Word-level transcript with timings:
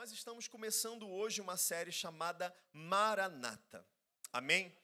Nós 0.00 0.12
estamos 0.12 0.48
começando 0.48 1.06
hoje 1.06 1.42
uma 1.42 1.58
série 1.58 1.92
chamada 1.92 2.56
Maranata. 2.72 3.86
Amém? 4.32 4.74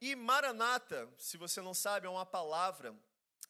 E 0.00 0.14
Maranata, 0.14 1.12
se 1.18 1.36
você 1.36 1.60
não 1.60 1.74
sabe, 1.74 2.06
é 2.06 2.08
uma 2.08 2.24
palavra 2.24 2.96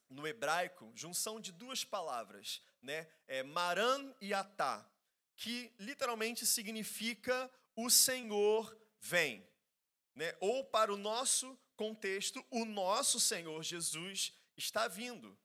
no 0.09 0.27
hebraico, 0.27 0.91
junção 0.95 1.39
de 1.39 1.53
duas 1.53 1.85
palavras, 1.85 2.63
né? 2.81 3.07
É 3.29 3.43
Maran 3.43 4.15
e 4.19 4.33
Atá, 4.33 4.91
que 5.37 5.71
literalmente 5.79 6.47
significa 6.47 7.51
o 7.77 7.91
Senhor 7.91 8.75
vem, 8.99 9.47
né? 10.15 10.35
Ou 10.41 10.65
para 10.65 10.91
o 10.91 10.97
nosso 10.97 11.55
contexto, 11.77 12.43
o 12.51 12.65
nosso 12.65 13.21
Senhor 13.21 13.63
Jesus 13.63 14.33
está 14.57 14.89
vindo. 14.89 15.39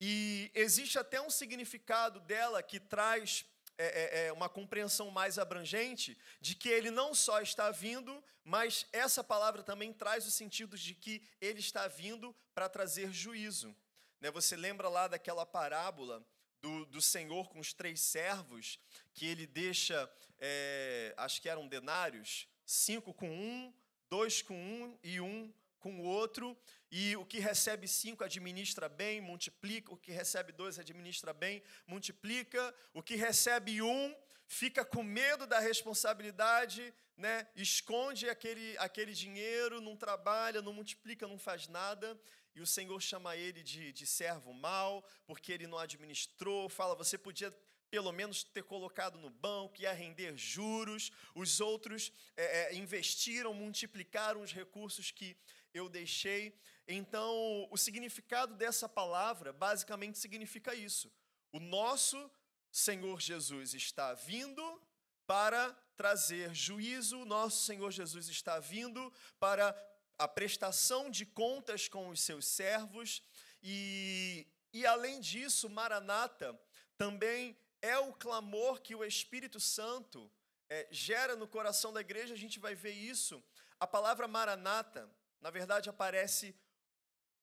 E 0.00 0.50
existe 0.54 0.98
até 0.98 1.20
um 1.20 1.28
significado 1.28 2.20
dela 2.20 2.62
que 2.62 2.80
traz 2.80 3.44
é, 3.76 3.86
é, 3.86 4.26
é, 4.26 4.32
uma 4.32 4.48
compreensão 4.48 5.10
mais 5.10 5.38
abrangente 5.38 6.16
de 6.40 6.54
que 6.54 6.68
ele 6.68 6.90
não 6.90 7.14
só 7.14 7.40
está 7.40 7.70
vindo, 7.70 8.22
mas 8.44 8.86
essa 8.92 9.24
palavra 9.24 9.62
também 9.62 9.92
traz 9.92 10.26
o 10.26 10.30
sentido 10.30 10.76
de 10.78 10.94
que 10.94 11.22
ele 11.40 11.60
está 11.60 11.88
vindo 11.88 12.34
para 12.54 12.68
trazer 12.68 13.12
juízo. 13.12 13.74
Né? 14.20 14.30
Você 14.30 14.56
lembra 14.56 14.88
lá 14.88 15.08
daquela 15.08 15.44
parábola 15.44 16.24
do, 16.62 16.86
do 16.86 17.00
Senhor 17.00 17.48
com 17.48 17.60
os 17.60 17.72
três 17.72 18.00
servos, 18.00 18.78
que 19.12 19.26
ele 19.26 19.46
deixa, 19.46 20.10
é, 20.38 21.12
acho 21.16 21.42
que 21.42 21.48
eram 21.48 21.68
denários, 21.68 22.48
cinco 22.64 23.12
com 23.12 23.28
um, 23.28 23.74
dois 24.08 24.40
com 24.40 24.54
um 24.54 24.98
e 25.02 25.20
um 25.20 25.52
com 25.78 26.00
o 26.00 26.04
outro, 26.04 26.56
e 26.96 27.16
o 27.16 27.24
que 27.24 27.40
recebe 27.40 27.88
cinco 27.88 28.22
administra 28.22 28.88
bem, 28.88 29.20
multiplica, 29.20 29.92
o 29.92 29.96
que 29.96 30.12
recebe 30.12 30.52
dois 30.52 30.78
administra 30.78 31.32
bem, 31.32 31.60
multiplica, 31.88 32.72
o 32.92 33.02
que 33.02 33.16
recebe 33.16 33.82
um 33.82 34.14
fica 34.46 34.84
com 34.84 35.02
medo 35.02 35.44
da 35.44 35.58
responsabilidade, 35.58 36.94
né? 37.16 37.48
esconde 37.56 38.30
aquele, 38.30 38.78
aquele 38.78 39.12
dinheiro, 39.12 39.80
não 39.80 39.96
trabalha, 39.96 40.62
não 40.62 40.72
multiplica, 40.72 41.26
não 41.26 41.36
faz 41.36 41.66
nada, 41.66 42.16
e 42.54 42.60
o 42.60 42.66
Senhor 42.66 43.00
chama 43.02 43.36
ele 43.36 43.64
de, 43.64 43.92
de 43.92 44.06
servo 44.06 44.52
mau, 44.52 45.04
porque 45.26 45.50
ele 45.50 45.66
não 45.66 45.78
administrou, 45.78 46.68
fala, 46.68 46.94
você 46.94 47.18
podia 47.18 47.52
pelo 47.90 48.12
menos 48.12 48.44
ter 48.44 48.62
colocado 48.62 49.18
no 49.18 49.30
banco, 49.30 49.80
ia 49.80 49.92
render 49.92 50.36
juros, 50.36 51.10
os 51.34 51.60
outros 51.60 52.12
é, 52.36 52.72
investiram, 52.76 53.52
multiplicaram 53.52 54.42
os 54.42 54.52
recursos 54.52 55.10
que 55.10 55.36
eu 55.74 55.88
deixei. 55.88 56.56
Então, 56.86 57.66
o 57.70 57.76
significado 57.76 58.54
dessa 58.54 58.88
palavra 58.88 59.52
basicamente 59.52 60.18
significa 60.18 60.74
isso. 60.74 61.10
O 61.50 61.58
nosso 61.58 62.30
Senhor 62.70 63.20
Jesus 63.20 63.72
está 63.74 64.12
vindo 64.12 64.82
para 65.26 65.72
trazer 65.96 66.54
juízo, 66.54 67.20
o 67.20 67.24
nosso 67.24 67.64
Senhor 67.64 67.90
Jesus 67.90 68.28
está 68.28 68.58
vindo 68.58 69.12
para 69.38 69.74
a 70.18 70.28
prestação 70.28 71.10
de 71.10 71.24
contas 71.24 71.88
com 71.88 72.08
os 72.08 72.20
seus 72.20 72.46
servos, 72.46 73.22
e, 73.62 74.46
e 74.72 74.84
além 74.84 75.20
disso, 75.20 75.70
Maranata 75.70 76.58
também 76.98 77.56
é 77.80 77.98
o 77.98 78.12
clamor 78.12 78.80
que 78.82 78.94
o 78.94 79.04
Espírito 79.04 79.58
Santo 79.58 80.30
é, 80.68 80.86
gera 80.90 81.34
no 81.34 81.48
coração 81.48 81.92
da 81.92 82.00
igreja, 82.00 82.34
a 82.34 82.38
gente 82.38 82.58
vai 82.58 82.74
ver 82.74 82.92
isso. 82.92 83.42
A 83.80 83.86
palavra 83.86 84.28
Maranata 84.28 85.10
na 85.44 85.50
verdade, 85.50 85.90
aparece 85.90 86.56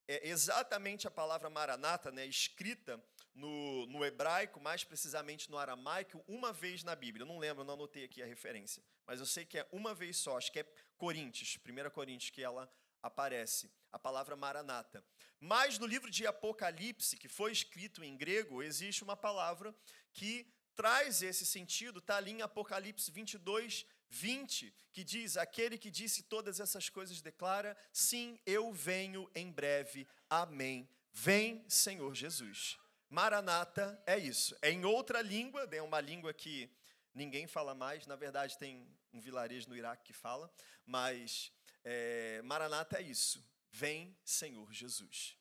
é, 0.07 0.27
exatamente 0.30 1.07
a 1.07 1.11
palavra 1.11 1.49
maranata, 1.49 2.11
né, 2.11 2.25
escrita 2.25 3.03
no, 3.33 3.85
no 3.88 4.03
hebraico, 4.03 4.59
mais 4.59 4.83
precisamente 4.83 5.49
no 5.49 5.57
aramaico, 5.57 6.23
uma 6.27 6.52
vez 6.52 6.83
na 6.83 6.95
Bíblia. 6.95 7.23
Eu 7.23 7.27
não 7.27 7.39
lembro, 7.39 7.63
não 7.63 7.73
anotei 7.73 8.03
aqui 8.03 8.22
a 8.22 8.25
referência, 8.25 8.83
mas 9.05 9.19
eu 9.19 9.25
sei 9.25 9.45
que 9.45 9.57
é 9.57 9.67
uma 9.72 9.94
vez 9.94 10.17
só, 10.17 10.38
acho 10.38 10.52
que 10.52 10.59
é 10.59 10.66
Coríntios, 10.97 11.57
1 11.57 11.89
Coríntios, 11.91 12.29
que 12.29 12.44
ela 12.44 12.72
aparece, 13.02 13.72
a 13.91 13.97
palavra 13.97 14.35
maranata. 14.35 15.03
Mas 15.39 15.79
no 15.79 15.88
livro 15.88 16.09
de 16.11 16.28
Apocalipse, 16.28 17.17
que 17.17 17.28
foi 17.28 17.51
escrito 17.51 18.03
em 18.03 18.16
grego, 18.16 18.61
existe 18.61 19.03
uma 19.03 19.17
palavra 19.17 19.75
que 20.13 20.45
traz 20.75 21.22
esse 21.22 21.45
sentido, 21.45 22.00
está 22.00 22.17
ali 22.17 22.31
em 22.31 22.41
Apocalipse 22.41 23.11
22, 23.11 23.85
20, 24.11 24.73
que 24.91 25.03
diz: 25.03 25.38
Aquele 25.38 25.77
que 25.77 25.89
disse 25.89 26.23
todas 26.23 26.59
essas 26.59 26.89
coisas 26.89 27.22
declara: 27.22 27.75
Sim, 27.91 28.39
eu 28.45 28.72
venho 28.72 29.29
em 29.33 29.51
breve. 29.51 30.07
Amém. 30.29 30.88
Vem, 31.13 31.66
Senhor 31.67 32.13
Jesus. 32.13 32.77
Maranata 33.09 34.01
é 34.05 34.17
isso. 34.17 34.55
É 34.61 34.69
em 34.69 34.85
outra 34.85 35.22
língua, 35.22 35.67
é 35.72 35.81
uma 35.81 35.99
língua 35.99 36.33
que 36.33 36.69
ninguém 37.13 37.47
fala 37.47 37.73
mais. 37.73 38.05
Na 38.05 38.16
verdade, 38.16 38.57
tem 38.57 38.88
um 39.13 39.19
vilarejo 39.19 39.69
no 39.69 39.75
Iraque 39.75 40.05
que 40.05 40.13
fala, 40.13 40.51
mas 40.85 41.51
é, 41.83 42.41
Maranata 42.43 42.97
é 42.99 43.01
isso. 43.01 43.43
Vem, 43.69 44.16
Senhor 44.23 44.72
Jesus. 44.72 45.38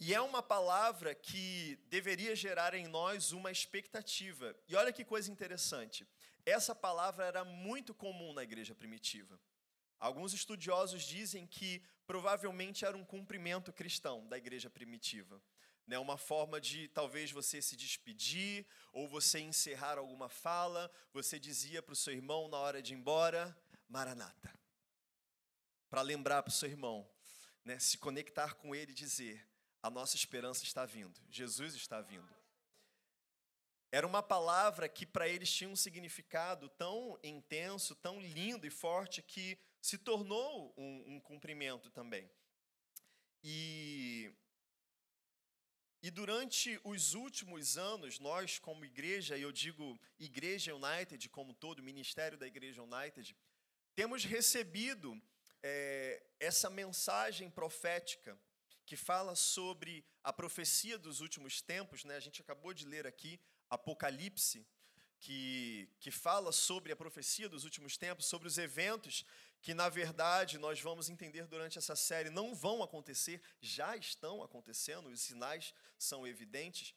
E 0.00 0.12
é 0.12 0.20
uma 0.20 0.42
palavra 0.42 1.14
que 1.14 1.78
deveria 1.86 2.34
gerar 2.34 2.74
em 2.74 2.86
nós 2.86 3.32
uma 3.32 3.50
expectativa. 3.50 4.54
E 4.68 4.74
olha 4.74 4.92
que 4.92 5.04
coisa 5.04 5.30
interessante. 5.30 6.06
Essa 6.46 6.74
palavra 6.74 7.24
era 7.24 7.44
muito 7.44 7.94
comum 7.94 8.32
na 8.32 8.42
igreja 8.42 8.74
primitiva. 8.74 9.40
Alguns 9.98 10.34
estudiosos 10.34 11.02
dizem 11.02 11.46
que 11.46 11.82
provavelmente 12.06 12.84
era 12.84 12.96
um 12.96 13.04
cumprimento 13.04 13.72
cristão 13.72 14.26
da 14.28 14.36
igreja 14.36 14.68
primitiva. 14.68 15.40
Né, 15.86 15.98
uma 15.98 16.16
forma 16.16 16.58
de 16.58 16.88
talvez 16.88 17.30
você 17.30 17.60
se 17.60 17.76
despedir 17.76 18.66
ou 18.90 19.06
você 19.06 19.40
encerrar 19.40 19.98
alguma 19.98 20.28
fala. 20.28 20.90
Você 21.12 21.38
dizia 21.38 21.82
para 21.82 21.92
o 21.92 21.96
seu 21.96 22.12
irmão 22.14 22.48
na 22.48 22.56
hora 22.56 22.82
de 22.82 22.94
ir 22.94 22.96
embora, 22.96 23.56
Maranata. 23.88 24.58
Para 25.90 26.00
lembrar 26.00 26.42
para 26.42 26.50
o 26.50 26.54
seu 26.54 26.68
irmão, 26.68 27.08
né, 27.64 27.78
se 27.78 27.98
conectar 27.98 28.54
com 28.54 28.74
ele 28.74 28.92
e 28.92 28.94
dizer: 28.94 29.46
a 29.82 29.90
nossa 29.90 30.16
esperança 30.16 30.64
está 30.64 30.86
vindo, 30.86 31.20
Jesus 31.28 31.74
está 31.74 32.00
vindo. 32.00 32.34
Era 33.94 34.08
uma 34.08 34.24
palavra 34.24 34.88
que 34.88 35.06
para 35.06 35.28
eles 35.28 35.48
tinha 35.48 35.70
um 35.70 35.76
significado 35.76 36.68
tão 36.70 37.16
intenso, 37.22 37.94
tão 37.94 38.20
lindo 38.20 38.66
e 38.66 38.70
forte, 38.70 39.22
que 39.22 39.56
se 39.80 39.96
tornou 39.96 40.74
um, 40.76 41.14
um 41.14 41.20
cumprimento 41.20 41.88
também. 41.90 42.28
E, 43.40 44.32
e 46.02 46.10
durante 46.10 46.80
os 46.82 47.14
últimos 47.14 47.78
anos, 47.78 48.18
nós, 48.18 48.58
como 48.58 48.84
igreja, 48.84 49.38
e 49.38 49.42
eu 49.42 49.52
digo 49.52 49.96
Igreja 50.18 50.74
United 50.74 51.28
como 51.28 51.54
todo, 51.54 51.80
Ministério 51.80 52.36
da 52.36 52.48
Igreja 52.48 52.82
United, 52.82 53.36
temos 53.94 54.24
recebido 54.24 55.22
é, 55.62 56.20
essa 56.40 56.68
mensagem 56.68 57.48
profética 57.48 58.36
que 58.84 58.96
fala 58.96 59.36
sobre 59.36 60.04
a 60.24 60.32
profecia 60.32 60.98
dos 60.98 61.20
últimos 61.20 61.62
tempos. 61.62 62.02
Né? 62.02 62.16
A 62.16 62.20
gente 62.20 62.42
acabou 62.42 62.74
de 62.74 62.84
ler 62.84 63.06
aqui 63.06 63.40
Apocalipse, 63.74 64.66
que, 65.20 65.88
que 66.00 66.10
fala 66.10 66.52
sobre 66.52 66.92
a 66.92 66.96
profecia 66.96 67.48
dos 67.48 67.64
últimos 67.64 67.96
tempos, 67.96 68.26
sobre 68.26 68.46
os 68.46 68.58
eventos 68.58 69.24
que, 69.62 69.72
na 69.72 69.88
verdade, 69.88 70.58
nós 70.58 70.78
vamos 70.82 71.08
entender 71.08 71.46
durante 71.46 71.78
essa 71.78 71.96
série, 71.96 72.28
não 72.28 72.54
vão 72.54 72.82
acontecer, 72.82 73.40
já 73.62 73.96
estão 73.96 74.42
acontecendo, 74.42 75.08
os 75.08 75.22
sinais 75.22 75.72
são 75.98 76.26
evidentes. 76.26 76.94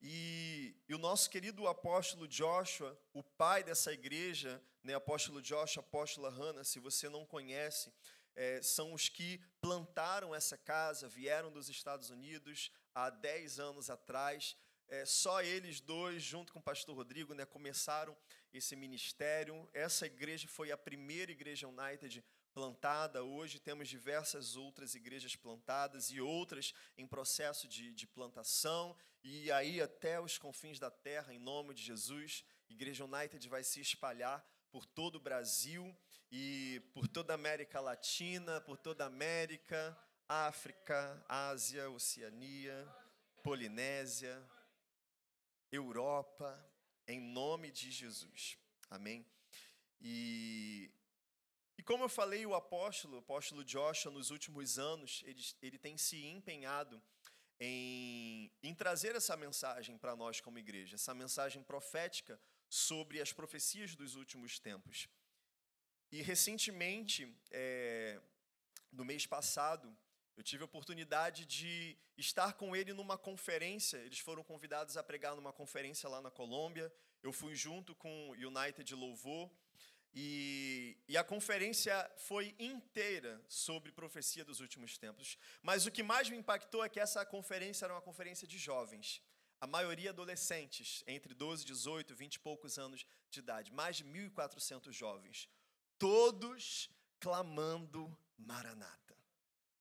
E, 0.00 0.74
e, 0.88 0.94
o 0.94 0.98
nosso 0.98 1.28
querido 1.28 1.68
apóstolo 1.68 2.26
Joshua, 2.26 2.98
o 3.12 3.22
pai 3.22 3.62
dessa 3.62 3.92
igreja, 3.92 4.62
né, 4.82 4.94
apóstolo 4.94 5.42
Joshua, 5.42 5.82
apóstola 5.82 6.30
Hannah, 6.30 6.64
se 6.64 6.78
você 6.78 7.06
não 7.10 7.26
conhece, 7.26 7.92
é, 8.34 8.62
são 8.62 8.94
os 8.94 9.10
que 9.10 9.38
plantaram 9.60 10.34
essa 10.34 10.56
casa, 10.56 11.08
vieram 11.08 11.52
dos 11.52 11.68
Estados 11.68 12.08
Unidos 12.08 12.70
há 12.94 13.10
10 13.10 13.58
anos 13.58 13.90
atrás, 13.90 14.56
é, 14.88 15.04
só 15.04 15.42
eles 15.42 15.80
dois, 15.80 16.22
junto 16.22 16.52
com 16.52 16.58
o 16.58 16.62
pastor 16.62 16.94
Rodrigo, 16.94 17.34
né, 17.34 17.44
começaram 17.44 18.16
esse 18.52 18.76
ministério. 18.76 19.68
Essa 19.74 20.06
igreja 20.06 20.46
foi 20.48 20.70
a 20.70 20.76
primeira 20.76 21.32
igreja 21.32 21.68
United 21.68 22.24
plantada. 22.54 23.22
Hoje 23.22 23.58
temos 23.58 23.88
diversas 23.88 24.56
outras 24.56 24.94
igrejas 24.94 25.36
plantadas 25.36 26.10
e 26.10 26.20
outras 26.20 26.72
em 26.96 27.06
processo 27.06 27.68
de, 27.68 27.92
de 27.92 28.06
plantação. 28.06 28.96
E 29.22 29.50
aí, 29.52 29.80
até 29.82 30.20
os 30.20 30.38
confins 30.38 30.78
da 30.78 30.90
terra, 30.90 31.34
em 31.34 31.38
nome 31.38 31.74
de 31.74 31.82
Jesus, 31.82 32.44
Igreja 32.68 33.04
United 33.04 33.46
vai 33.48 33.62
se 33.62 33.80
espalhar 33.80 34.42
por 34.70 34.86
todo 34.86 35.16
o 35.16 35.20
Brasil 35.20 35.94
e 36.30 36.80
por 36.94 37.06
toda 37.08 37.32
a 37.32 37.34
América 37.34 37.80
Latina, 37.80 38.60
por 38.60 38.76
toda 38.76 39.04
a 39.04 39.08
América, 39.08 39.98
África, 40.28 41.24
Ásia, 41.28 41.90
Oceania, 41.90 42.88
Polinésia, 43.42 44.42
Europa, 45.76 46.48
em 47.06 47.20
nome 47.20 47.70
de 47.70 47.90
Jesus. 47.90 48.58
Amém? 48.90 49.26
E, 50.00 50.90
e 51.78 51.82
como 51.82 52.04
eu 52.04 52.08
falei, 52.08 52.44
o 52.46 52.54
apóstolo, 52.54 53.16
o 53.16 53.18
apóstolo 53.18 53.64
Joshua, 53.64 54.12
nos 54.12 54.30
últimos 54.30 54.78
anos, 54.78 55.22
ele, 55.26 55.42
ele 55.62 55.78
tem 55.78 55.96
se 55.96 56.24
empenhado 56.24 57.02
em, 57.58 58.52
em 58.62 58.74
trazer 58.74 59.14
essa 59.14 59.36
mensagem 59.36 59.96
para 59.96 60.14
nós 60.14 60.40
como 60.40 60.58
igreja, 60.58 60.96
essa 60.96 61.14
mensagem 61.14 61.62
profética 61.62 62.40
sobre 62.68 63.20
as 63.20 63.32
profecias 63.32 63.94
dos 63.94 64.14
últimos 64.16 64.58
tempos. 64.58 65.08
E 66.10 66.22
recentemente, 66.22 67.34
é, 67.50 68.20
no 68.92 69.04
mês 69.04 69.26
passado, 69.26 69.96
eu 70.36 70.42
tive 70.42 70.62
a 70.62 70.66
oportunidade 70.66 71.46
de 71.46 71.96
estar 72.16 72.52
com 72.52 72.76
ele 72.76 72.92
numa 72.92 73.16
conferência. 73.16 73.96
Eles 73.98 74.18
foram 74.18 74.44
convidados 74.44 74.96
a 74.96 75.02
pregar 75.02 75.34
numa 75.34 75.52
conferência 75.52 76.08
lá 76.08 76.20
na 76.20 76.30
Colômbia. 76.30 76.92
Eu 77.22 77.32
fui 77.32 77.54
junto 77.54 77.94
com 77.94 78.30
o 78.30 78.32
United 78.32 78.94
Louvor. 78.94 79.50
E, 80.18 80.96
e, 81.08 81.16
a 81.16 81.22
conferência 81.22 81.94
foi 82.16 82.54
inteira 82.58 83.42
sobre 83.48 83.92
profecia 83.92 84.44
dos 84.44 84.60
últimos 84.60 84.96
tempos. 84.96 85.36
Mas 85.62 85.84
o 85.84 85.90
que 85.90 86.02
mais 86.02 86.30
me 86.30 86.36
impactou 86.38 86.82
é 86.82 86.88
que 86.88 87.00
essa 87.00 87.24
conferência 87.26 87.84
era 87.84 87.92
uma 87.92 88.00
conferência 88.00 88.46
de 88.46 88.56
jovens. 88.56 89.22
A 89.60 89.66
maioria 89.66 90.10
adolescentes, 90.10 91.02
entre 91.06 91.34
12, 91.34 91.66
18, 91.66 92.14
20 92.14 92.34
e 92.34 92.40
poucos 92.40 92.78
anos 92.78 93.06
de 93.30 93.40
idade. 93.40 93.72
Mais 93.72 93.96
de 93.96 94.04
1.400 94.04 94.90
jovens. 94.92 95.50
Todos 95.98 96.90
clamando 97.20 98.16
Maranata. 98.38 99.05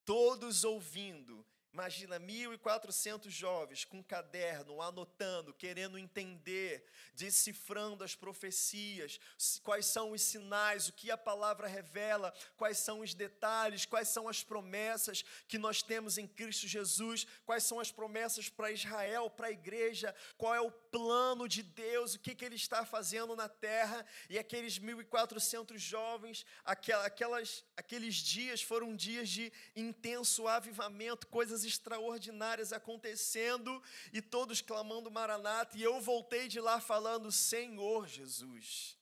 Todos 0.06 0.64
ouvindo 0.64 1.44
Imagina 1.76 2.18
1.400 2.22 3.30
jovens 3.30 3.84
com 3.84 4.02
caderno, 4.02 4.82
anotando, 4.82 5.54
querendo 5.54 5.98
entender, 6.00 6.86
decifrando 7.14 8.02
as 8.02 8.16
profecias, 8.16 9.20
quais 9.62 9.86
são 9.86 10.12
os 10.12 10.22
sinais, 10.22 10.88
o 10.88 10.94
que 10.94 11.12
a 11.12 11.18
palavra 11.18 11.68
revela, 11.68 12.34
quais 12.56 12.78
são 12.78 13.02
os 13.02 13.14
detalhes, 13.14 13.86
quais 13.86 14.08
são 14.08 14.30
as 14.30 14.42
promessas 14.42 15.26
que 15.50 15.58
nós 15.58 15.84
temos 15.84 16.18
em 16.18 16.26
Cristo 16.26 16.66
Jesus, 16.66 17.28
quais 17.46 17.66
são 17.66 17.78
as 17.78 17.92
promessas 17.92 18.48
para 18.48 18.72
Israel, 18.72 19.30
para 19.30 19.48
a 19.48 19.52
igreja, 19.52 20.16
qual 20.38 20.56
é 20.56 20.62
o 20.62 20.72
plano 20.72 21.46
de 21.46 21.62
Deus, 21.62 22.14
o 22.14 22.20
que, 22.20 22.34
que 22.34 22.46
Ele 22.46 22.56
está 22.56 22.86
fazendo 22.86 23.36
na 23.36 23.50
terra. 23.50 24.06
E 24.30 24.40
aqueles 24.40 24.80
1.400 24.80 25.78
jovens, 25.78 26.46
aquelas, 26.64 27.66
aqueles 27.76 28.16
dias 28.16 28.62
foram 28.62 28.96
dias 28.96 29.28
de 29.28 29.52
intenso 29.76 30.48
avivamento, 30.48 31.28
coisas 31.28 31.65
extraordinárias 31.66 32.72
acontecendo 32.72 33.82
e 34.14 34.22
todos 34.22 34.62
clamando 34.62 35.12
Maranata. 35.12 35.78
E 35.78 35.84
eu 35.84 36.00
voltei 36.00 36.48
de 36.48 36.60
lá 36.60 36.80
falando: 36.80 37.32
Senhor 37.32 38.08
Jesus. 38.08 38.98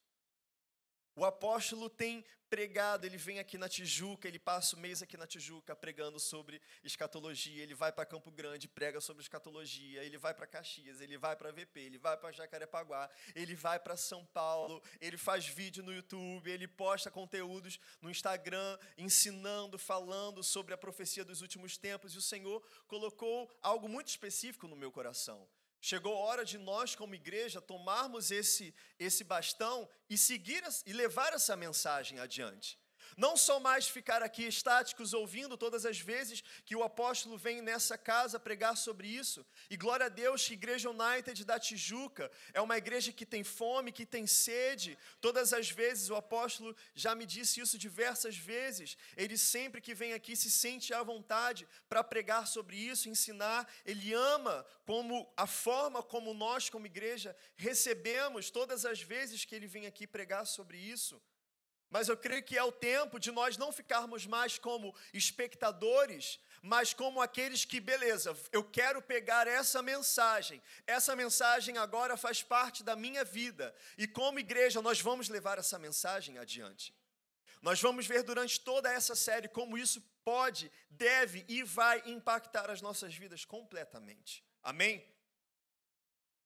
O 1.15 1.23
apóstolo 1.23 1.89
tem 1.89 2.25
pregado, 2.49 3.05
ele 3.05 3.17
vem 3.17 3.39
aqui 3.39 3.57
na 3.57 3.67
Tijuca, 3.67 4.27
ele 4.27 4.37
passa 4.39 4.75
o 4.75 4.79
mês 4.79 5.01
aqui 5.01 5.17
na 5.17 5.27
Tijuca 5.27 5.75
pregando 5.75 6.19
sobre 6.19 6.61
escatologia, 6.83 7.61
ele 7.61 7.73
vai 7.73 7.91
para 7.91 8.05
Campo 8.05 8.31
Grande, 8.31 8.67
prega 8.67 9.01
sobre 9.01 9.21
escatologia, 9.21 10.03
ele 10.03 10.17
vai 10.17 10.33
para 10.33 10.45
Caxias, 10.45 11.01
ele 11.01 11.17
vai 11.17 11.35
para 11.35 11.51
VP, 11.51 11.79
ele 11.79 11.97
vai 11.97 12.15
para 12.15 12.31
Jacarepaguá, 12.31 13.09
ele 13.35 13.55
vai 13.55 13.79
para 13.79 13.95
São 13.95 14.25
Paulo, 14.25 14.81
ele 15.01 15.17
faz 15.17 15.47
vídeo 15.47 15.83
no 15.83 15.93
YouTube, 15.93 16.49
ele 16.49 16.67
posta 16.67 17.09
conteúdos 17.09 17.79
no 18.01 18.09
Instagram 18.09 18.77
ensinando, 18.97 19.77
falando 19.79 20.43
sobre 20.43 20.73
a 20.73 20.77
profecia 20.77 21.25
dos 21.25 21.41
últimos 21.41 21.77
tempos, 21.77 22.13
e 22.13 22.17
o 22.17 22.21
Senhor 22.21 22.61
colocou 22.87 23.49
algo 23.61 23.87
muito 23.87 24.09
específico 24.09 24.67
no 24.67 24.75
meu 24.75 24.91
coração. 24.91 25.47
Chegou 25.85 26.15
a 26.15 26.19
hora 26.27 26.45
de 26.45 26.57
nós, 26.57 26.95
como 26.95 27.13
igreja, 27.13 27.59
tomarmos 27.59 28.31
esse, 28.31 28.73
esse 28.97 29.21
bastão 29.21 29.89
e 30.09 30.17
seguir 30.17 30.63
e 30.85 30.93
levar 30.93 31.33
essa 31.33 31.57
mensagem 31.57 32.19
adiante. 32.19 32.79
Não 33.17 33.35
só 33.35 33.59
mais 33.59 33.87
ficar 33.87 34.21
aqui 34.23 34.43
estáticos 34.43 35.13
ouvindo 35.13 35.57
todas 35.57 35.85
as 35.85 35.99
vezes 35.99 36.43
que 36.65 36.75
o 36.75 36.83
apóstolo 36.83 37.37
vem 37.37 37.61
nessa 37.61 37.97
casa 37.97 38.39
pregar 38.39 38.77
sobre 38.77 39.07
isso. 39.07 39.45
E 39.69 39.77
glória 39.77 40.05
a 40.07 40.09
Deus 40.09 40.45
que 40.45 40.53
a 40.53 40.55
Igreja 40.55 40.89
United 40.89 41.45
da 41.45 41.59
Tijuca 41.59 42.31
é 42.53 42.61
uma 42.61 42.77
igreja 42.77 43.11
que 43.11 43.25
tem 43.25 43.43
fome, 43.43 43.91
que 43.91 44.05
tem 44.05 44.25
sede. 44.27 44.97
Todas 45.21 45.53
as 45.53 45.69
vezes 45.69 46.09
o 46.09 46.15
apóstolo 46.15 46.75
já 46.93 47.15
me 47.15 47.25
disse 47.25 47.59
isso 47.59 47.77
diversas 47.77 48.37
vezes. 48.37 48.97
Ele 49.15 49.37
sempre 49.37 49.81
que 49.81 49.93
vem 49.93 50.13
aqui 50.13 50.35
se 50.35 50.51
sente 50.51 50.93
à 50.93 51.01
vontade 51.03 51.67
para 51.87 52.03
pregar 52.03 52.47
sobre 52.47 52.77
isso, 52.77 53.09
ensinar. 53.09 53.67
Ele 53.85 54.13
ama 54.13 54.65
como 54.85 55.31
a 55.37 55.47
forma 55.47 56.01
como 56.01 56.33
nós 56.33 56.69
como 56.69 56.85
igreja 56.85 57.35
recebemos 57.55 58.49
todas 58.49 58.85
as 58.85 59.01
vezes 59.01 59.45
que 59.45 59.55
ele 59.55 59.67
vem 59.67 59.85
aqui 59.85 60.05
pregar 60.05 60.45
sobre 60.45 60.77
isso. 60.77 61.21
Mas 61.93 62.09
eu 62.09 62.17
creio 62.17 62.41
que 62.41 62.57
é 62.57 62.63
o 62.63 62.71
tempo 62.71 63.19
de 63.19 63.31
nós 63.31 63.55
não 63.55 63.71
ficarmos 63.71 64.25
mais 64.25 64.57
como 64.57 64.95
espectadores, 65.13 66.39
mas 66.59 66.91
como 66.91 67.21
aqueles 67.21 67.65
que, 67.65 67.79
beleza, 67.79 68.35
eu 68.51 68.63
quero 68.63 68.99
pegar 68.99 69.45
essa 69.47 69.79
mensagem, 69.83 70.59
essa 70.87 71.15
mensagem 71.15 71.77
agora 71.77 72.17
faz 72.17 72.41
parte 72.41 72.83
da 72.83 72.95
minha 72.95 73.23
vida, 73.23 73.75
e 73.95 74.07
como 74.07 74.39
igreja 74.39 74.81
nós 74.81 74.99
vamos 74.99 75.29
levar 75.29 75.59
essa 75.59 75.77
mensagem 75.77 76.39
adiante. 76.39 76.95
Nós 77.61 77.79
vamos 77.79 78.07
ver 78.07 78.23
durante 78.23 78.59
toda 78.59 78.91
essa 78.91 79.13
série 79.13 79.47
como 79.47 79.77
isso 79.77 80.01
pode, 80.25 80.71
deve 80.89 81.45
e 81.47 81.61
vai 81.61 82.01
impactar 82.07 82.71
as 82.71 82.81
nossas 82.81 83.13
vidas 83.13 83.45
completamente. 83.45 84.43
Amém? 84.63 85.05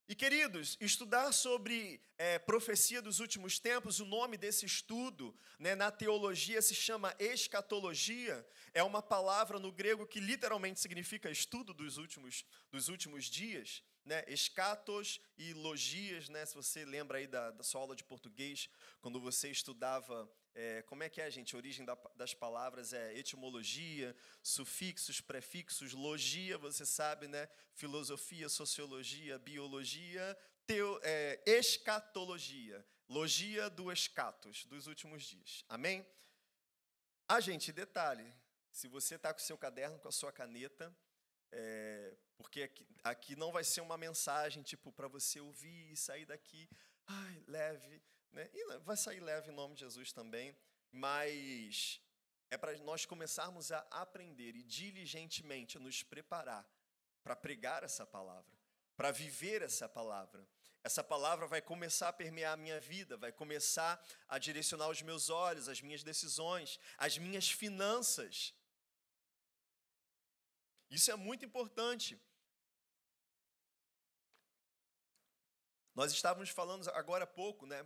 E 0.10 0.16
queridos, 0.16 0.78
estudar 0.80 1.34
sobre 1.34 2.02
é, 2.18 2.40
profecia 2.40 3.02
dos 3.02 3.20
últimos 3.20 3.60
tempos, 3.60 4.00
o 4.00 4.06
nome 4.06 4.38
desse 4.38 4.66
estudo 4.66 5.38
né, 5.60 5.76
na 5.76 5.92
teologia 5.92 6.62
se 6.62 6.74
chama 6.74 7.14
escatologia, 7.20 8.48
é 8.74 8.82
uma 8.82 9.02
palavra 9.02 9.60
no 9.60 9.70
grego 9.70 10.08
que 10.08 10.22
literalmente 10.22 10.80
significa 10.80 11.30
estudo 11.30 11.74
dos 11.74 11.98
últimos, 11.98 12.46
dos 12.72 12.88
últimos 12.88 13.26
dias. 13.26 13.84
Né, 14.08 14.24
escatos 14.30 15.20
e 15.38 15.54
logias, 15.54 16.30
né, 16.30 16.46
se 16.46 16.56
você 16.56 16.86
lembra 16.86 17.18
aí 17.18 17.28
da, 17.28 17.52
da 17.52 17.62
sua 17.62 17.82
aula 17.82 17.94
de 17.94 18.06
português, 18.06 18.70
quando 19.02 19.20
você 19.20 19.50
estudava 19.50 20.32
é, 20.56 20.82
como 20.84 21.04
é 21.04 21.10
que 21.10 21.22
é, 21.22 21.30
gente? 21.30 21.54
A 21.54 21.58
origem 21.60 21.86
da, 21.86 21.96
das 22.16 22.34
palavras 22.34 22.92
é 22.92 23.16
etimologia, 23.16 24.16
sufixos, 24.42 25.22
prefixos, 25.22 25.94
logia, 25.94 26.58
você 26.58 26.84
sabe, 26.84 27.28
né? 27.28 27.48
Filosofia, 27.76 28.50
sociologia, 28.50 29.38
biologia, 29.38 30.36
teo, 30.66 31.00
é, 31.04 31.40
escatologia, 31.46 32.84
logia 33.08 33.70
do 33.70 33.92
escatos, 33.92 34.66
dos 34.66 34.88
últimos 34.88 35.22
dias. 35.22 35.64
Amém? 35.70 36.04
Ah, 37.28 37.40
gente, 37.40 37.72
detalhe: 37.72 38.34
se 38.72 38.88
você 38.88 39.14
está 39.14 39.32
com 39.32 39.40
o 39.40 39.44
seu 39.44 39.60
caderno, 39.60 40.00
com 40.00 40.08
a 40.08 40.12
sua 40.12 40.32
caneta, 40.32 40.92
é, 41.52 42.16
porque 42.38 42.64
aqui, 42.64 42.88
aqui, 43.04 43.36
não 43.36 43.52
vai 43.52 43.64
ser 43.64 43.82
uma 43.82 43.98
mensagem 43.98 44.64
tipo 44.64 44.92
para 44.92 45.08
você 45.08 45.40
ouvir 45.40 45.92
e 45.92 45.98
sair 45.98 46.26
daqui, 46.26 46.70
ai, 47.08 47.44
leve 47.48 48.02
né? 48.38 48.50
E 48.54 48.78
vai 48.80 48.96
sair 48.96 49.20
leve 49.20 49.52
em 49.52 49.56
nome 49.56 49.74
de 49.74 49.82
Jesus 49.82 50.12
também, 50.12 50.56
mas 50.92 52.00
é 52.50 52.58
para 52.58 52.78
nós 52.80 53.06
começarmos 53.06 53.72
a 53.72 53.80
aprender 53.90 54.56
e 54.56 54.64
diligentemente 54.64 55.80
nos 55.80 56.04
preparar 56.04 56.64
para 57.24 57.36
pregar 57.36 57.84
essa 57.84 58.06
palavra, 58.06 58.54
para 58.96 59.12
viver 59.12 59.62
essa 59.62 59.90
palavra. 59.90 60.48
Essa 60.84 61.04
palavra 61.04 61.48
vai 61.48 61.62
começar 61.62 62.10
a 62.10 62.14
permear 62.14 62.54
a 62.54 62.58
minha 62.58 62.80
vida, 62.80 63.18
vai 63.18 63.32
começar 63.32 64.02
a 64.28 64.38
direcionar 64.38 64.88
os 64.88 65.02
meus 65.02 65.30
olhos, 65.30 65.68
as 65.68 65.82
minhas 65.82 66.04
decisões, 66.04 66.80
as 66.98 67.18
minhas 67.18 67.50
finanças. 67.50 68.54
Isso 70.90 71.12
é 71.12 71.16
muito 71.16 71.46
importante. 71.46 72.20
Nós 75.94 76.12
estávamos 76.12 76.50
falando 76.50 76.88
agora 76.92 77.24
há 77.24 77.28
pouco, 77.28 77.66
né, 77.66 77.86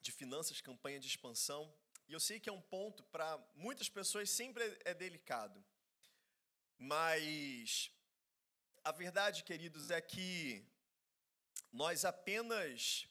de 0.00 0.12
finanças, 0.12 0.60
campanha 0.60 0.98
de 0.98 1.06
expansão. 1.06 1.72
E 2.08 2.12
eu 2.12 2.20
sei 2.20 2.38
que 2.38 2.48
é 2.48 2.52
um 2.52 2.60
ponto 2.60 3.02
para 3.04 3.38
muitas 3.54 3.88
pessoas 3.88 4.30
sempre 4.30 4.64
é 4.84 4.92
delicado. 4.92 5.64
Mas 6.78 7.90
a 8.84 8.92
verdade, 8.92 9.42
queridos, 9.42 9.90
é 9.90 10.00
que 10.00 10.64
nós 11.72 12.04
apenas, 12.04 13.08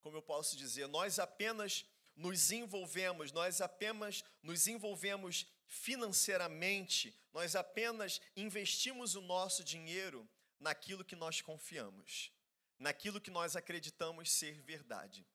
como 0.00 0.16
eu 0.16 0.22
posso 0.22 0.56
dizer, 0.56 0.88
nós 0.88 1.18
apenas 1.18 1.84
nos 2.16 2.50
envolvemos, 2.50 3.30
nós 3.32 3.60
apenas 3.60 4.24
nos 4.42 4.66
envolvemos 4.66 5.46
financeiramente, 5.66 7.14
nós 7.32 7.54
apenas 7.56 8.20
investimos 8.36 9.14
o 9.14 9.20
nosso 9.20 9.62
dinheiro 9.62 10.28
naquilo 10.58 11.04
que 11.04 11.16
nós 11.16 11.40
confiamos, 11.40 12.32
naquilo 12.78 13.20
que 13.20 13.30
nós 13.30 13.56
acreditamos 13.56 14.30
ser 14.32 14.60
verdade. 14.62 15.26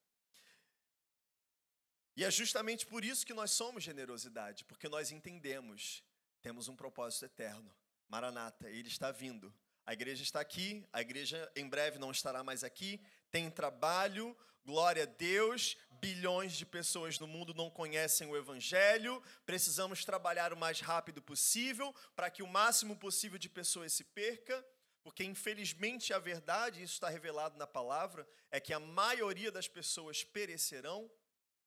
E 2.15 2.23
é 2.23 2.31
justamente 2.31 2.85
por 2.85 3.05
isso 3.05 3.25
que 3.25 3.33
nós 3.33 3.51
somos 3.51 3.83
generosidade, 3.83 4.65
porque 4.65 4.89
nós 4.89 5.11
entendemos, 5.11 6.03
temos 6.41 6.67
um 6.67 6.75
propósito 6.75 7.25
eterno. 7.25 7.73
Maranata, 8.07 8.69
ele 8.69 8.89
está 8.89 9.11
vindo. 9.11 9.53
A 9.85 9.93
igreja 9.93 10.21
está 10.21 10.39
aqui, 10.39 10.85
a 10.91 11.01
igreja 11.01 11.51
em 11.55 11.67
breve 11.67 11.97
não 11.97 12.11
estará 12.11 12.43
mais 12.43 12.63
aqui. 12.63 13.01
Tem 13.31 13.49
trabalho, 13.49 14.37
glória 14.65 15.03
a 15.03 15.05
Deus. 15.05 15.77
Bilhões 16.01 16.53
de 16.53 16.65
pessoas 16.65 17.19
no 17.19 17.27
mundo 17.27 17.53
não 17.53 17.69
conhecem 17.69 18.27
o 18.27 18.35
Evangelho. 18.35 19.21
Precisamos 19.45 20.03
trabalhar 20.03 20.51
o 20.51 20.57
mais 20.57 20.79
rápido 20.79 21.21
possível 21.21 21.93
para 22.15 22.29
que 22.29 22.41
o 22.41 22.47
máximo 22.47 22.95
possível 22.95 23.37
de 23.37 23.49
pessoas 23.49 23.93
se 23.93 24.03
perca. 24.03 24.65
porque 25.03 25.23
infelizmente 25.23 26.13
a 26.13 26.19
verdade, 26.19 26.83
isso 26.83 26.93
está 26.93 27.09
revelado 27.09 27.57
na 27.57 27.65
palavra, 27.65 28.27
é 28.51 28.59
que 28.59 28.73
a 28.73 28.79
maioria 28.79 29.51
das 29.51 29.67
pessoas 29.67 30.23
perecerão. 30.23 31.09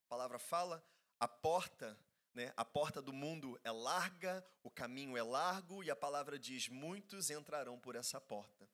A 0.06 0.08
palavra 0.08 0.38
fala, 0.38 0.84
a 1.18 1.26
porta, 1.26 1.98
né, 2.32 2.52
a 2.56 2.64
porta 2.64 3.02
do 3.02 3.12
mundo 3.12 3.58
é 3.64 3.70
larga, 3.70 4.44
o 4.62 4.70
caminho 4.70 5.16
é 5.16 5.22
largo, 5.22 5.82
e 5.82 5.90
a 5.90 5.96
palavra 5.96 6.38
diz: 6.38 6.68
muitos 6.68 7.30
entrarão 7.30 7.78
por 7.78 7.96
essa 7.96 8.20
porta. 8.20 8.68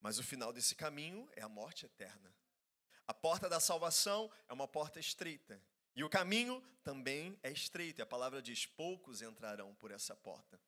Mas 0.00 0.18
o 0.18 0.22
final 0.22 0.52
desse 0.52 0.74
caminho 0.74 1.28
é 1.34 1.42
a 1.42 1.48
morte 1.48 1.86
eterna. 1.86 2.32
A 3.06 3.14
porta 3.14 3.48
da 3.48 3.60
salvação 3.60 4.30
é 4.48 4.52
uma 4.52 4.68
porta 4.68 4.98
estreita. 4.98 5.60
E 5.96 6.02
o 6.02 6.10
caminho 6.10 6.62
também 6.82 7.38
é 7.42 7.50
estreito. 7.50 8.00
E 8.00 8.02
a 8.02 8.06
palavra 8.06 8.42
diz: 8.42 8.66
poucos 8.66 9.22
entrarão 9.22 9.74
por 9.74 9.90
essa 9.90 10.16
porta. 10.16 10.60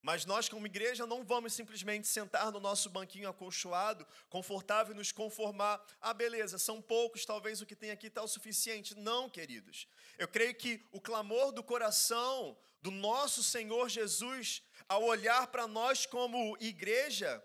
Mas 0.00 0.24
nós, 0.24 0.48
como 0.48 0.66
igreja, 0.66 1.06
não 1.06 1.24
vamos 1.24 1.52
simplesmente 1.52 2.06
sentar 2.06 2.52
no 2.52 2.60
nosso 2.60 2.88
banquinho 2.88 3.28
acolchoado, 3.28 4.06
confortável 4.28 4.94
e 4.94 4.96
nos 4.96 5.10
conformar. 5.10 5.84
Ah, 6.00 6.14
beleza, 6.14 6.56
são 6.56 6.80
poucos, 6.80 7.24
talvez 7.24 7.60
o 7.60 7.66
que 7.66 7.74
tem 7.74 7.90
aqui 7.90 8.06
está 8.06 8.22
o 8.22 8.28
suficiente. 8.28 8.94
Não, 8.96 9.28
queridos. 9.28 9.88
Eu 10.16 10.28
creio 10.28 10.54
que 10.54 10.84
o 10.92 11.00
clamor 11.00 11.50
do 11.50 11.64
coração 11.64 12.56
do 12.80 12.92
nosso 12.92 13.42
Senhor 13.42 13.88
Jesus, 13.88 14.62
ao 14.88 15.02
olhar 15.02 15.48
para 15.48 15.66
nós 15.66 16.06
como 16.06 16.56
igreja, 16.60 17.42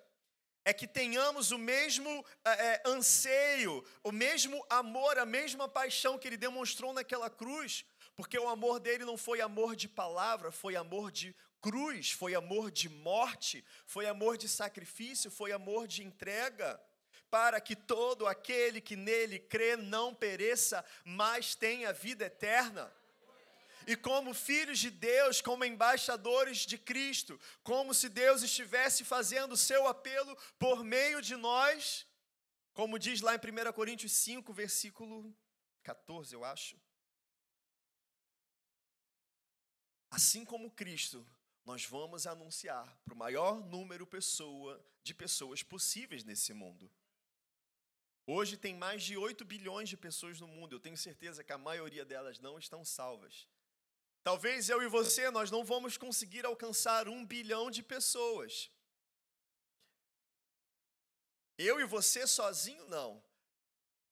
é 0.66 0.74
que 0.74 0.88
tenhamos 0.88 1.52
o 1.52 1.58
mesmo 1.58 2.26
é, 2.46 2.82
anseio, 2.86 3.84
o 4.04 4.12
mesmo 4.12 4.66
amor, 4.70 5.18
a 5.18 5.26
mesma 5.26 5.68
paixão 5.68 6.18
que 6.18 6.28
ele 6.28 6.38
demonstrou 6.38 6.94
naquela 6.94 7.30
cruz, 7.30 7.86
porque 8.16 8.38
o 8.38 8.48
amor 8.48 8.80
dele 8.80 9.06
não 9.06 9.18
foi 9.18 9.42
amor 9.42 9.76
de 9.76 9.88
palavra, 9.88 10.52
foi 10.52 10.76
amor 10.76 11.12
de 11.12 11.36
cruz, 11.62 12.12
foi 12.12 12.36
amor 12.36 12.72
de 12.72 12.90
morte, 12.90 13.64
foi 13.86 14.06
amor 14.06 14.38
de 14.38 14.48
sacrifício, 14.48 15.32
foi 15.32 15.52
amor 15.52 15.88
de 15.88 16.04
entrega, 16.04 16.80
para 17.30 17.60
que 17.60 17.76
todo 17.76 18.28
aquele 18.28 18.80
que 18.80 18.96
nele 18.96 19.40
crê 19.40 19.76
não 19.76 20.14
pereça, 20.14 20.86
mas 21.04 21.56
tenha 21.56 21.92
vida 21.92 22.26
eterna 22.26 22.94
e 23.88 23.96
como 23.96 24.34
filhos 24.34 24.80
de 24.80 24.90
Deus, 24.90 25.42
como 25.42 25.66
embaixadores 25.66 26.60
de 26.60 26.78
Cristo, 26.78 27.40
como 27.64 27.94
se 27.94 28.10
Deus 28.10 28.42
estivesse 28.42 29.04
fazendo 29.04 29.54
o 29.54 29.58
seu 29.58 29.88
apelo 29.88 30.38
por 30.58 30.84
meio 30.84 31.22
de 31.22 31.36
nós, 31.36 32.08
como 32.74 32.98
diz 32.98 33.22
lá 33.22 33.36
em 33.36 33.38
1 33.38 33.74
Coríntios 33.74 34.12
5, 34.14 34.52
versículo 34.54 35.36
14, 35.84 36.34
eu 36.34 36.44
acho. 36.44 36.80
Assim 40.10 40.46
como 40.46 40.72
Cristo, 40.72 41.26
nós 41.66 41.86
vamos 41.86 42.28
anunciar 42.28 42.98
para 43.04 43.14
o 43.14 43.18
maior 43.18 43.64
número 43.66 44.06
pessoa, 44.06 44.84
de 45.02 45.14
pessoas 45.14 45.64
possíveis 45.64 46.24
nesse 46.24 46.54
mundo. 46.54 46.92
Hoje 48.26 48.56
tem 48.56 48.76
mais 48.76 49.04
de 49.04 49.18
8 49.18 49.44
bilhões 49.44 49.90
de 49.90 49.98
pessoas 49.98 50.40
no 50.40 50.48
mundo. 50.48 50.76
Eu 50.76 50.80
tenho 50.80 50.96
certeza 50.96 51.44
que 51.44 51.52
a 51.52 51.58
maioria 51.58 52.06
delas 52.06 52.40
não 52.40 52.58
estão 52.58 52.86
salvas. 52.86 53.48
Talvez 54.24 54.70
eu 54.70 54.82
e 54.82 54.88
você, 54.88 55.30
nós 55.30 55.52
não 55.52 55.66
vamos 55.66 55.98
conseguir 55.98 56.46
alcançar 56.46 57.10
um 57.10 57.26
bilhão 57.26 57.70
de 57.70 57.84
pessoas. 57.84 58.72
Eu 61.58 61.80
e 61.80 61.86
você 61.86 62.26
sozinho, 62.26 62.88
não. 62.88 63.22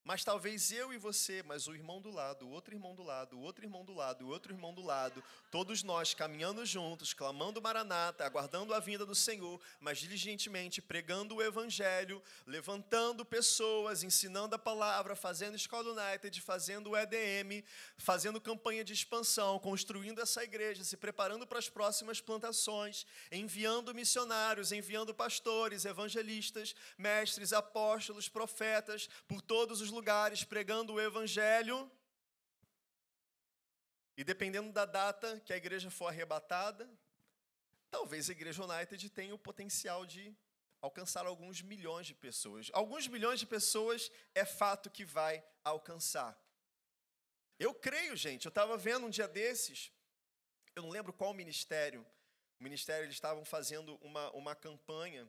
Mas 0.04 0.24
talvez 0.24 0.72
eu 0.72 0.92
e 0.92 0.98
você, 0.98 1.44
mas 1.44 1.68
o 1.68 1.76
irmão 1.76 2.02
do 2.02 2.10
lado, 2.10 2.48
o 2.48 2.50
outro 2.50 2.74
irmão 2.74 2.96
do 2.96 3.04
lado, 3.04 3.38
o 3.38 3.42
outro 3.42 3.64
irmão 3.64 3.86
do 3.86 3.94
lado, 3.94 4.26
o 4.26 4.30
outro 4.30 4.52
irmão 4.52 4.74
do 4.74 4.82
lado, 4.82 5.24
todos 5.52 5.84
nós 5.84 6.16
caminhando 6.16 6.66
juntos, 6.66 7.14
clamando 7.14 7.62
Maranata, 7.62 8.26
aguardando 8.26 8.74
a 8.74 8.80
vinda 8.80 9.06
do 9.06 9.14
Senhor, 9.14 9.62
mas 9.80 10.00
diligentemente 10.00 10.82
pregando 10.82 11.36
o 11.36 11.42
Evangelho, 11.42 12.22
levantando 12.48 13.24
pessoas, 13.24 14.02
ensinando 14.02 14.56
a 14.56 14.60
palavra, 14.60 15.16
fazendo 15.16 15.56
Escola 15.56 15.92
United, 15.92 16.42
fazendo 16.42 16.90
o 16.90 16.98
EDM, 16.98 17.64
fazendo 17.96 18.42
campanha 18.42 18.84
de 18.84 18.94
expansão, 18.94 19.60
construindo 19.60 20.20
essa 20.20 20.44
igreja, 20.44 20.84
se 20.84 20.98
preparando 20.98 21.46
para 21.46 21.60
as 21.60 21.70
próximas 21.70 22.20
plantações, 22.20 23.06
enviando 23.32 23.94
missionários, 23.94 24.72
enviando 24.72 25.14
pastores, 25.14 25.86
evangelistas, 25.86 26.76
mestres, 26.98 27.54
apóstolos, 27.54 28.28
profetas, 28.28 29.08
por 29.28 29.42
todos 29.42 29.80
os 29.80 29.91
lugares 29.92 30.44
pregando 30.44 30.94
o 30.94 31.02
evangelho. 31.02 31.90
E 34.18 34.24
dependendo 34.24 34.72
da 34.72 34.86
data 34.86 35.40
que 35.42 35.54
a 35.54 35.58
igreja 35.58 35.92
for 35.92 36.08
arrebatada, 36.08 36.90
talvez 37.90 38.30
a 38.30 38.32
igreja 38.32 38.64
United 38.64 39.10
tenha 39.10 39.36
o 39.36 39.40
potencial 39.40 40.06
de 40.06 40.36
alcançar 40.82 41.26
alguns 41.26 41.62
milhões 41.62 42.08
de 42.08 42.16
pessoas. 42.16 42.70
Alguns 42.74 43.08
milhões 43.08 43.40
de 43.40 43.46
pessoas 43.46 44.12
é 44.34 44.44
fato 44.44 44.90
que 44.90 45.06
vai 45.06 45.44
alcançar. 45.64 46.38
Eu 47.60 47.74
creio, 47.74 48.16
gente. 48.16 48.46
Eu 48.46 48.50
estava 48.50 48.76
vendo 48.76 49.06
um 49.06 49.10
dia 49.10 49.28
desses, 49.28 49.92
eu 50.76 50.82
não 50.82 50.90
lembro 50.90 51.14
qual 51.14 51.34
ministério. 51.34 52.06
O 52.60 52.64
ministério 52.64 53.06
eles 53.06 53.16
estavam 53.16 53.46
fazendo 53.46 53.96
uma, 54.02 54.32
uma 54.32 54.56
campanha, 54.56 55.28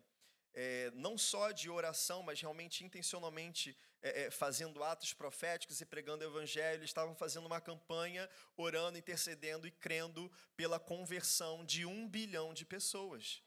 é, 0.54 0.90
não 0.94 1.18
só 1.18 1.50
de 1.50 1.68
oração, 1.68 2.22
mas 2.22 2.40
realmente 2.40 2.84
intencionalmente 2.84 3.76
é, 4.02 4.24
é, 4.24 4.30
fazendo 4.30 4.82
atos 4.82 5.12
proféticos 5.12 5.80
e 5.80 5.86
pregando 5.86 6.24
o 6.24 6.28
evangelho, 6.28 6.84
estavam 6.84 7.14
fazendo 7.14 7.46
uma 7.46 7.60
campanha, 7.60 8.28
orando, 8.56 8.98
intercedendo 8.98 9.66
e 9.66 9.70
crendo 9.70 10.30
pela 10.56 10.80
conversão 10.80 11.64
de 11.64 11.86
um 11.86 12.08
bilhão 12.08 12.52
de 12.52 12.64
pessoas. 12.64 13.42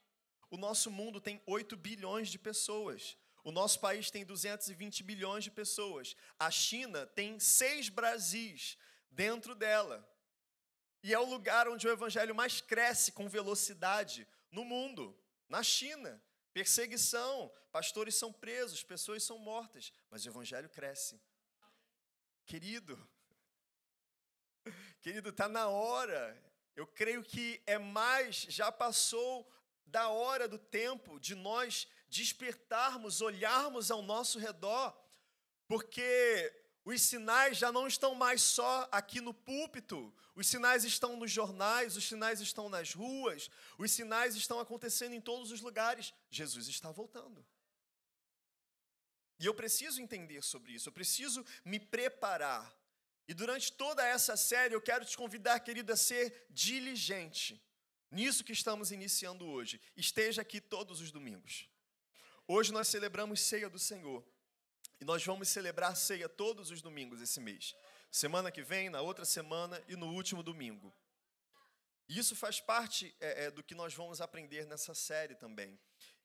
O 0.49 0.57
nosso 0.57 0.89
mundo 0.89 1.19
tem 1.19 1.41
8 1.45 1.75
bilhões 1.75 2.29
de 2.29 2.39
pessoas. 2.39 3.17
O 3.43 3.51
nosso 3.51 3.79
país 3.79 4.09
tem 4.09 4.25
220 4.25 5.03
bilhões 5.03 5.43
de 5.43 5.51
pessoas. 5.51 6.15
A 6.39 6.49
China 6.49 7.05
tem 7.05 7.39
seis 7.39 7.89
Brasis 7.89 8.77
dentro 9.11 9.53
dela. 9.53 10.07
E 11.03 11.13
é 11.13 11.19
o 11.19 11.29
lugar 11.29 11.67
onde 11.67 11.87
o 11.87 11.91
evangelho 11.91 12.33
mais 12.33 12.61
cresce 12.61 13.11
com 13.11 13.29
velocidade 13.29 14.27
no 14.49 14.65
mundo, 14.65 15.15
na 15.47 15.61
China. 15.61 16.19
Perseguição, 16.55 17.51
pastores 17.69 18.15
são 18.15 18.31
presos, 18.31 18.81
pessoas 18.81 19.21
são 19.23 19.37
mortas, 19.37 19.91
mas 20.09 20.23
o 20.23 20.29
evangelho 20.29 20.69
cresce. 20.69 21.21
Querido, 22.45 22.97
querido, 25.01 25.31
está 25.31 25.49
na 25.49 25.67
hora. 25.67 26.41
Eu 26.73 26.87
creio 26.87 27.21
que 27.21 27.61
é 27.65 27.77
mais, 27.77 28.37
já 28.47 28.71
passou 28.71 29.45
da 29.85 30.07
hora 30.07 30.47
do 30.47 30.57
tempo 30.57 31.19
de 31.19 31.35
nós 31.35 31.89
despertarmos, 32.07 33.19
olharmos 33.19 33.91
ao 33.91 34.01
nosso 34.01 34.39
redor, 34.39 34.97
porque 35.67 36.53
os 36.85 37.01
sinais 37.01 37.57
já 37.57 37.71
não 37.71 37.87
estão 37.87 38.13
mais 38.13 38.43
só 38.43 38.87
aqui 38.91 39.19
no 39.19 39.33
púlpito, 39.33 40.13
os 40.35 40.45
sinais 40.45 40.83
estão 40.83 41.17
nos 41.17 41.31
jornais, 41.31 41.97
os 41.97 42.07
sinais 42.07 42.39
estão 42.39 42.69
nas 42.69 42.93
ruas, 42.93 43.49
os 43.79 43.91
sinais 43.91 44.35
estão 44.35 44.59
acontecendo 44.59 45.15
em 45.15 45.19
todos 45.19 45.51
os 45.51 45.61
lugares. 45.61 46.13
Jesus 46.29 46.67
está 46.67 46.91
voltando. 46.91 47.43
E 49.39 49.47
eu 49.47 49.53
preciso 49.53 49.99
entender 49.99 50.43
sobre 50.43 50.73
isso, 50.73 50.87
eu 50.87 50.93
preciso 50.93 51.43
me 51.65 51.79
preparar. 51.79 52.71
E 53.27 53.33
durante 53.33 53.71
toda 53.71 54.05
essa 54.05 54.37
série 54.37 54.75
eu 54.75 54.81
quero 54.81 55.03
te 55.03 55.17
convidar, 55.17 55.59
querido, 55.61 55.91
a 55.91 55.97
ser 55.97 56.45
diligente 56.51 57.59
nisso 58.11 58.43
que 58.43 58.53
estamos 58.53 58.91
iniciando 58.91 59.47
hoje. 59.47 59.81
Esteja 59.97 60.43
aqui 60.43 60.61
todos 60.61 61.01
os 61.01 61.11
domingos. 61.11 61.67
Hoje 62.47 62.71
nós 62.71 62.87
celebramos 62.87 63.41
ceia 63.41 63.67
do 63.67 63.79
Senhor. 63.79 64.23
E 64.99 65.05
nós 65.05 65.25
vamos 65.25 65.49
celebrar 65.49 65.95
ceia 65.95 66.29
todos 66.29 66.71
os 66.71 66.81
domingos 66.81 67.21
esse 67.21 67.39
mês. 67.39 67.75
Semana 68.09 68.51
que 68.51 68.63
vem, 68.63 68.89
na 68.89 69.01
outra 69.01 69.25
semana 69.25 69.81
e 69.87 69.95
no 69.95 70.07
último 70.13 70.41
domingo. 70.41 70.93
E 72.07 72.17
isso 72.17 72.35
faz 72.35 72.59
parte 72.61 73.13
é, 73.19 73.45
é, 73.45 73.51
do 73.51 73.63
que 73.63 73.73
nós 73.73 73.93
vamos 73.93 74.21
aprender 74.21 74.65
nessa 74.65 74.93
série 74.93 75.35
também. 75.35 75.77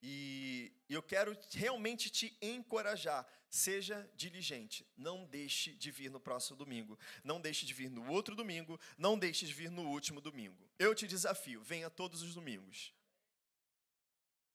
E 0.02 0.72
eu 0.88 1.02
quero 1.02 1.36
realmente 1.52 2.10
te 2.10 2.36
encorajar. 2.40 3.26
Seja 3.48 4.08
diligente. 4.14 4.86
Não 4.96 5.26
deixe 5.26 5.74
de 5.74 5.90
vir 5.90 6.10
no 6.10 6.20
próximo 6.20 6.56
domingo. 6.56 6.98
Não 7.24 7.40
deixe 7.40 7.66
de 7.66 7.74
vir 7.74 7.90
no 7.90 8.08
outro 8.10 8.34
domingo. 8.36 8.78
Não 8.96 9.18
deixe 9.18 9.46
de 9.46 9.52
vir 9.52 9.70
no 9.70 9.88
último 9.88 10.20
domingo. 10.20 10.70
Eu 10.78 10.94
te 10.94 11.06
desafio. 11.06 11.62
Venha 11.62 11.90
todos 11.90 12.22
os 12.22 12.34
domingos. 12.34 12.94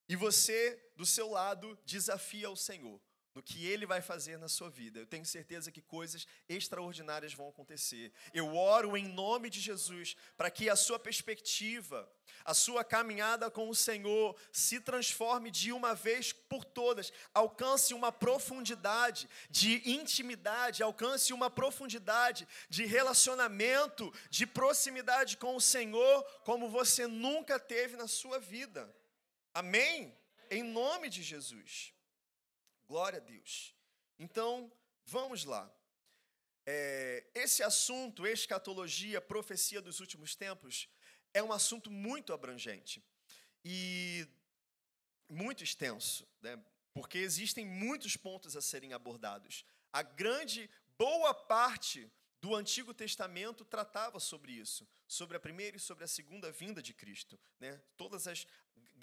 E 0.08 0.16
você, 0.16 0.92
do 0.96 1.06
seu 1.06 1.30
lado, 1.30 1.78
desafia 1.86 2.50
o 2.50 2.56
Senhor 2.56 3.02
no 3.36 3.44
que 3.44 3.68
Ele 3.68 3.86
vai 3.86 4.02
fazer 4.02 4.38
na 4.38 4.48
sua 4.48 4.70
vida. 4.70 4.98
Eu 4.98 5.06
tenho 5.06 5.26
certeza 5.26 5.70
que 5.70 5.82
coisas 5.82 6.26
extraordinárias 6.48 7.34
vão 7.34 7.50
acontecer. 7.50 8.14
Eu 8.34 8.56
oro 8.56 8.96
em 8.96 9.10
nome 9.10 9.50
de 9.50 9.60
Jesus 9.60 10.16
para 10.38 10.50
que 10.50 10.70
a 10.70 10.76
sua 10.76 10.98
perspectiva, 10.98 12.10
a 12.46 12.54
sua 12.54 12.84
caminhada 12.84 13.52
com 13.52 13.70
o 13.70 13.76
Senhor 13.76 14.38
se 14.54 14.80
transforme 14.80 15.52
de 15.52 15.74
uma 15.74 15.94
vez 15.94 16.32
por 16.32 16.64
todas, 16.64 17.12
alcance 17.34 17.94
uma 17.94 18.10
profundidade 18.12 19.28
de 19.50 19.82
intimidade, 19.90 20.82
alcance 20.82 21.34
uma 21.34 21.50
profundidade 21.50 22.48
de 22.70 22.86
relacionamento, 22.86 24.14
de 24.30 24.48
proximidade 24.48 25.36
com 25.36 25.58
o 25.58 25.62
Senhor, 25.62 26.24
como 26.46 26.70
você 26.70 27.06
nunca 27.06 27.60
teve 27.60 27.98
na 27.98 28.08
sua 28.08 28.40
vida. 28.40 28.90
Amém? 29.54 30.18
Em 30.50 30.64
nome 30.64 31.10
de 31.10 31.22
Jesus. 31.22 31.95
Glória 32.88 33.18
a 33.18 33.22
Deus. 33.22 33.76
Então, 34.20 34.72
vamos 35.06 35.44
lá. 35.44 35.72
É, 36.66 37.26
esse 37.36 37.62
assunto, 37.62 38.26
escatologia, 38.26 39.22
profecia 39.22 39.82
dos 39.82 40.00
últimos 40.00 40.36
tempos, 40.36 40.90
é 41.34 41.44
um 41.44 41.52
assunto 41.52 41.92
muito 41.92 42.34
abrangente 42.34 43.04
e 43.64 44.28
muito 45.30 45.64
extenso, 45.64 46.28
né? 46.42 46.64
porque 46.94 47.18
existem 47.18 47.66
muitos 47.66 48.16
pontos 48.16 48.56
a 48.56 48.62
serem 48.62 48.94
abordados. 48.94 49.66
A 49.92 50.02
grande, 50.02 50.70
boa 50.98 51.34
parte 51.34 52.10
do 52.42 52.56
Antigo 52.56 52.94
Testamento 52.94 53.66
tratava 53.66 54.20
sobre 54.20 54.52
isso, 54.52 54.88
sobre 55.08 55.36
a 55.36 55.40
primeira 55.40 55.78
e 55.78 55.80
sobre 55.80 56.04
a 56.04 56.08
segunda 56.08 56.52
vinda 56.52 56.82
de 56.82 56.94
Cristo. 56.94 57.40
Né? 57.60 57.82
Todas 57.98 58.28
as 58.28 58.48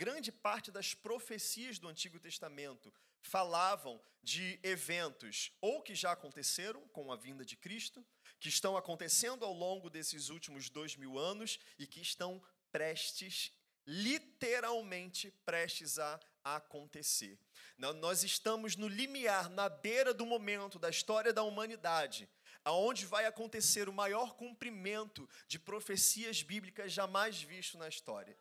grande 0.02 0.32
parte 0.32 0.73
das 0.73 0.94
profecias 0.94 1.78
do 1.78 1.87
Antigo 1.87 2.18
Testamento 2.18 2.92
falavam 3.21 4.02
de 4.21 4.59
eventos 4.61 5.52
ou 5.61 5.80
que 5.80 5.94
já 5.94 6.11
aconteceram 6.11 6.80
com 6.88 7.12
a 7.12 7.16
vinda 7.16 7.44
de 7.44 7.56
Cristo, 7.56 8.04
que 8.40 8.49
estão 8.49 8.76
acontecendo 8.76 9.44
ao 9.44 9.52
longo 9.52 9.88
desses 9.88 10.28
últimos 10.28 10.68
dois 10.68 10.97
mil 10.97 11.16
anos 11.16 11.56
e 11.78 11.87
que 11.87 12.00
estão 12.00 12.42
prestes, 12.73 13.52
literalmente 13.87 15.30
prestes 15.44 16.00
a 16.00 16.18
acontecer. 16.42 17.38
Nós 17.78 18.25
estamos 18.25 18.75
no 18.75 18.88
limiar, 18.88 19.49
na 19.50 19.68
beira 19.68 20.12
do 20.12 20.26
momento 20.26 20.80
da 20.80 20.90
história 20.90 21.32
da 21.32 21.44
humanidade, 21.44 22.28
aonde 22.64 23.06
vai 23.06 23.25
acontecer 23.25 23.88
o 23.88 23.92
maior 23.92 24.35
cumprimento 24.35 25.28
de 25.47 25.61
profecias 25.61 26.42
bíblicas 26.42 26.90
jamais 26.90 27.40
visto 27.40 27.78
na 27.78 27.88
história 27.88 28.37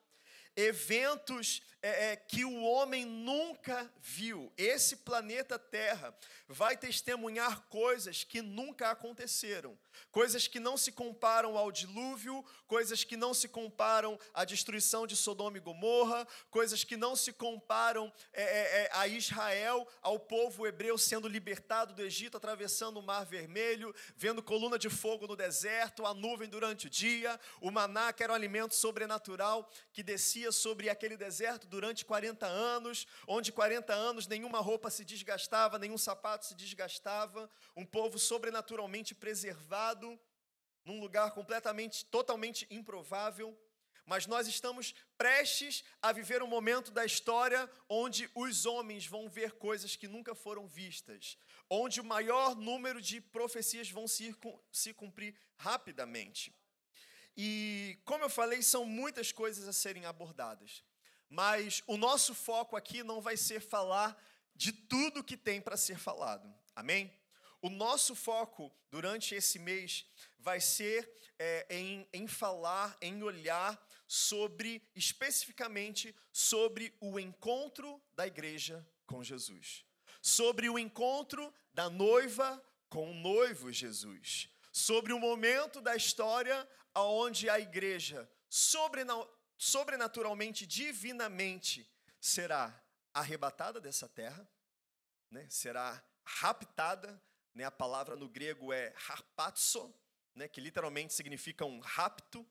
eventos 0.55 1.62
é, 1.84 2.12
é, 2.12 2.15
que 2.15 2.46
o 2.46 2.62
homem 2.62 3.05
nunca 3.05 3.91
viu. 4.00 4.53
Esse 4.55 4.98
planeta 4.98 5.58
Terra 5.58 6.15
vai 6.48 6.77
testemunhar 6.77 7.62
coisas 7.70 8.24
que 8.24 8.41
nunca 8.41 8.91
aconteceram, 8.91 9.77
coisas 10.12 10.48
que 10.48 10.60
não 10.60 10.77
se 10.77 10.91
comparam 10.91 11.58
ao 11.58 11.72
dilúvio, 11.72 12.46
coisas 12.67 13.03
que 13.03 13.17
não 13.17 13.34
se 13.34 13.48
comparam 13.48 14.20
à 14.34 14.46
destruição 14.46 15.08
de 15.08 15.15
Sodoma 15.15 15.58
e 15.58 15.62
Gomorra, 15.62 16.27
coisas 16.51 16.84
que 16.84 16.96
não 16.96 17.15
se 17.15 17.34
comparam 17.34 18.13
é, 18.31 18.43
é, 18.43 18.84
é 18.84 18.89
a 18.93 19.08
Israel, 19.08 19.88
ao 20.01 20.20
povo 20.20 20.67
hebreu 20.67 20.98
sendo 20.98 21.27
libertado 21.27 21.96
do 21.96 22.03
Egito, 22.03 22.38
atravessando 22.38 23.00
o 23.00 23.03
Mar 23.03 23.25
Vermelho, 23.25 23.93
vendo 24.15 24.43
coluna 24.43 24.77
de 24.77 24.89
fogo 24.89 25.25
no 25.25 25.36
deserto, 25.36 26.05
a 26.05 26.13
nuvem 26.13 26.48
durante 26.48 26.86
o 26.86 26.89
dia, 26.89 27.39
o 27.60 27.72
maná, 27.72 28.13
que 28.13 28.24
era 28.24 28.34
um 28.34 28.36
alimento 28.36 28.75
sobrenatural 28.75 29.67
que 29.91 30.03
descia 30.03 30.40
sobre 30.50 30.89
aquele 30.89 31.17
deserto 31.17 31.67
durante 31.67 32.05
40 32.05 32.45
anos, 32.45 33.05
onde 33.27 33.51
40 33.51 33.93
anos 33.93 34.27
nenhuma 34.27 34.62
roupa 34.62 34.89
se 34.89 35.03
desgastava, 35.03 35.77
nenhum 35.77 35.98
sapato 35.98 36.45
se 36.45 36.55
desgastava, 36.55 37.50
um 37.75 37.86
povo 37.86 38.17
sobrenaturalmente 38.17 39.13
preservado, 39.13 40.17
num 40.86 41.01
lugar 41.01 41.31
completamente, 41.31 42.05
totalmente 42.05 42.65
improvável. 42.69 43.57
Mas 44.05 44.25
nós 44.25 44.48
estamos 44.48 44.95
prestes 45.17 45.83
a 46.01 46.12
viver 46.12 46.41
um 46.41 46.48
momento 46.48 46.91
da 46.91 47.05
história 47.05 47.69
onde 47.88 48.29
os 48.33 48.65
homens 48.65 49.05
vão 49.05 49.29
ver 49.29 49.51
coisas 49.53 49.95
que 49.95 50.07
nunca 50.07 50.33
foram 50.33 50.67
vistas, 50.67 51.38
onde 51.69 52.00
o 52.00 52.03
maior 52.05 52.55
número 52.55 53.01
de 53.01 53.19
profecias 53.19 53.91
vão 53.91 54.07
se, 54.07 54.36
se 54.71 54.93
cumprir 54.93 55.36
rapidamente. 55.57 56.53
E, 57.35 58.00
como 58.05 58.23
eu 58.23 58.29
falei, 58.29 58.61
são 58.61 58.85
muitas 58.85 59.31
coisas 59.31 59.67
a 59.67 59.73
serem 59.73 60.05
abordadas. 60.05 60.83
Mas 61.29 61.81
o 61.88 61.95
nosso 61.97 62.35
foco 62.35 62.75
aqui 62.75 63.03
não 63.03 63.21
vai 63.21 63.38
ser 63.38 63.61
falar 63.61 64.21
de 64.55 64.71
tudo 64.71 65.23
que 65.23 65.38
tem 65.38 65.61
para 65.61 65.77
ser 65.77 65.97
falado. 65.97 66.53
Amém? 66.75 67.11
O 67.61 67.69
nosso 67.69 68.15
foco 68.15 68.71
durante 68.89 69.35
esse 69.35 69.59
mês 69.59 70.05
vai 70.39 70.59
ser 70.59 71.09
é, 71.39 71.65
em, 71.69 72.07
em 72.11 72.27
falar, 72.27 72.98
em 73.01 73.24
olhar 73.24 73.79
sobre, 74.07 74.81
especificamente, 74.96 76.13
sobre 76.33 76.94
o 77.00 77.20
encontro 77.20 78.01
da 78.13 78.27
igreja 78.27 78.85
com 79.05 79.24
Jesus. 79.24 79.85
Sobre 80.22 80.70
o 80.70 80.77
encontro 80.77 81.53
da 81.74 81.89
noiva 81.89 82.61
com 82.89 83.09
o 83.09 83.13
noivo 83.13 83.72
Jesus. 83.72 84.50
Sobre 84.72 85.13
o 85.13 85.20
momento 85.20 85.79
da 85.81 85.96
história 85.96 86.67
onde 86.95 87.49
a 87.49 87.59
igreja 87.59 88.29
sobrenaturalmente, 89.57 90.65
divinamente, 90.65 91.89
será 92.19 92.83
arrebatada 93.13 93.79
dessa 93.79 94.07
terra, 94.09 94.47
né? 95.29 95.47
será 95.49 96.03
raptada, 96.25 97.21
né? 97.53 97.63
a 97.63 97.71
palavra 97.71 98.15
no 98.15 98.27
grego 98.27 98.73
é 98.73 98.93
harpatso, 99.09 99.93
né? 100.35 100.47
que 100.47 100.61
literalmente 100.61 101.13
significa 101.13 101.65
um 101.65 101.79
rapto, 101.79 102.45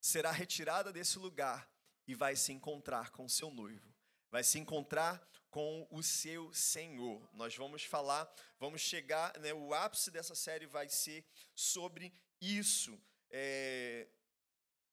será 0.00 0.30
retirada 0.30 0.92
desse 0.92 1.18
lugar 1.18 1.68
e 2.06 2.14
vai 2.14 2.36
se 2.36 2.52
encontrar 2.52 3.10
com 3.10 3.28
seu 3.28 3.50
noivo, 3.50 3.94
vai 4.30 4.42
se 4.42 4.58
encontrar 4.58 5.20
com 5.50 5.86
o 5.90 6.02
seu 6.02 6.52
Senhor. 6.52 7.28
Nós 7.34 7.56
vamos 7.56 7.84
falar, 7.84 8.32
vamos 8.58 8.80
chegar, 8.80 9.36
né, 9.38 9.52
o 9.52 9.74
ápice 9.74 10.10
dessa 10.10 10.34
série 10.34 10.66
vai 10.66 10.88
ser 10.88 11.26
sobre 11.54 12.12
isso. 12.40 13.00
É, 13.30 14.08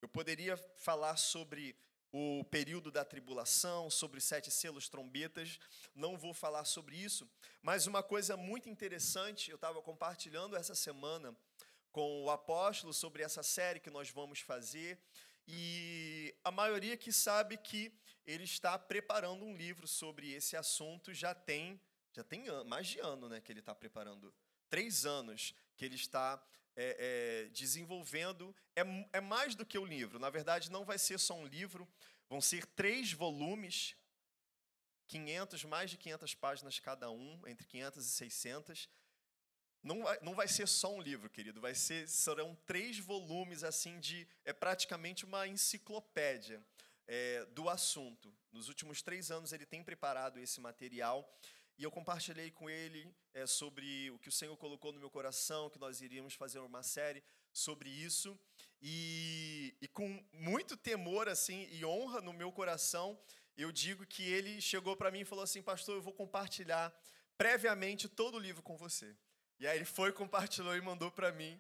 eu 0.02 0.08
poderia 0.08 0.56
falar 0.78 1.18
sobre 1.18 1.76
o 2.12 2.44
período 2.46 2.92
da 2.92 3.04
tribulação, 3.04 3.90
sobre 3.90 4.22
sete 4.22 4.50
selos 4.50 4.88
trombetas, 4.88 5.60
não 5.94 6.18
vou 6.18 6.34
falar 6.34 6.66
sobre 6.66 6.96
isso, 6.96 7.30
mas 7.62 7.86
uma 7.86 8.02
coisa 8.02 8.38
muito 8.38 8.70
interessante, 8.70 9.52
eu 9.52 9.56
estava 9.56 9.82
compartilhando 9.82 10.56
essa 10.56 10.74
semana 10.74 11.36
com 11.92 12.24
o 12.24 12.30
apóstolo 12.30 12.94
sobre 12.94 13.24
essa 13.24 13.44
série 13.44 13.80
que 13.80 13.90
nós 13.90 14.10
vamos 14.10 14.40
fazer, 14.40 15.00
e 15.48 16.34
a 16.44 16.52
maioria 16.52 16.98
que 16.98 17.12
sabe 17.12 17.58
que 17.58 17.92
ele 18.26 18.44
está 18.44 18.78
preparando 18.78 19.46
um 19.46 19.56
livro 19.56 19.88
sobre 19.88 20.32
esse 20.34 20.56
assunto 20.56 21.14
já 21.14 21.34
tem 21.34 21.80
já 22.18 22.24
tem 22.24 22.46
mais 22.66 22.88
de 22.88 23.00
ano 23.00 23.30
né, 23.30 23.40
que 23.40 23.52
ele 23.52 23.60
está 23.60 23.76
preparando. 23.76 24.34
Três 24.72 25.06
anos 25.06 25.54
que 25.76 25.86
ele 25.86 25.94
está 25.94 26.44
é, 26.78 27.46
é, 27.46 27.50
desenvolvendo. 27.50 28.56
É, 28.76 28.84
é 29.14 29.20
mais 29.20 29.56
do 29.56 29.66
que 29.66 29.80
um 29.80 29.86
livro. 29.86 30.20
Na 30.20 30.30
verdade, 30.30 30.72
não 30.72 30.86
vai 30.86 31.00
ser 31.00 31.20
só 31.20 31.34
um 31.34 31.48
livro, 31.48 31.88
vão 32.30 32.40
ser 32.40 32.66
três 32.68 33.12
volumes, 33.12 33.96
500, 35.08 35.64
mais 35.66 35.90
de 35.90 35.98
500 35.98 36.36
páginas 36.36 36.80
cada 36.80 37.10
um, 37.10 37.42
entre 37.48 37.66
500 37.66 38.06
e 38.06 38.10
600. 38.10 38.90
Não 39.82 40.04
vai, 40.04 40.20
não 40.22 40.36
vai 40.36 40.48
ser 40.48 40.68
só 40.68 40.94
um 40.94 41.02
livro, 41.02 41.30
querido, 41.30 41.62
vai 41.62 41.74
ser 41.74 42.08
serão 42.08 42.56
três 42.66 43.00
volumes 43.00 43.64
assim 43.64 44.00
de 44.00 44.28
é 44.44 44.52
praticamente 44.52 45.24
uma 45.24 45.48
enciclopédia 45.48 46.62
é, 47.08 47.46
do 47.46 47.70
assunto. 47.70 48.34
Nos 48.52 48.68
últimos 48.68 49.02
três 49.02 49.32
anos 49.32 49.54
ele 49.54 49.66
tem 49.66 49.84
preparado 49.84 50.40
esse 50.40 50.60
material 50.60 51.32
e 51.78 51.84
eu 51.84 51.92
compartilhei 51.92 52.50
com 52.50 52.70
ele 52.70 53.08
é, 53.34 53.46
sobre 53.46 54.10
o 54.12 54.18
que 54.18 54.30
o 54.30 54.32
Senhor 54.32 54.58
colocou 54.58 54.92
no 54.92 55.00
meu 55.00 55.12
coração, 55.12 55.70
que 55.70 55.78
nós 55.78 56.02
iríamos 56.02 56.34
fazer 56.34 56.60
uma 56.60 56.82
série 56.82 57.24
sobre 57.54 57.90
isso. 57.90 58.40
E, 58.82 59.76
e 59.80 59.88
com 59.88 60.24
muito 60.34 60.76
temor 60.76 61.30
assim 61.30 61.68
e 61.72 61.86
honra 61.86 62.20
no 62.22 62.34
meu 62.34 62.52
coração, 62.52 63.20
eu 63.56 63.72
digo 63.72 64.06
que 64.06 64.24
ele 64.24 64.60
chegou 64.60 64.96
para 64.96 65.12
mim 65.12 65.22
e 65.22 65.26
falou 65.26 65.44
assim: 65.44 65.62
Pastor, 65.62 65.96
eu 65.96 66.02
vou 66.02 66.14
compartilhar 66.14 66.92
previamente 67.38 68.08
todo 68.08 68.36
o 68.36 68.40
livro 68.40 68.64
com 68.64 68.76
você. 68.76 69.16
E 69.60 69.68
aí 69.68 69.78
ele 69.78 69.86
foi, 69.86 70.12
compartilhou 70.12 70.76
e 70.76 70.82
mandou 70.82 71.12
para 71.12 71.32
mim 71.32 71.60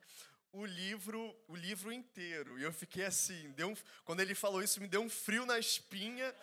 o 0.51 0.65
livro, 0.65 1.35
o 1.47 1.55
livro 1.55 1.91
inteiro. 1.91 2.59
E 2.59 2.63
eu 2.63 2.73
fiquei 2.73 3.05
assim, 3.05 3.51
deu 3.51 3.69
um, 3.69 3.75
quando 4.03 4.19
ele 4.19 4.33
falou 4.33 4.63
isso, 4.63 4.81
me 4.81 4.87
deu 4.87 5.01
um 5.01 5.09
frio 5.09 5.45
na 5.45 5.59
espinha 5.59 6.33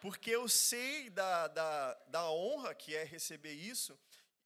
porque 0.00 0.30
eu 0.30 0.48
sei 0.48 1.10
da, 1.10 1.48
da, 1.48 1.94
da 2.08 2.30
honra 2.30 2.74
que 2.74 2.96
é 2.96 3.04
receber 3.04 3.52
isso, 3.52 3.98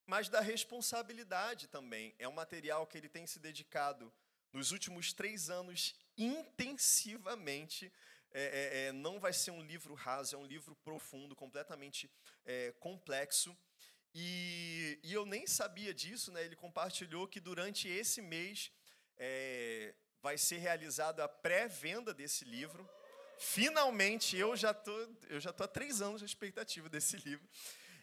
mas 0.07 0.29
da 0.29 0.41
responsabilidade 0.41 1.69
também. 1.69 2.15
É 2.19 2.29
um 2.29 2.33
material 2.33 2.87
que 2.87 2.99
ele 2.99 3.09
tem 3.09 3.27
se 3.27 3.39
dedicado 3.39 4.13
nos 4.53 4.73
últimos 4.73 5.13
três 5.13 5.51
anos 5.51 5.95
intensivamente. 6.19 7.93
É, 8.33 8.43
é, 8.43 8.87
é, 8.87 8.93
não 8.93 9.21
vai 9.21 9.33
ser 9.33 9.53
um 9.53 9.63
livro 9.63 9.95
raso, 9.95 10.35
é 10.35 10.39
um 10.39 10.47
livro 10.47 10.75
profundo, 10.77 11.37
completamente 11.37 12.11
é, 12.45 12.73
complexo. 12.81 13.57
E, 14.13 14.99
e, 15.03 15.13
eu 15.13 15.25
nem 15.25 15.47
sabia 15.47 15.93
disso, 15.95 16.31
né? 16.33 16.45
Ele 16.45 16.57
compartilhou 16.57 17.27
que 17.27 17.41
durante 17.41 17.89
esse 17.89 18.21
mês 18.21 18.71
é, 19.17 19.95
vai 20.21 20.39
ser 20.39 20.59
realizada 20.59 21.25
a 21.25 21.29
pré-venda 21.29 22.15
desse 22.15 22.45
livro. 22.45 22.89
Finalmente, 23.45 24.37
eu 24.39 24.57
já 24.57 24.73
tô, 24.73 24.97
eu 25.29 25.39
já 25.39 25.53
tô 25.53 25.65
há 25.65 25.69
três 25.69 26.01
anos 26.01 26.23
na 26.23 26.27
expectativa 26.27 26.89
desse 26.89 27.19
livro. 27.19 27.47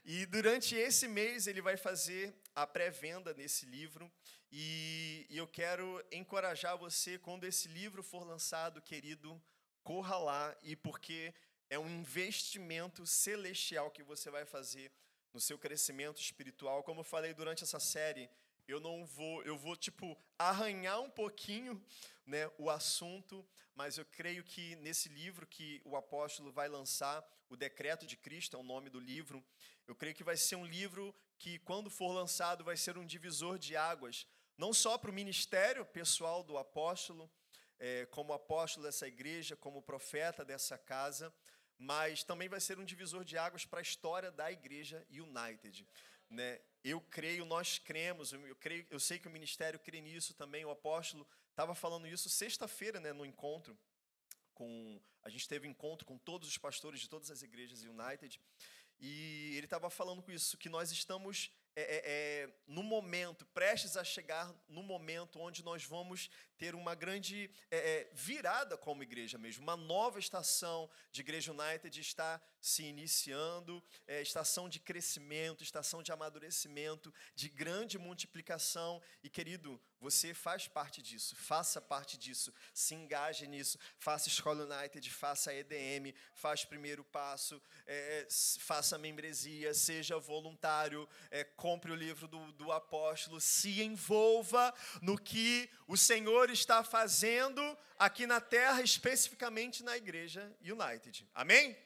E 0.06 0.25
durante 0.27 0.75
esse 0.75 1.08
mês 1.08 1.47
ele 1.47 1.62
vai 1.62 1.75
fazer 1.75 2.34
a 2.54 2.65
pré-venda 2.67 3.34
nesse 3.34 3.65
livro. 3.65 4.10
E, 4.51 5.25
e 5.30 5.38
eu 5.38 5.47
quero 5.47 6.04
encorajar 6.12 6.77
você, 6.77 7.17
quando 7.17 7.45
esse 7.45 7.67
livro 7.67 8.04
for 8.04 8.23
lançado, 8.23 8.82
querido, 8.82 9.41
corra 9.84 10.17
lá. 10.17 10.56
E 10.62 10.75
porque 10.75 11.34
é 11.71 11.80
um 11.80 11.89
investimento 11.89 13.06
celestial 13.06 13.89
que 13.89 14.04
você 14.04 14.30
vai 14.30 14.45
fazer 14.45 14.91
no 15.34 15.41
seu 15.41 15.58
crescimento 15.58 16.21
espiritual. 16.21 16.84
Como 16.84 17.01
eu 17.01 17.06
falei 17.06 17.34
durante 17.34 17.63
essa 17.63 17.80
série, 17.80 18.30
eu 18.67 18.80
não 18.80 19.06
vou, 19.06 19.43
eu 19.43 19.58
vou 19.58 19.76
tipo 19.76 20.17
arranhar 20.38 21.02
um 21.02 21.10
pouquinho, 21.10 21.84
né, 22.26 22.50
o 22.58 22.69
assunto, 22.69 23.45
mas 23.76 23.97
eu 23.97 24.06
creio 24.06 24.43
que 24.43 24.76
nesse 24.78 25.10
livro 25.10 25.45
que 25.47 25.82
o 25.84 25.95
apóstolo 25.95 26.52
vai 26.52 26.67
lançar, 26.67 27.24
o 27.50 27.58
Decreto 27.58 28.06
de 28.06 28.15
Cristo 28.15 28.56
é 28.56 28.60
o 28.60 28.63
nome 28.63 28.89
do 28.89 29.00
livro, 29.00 29.43
eu 29.88 29.95
creio 29.95 30.15
que 30.15 30.24
vai 30.24 30.38
ser 30.38 30.56
um 30.56 30.65
livro 30.65 31.13
que 31.38 31.60
quando 31.60 31.89
for 31.89 32.13
lançado 32.13 32.63
vai 32.63 32.78
ser 32.78 32.97
um 32.97 33.06
divisor 33.06 33.58
de 33.58 33.76
águas, 33.76 34.28
não 34.58 34.74
só 34.74 34.97
para 34.97 35.12
o 35.12 35.13
ministério 35.13 35.86
pessoal 35.86 36.43
do 36.43 36.58
apóstolo, 36.58 37.30
é, 37.80 38.06
como 38.06 38.32
apóstolo 38.32 38.86
dessa 38.86 39.08
igreja, 39.08 39.56
como 39.56 39.82
profeta 39.82 40.45
dessa 40.45 40.78
casa, 40.78 41.34
mas 41.78 42.24
também 42.24 42.47
vai 42.47 42.62
ser 42.62 42.78
um 42.78 42.86
divisor 42.86 43.26
de 43.26 43.38
águas 43.39 43.65
para 43.65 43.80
a 43.80 43.82
história 43.82 44.32
da 44.32 44.52
igreja 44.52 45.04
United. 45.10 45.88
Né? 46.30 46.62
Eu 46.84 47.00
creio, 47.00 47.46
nós 47.46 47.78
cremos, 47.78 48.34
eu, 48.34 48.56
creio, 48.56 48.86
eu 48.89 49.00
sei 49.00 49.20
que 49.20 49.28
o 49.28 49.32
ministério 49.32 49.80
crê 49.80 50.02
nisso 50.02 50.34
também. 50.34 50.65
O 50.65 50.72
apóstolo 50.72 51.28
estava 51.50 51.76
falando 51.76 52.08
isso 52.08 52.30
sexta-feira, 52.30 53.00
né, 53.00 53.13
no 53.13 53.26
encontro 53.26 53.78
com 54.54 55.02
a 55.24 55.30
gente 55.30 55.48
teve 55.48 55.67
encontro 55.67 56.06
com 56.06 56.17
todos 56.17 56.48
os 56.48 56.58
pastores 56.58 57.00
de 57.00 57.10
todas 57.10 57.30
as 57.32 57.41
igrejas 57.41 57.84
United 57.84 58.39
e 59.00 59.56
ele 59.56 59.65
estava 59.65 59.89
falando 59.89 60.22
com 60.22 60.32
isso 60.32 60.58
que 60.58 60.70
nós 60.70 60.91
estamos 60.91 61.52
é, 61.76 61.82
é, 61.82 62.02
é, 62.06 62.54
no 62.68 62.84
momento, 62.84 63.46
prestes 63.48 63.96
a 63.96 64.04
chegar 64.04 64.54
no 64.68 64.84
momento 64.84 65.40
onde 65.40 65.64
nós 65.64 65.86
vamos 65.86 66.30
ter 66.58 66.76
uma 66.76 66.94
grande 66.94 67.50
é, 67.70 67.78
é, 67.78 68.10
virada 68.14 68.78
como 68.78 69.04
igreja 69.04 69.38
mesmo. 69.38 69.64
Uma 69.64 69.78
nova 69.78 70.20
estação 70.20 70.90
de 71.12 71.22
Igreja 71.22 71.52
United 71.52 72.00
está 72.00 72.42
se 72.60 72.84
iniciando, 72.84 73.84
é, 74.06 74.22
estação 74.22 74.68
de 74.68 74.80
crescimento, 74.80 75.64
estação 75.64 76.04
de 76.04 76.12
amadurecimento, 76.12 77.14
de 77.36 77.50
grande 77.50 77.98
multiplicação. 77.98 79.02
E, 79.24 79.30
querido, 79.30 79.82
você 80.02 80.34
faz 80.34 80.68
parte 80.68 81.00
disso, 81.00 81.36
faça 81.36 81.80
parte 81.80 82.18
disso, 82.18 82.52
se 82.74 82.96
engaje 82.96 83.46
nisso, 83.46 83.78
faça 84.00 84.28
Escola 84.28 84.66
United, 84.66 85.10
faça 85.12 85.54
EDM, 85.54 86.12
faça 86.34 86.66
primeiro 86.66 87.04
passo, 87.04 87.62
é, 87.86 88.28
faça 88.60 88.98
membresia, 88.98 89.74
seja 89.76 90.18
voluntário, 90.18 91.08
é, 91.30 91.44
compre 91.44 91.92
o 91.92 91.96
livro 91.96 92.28
do, 92.28 92.52
do 92.54 92.72
apóstolo, 92.72 93.40
se 93.40 93.82
envolva 93.82 94.74
no 95.04 95.18
que 95.18 95.70
o 95.88 95.96
Senhor 95.96 96.50
está 96.50 96.84
fazendo 96.84 97.62
aqui 98.00 98.26
na 98.26 98.42
terra, 98.42 98.82
especificamente 98.82 99.84
na 99.84 99.96
igreja 99.96 100.52
United. 100.62 101.30
Amém? 101.36 101.78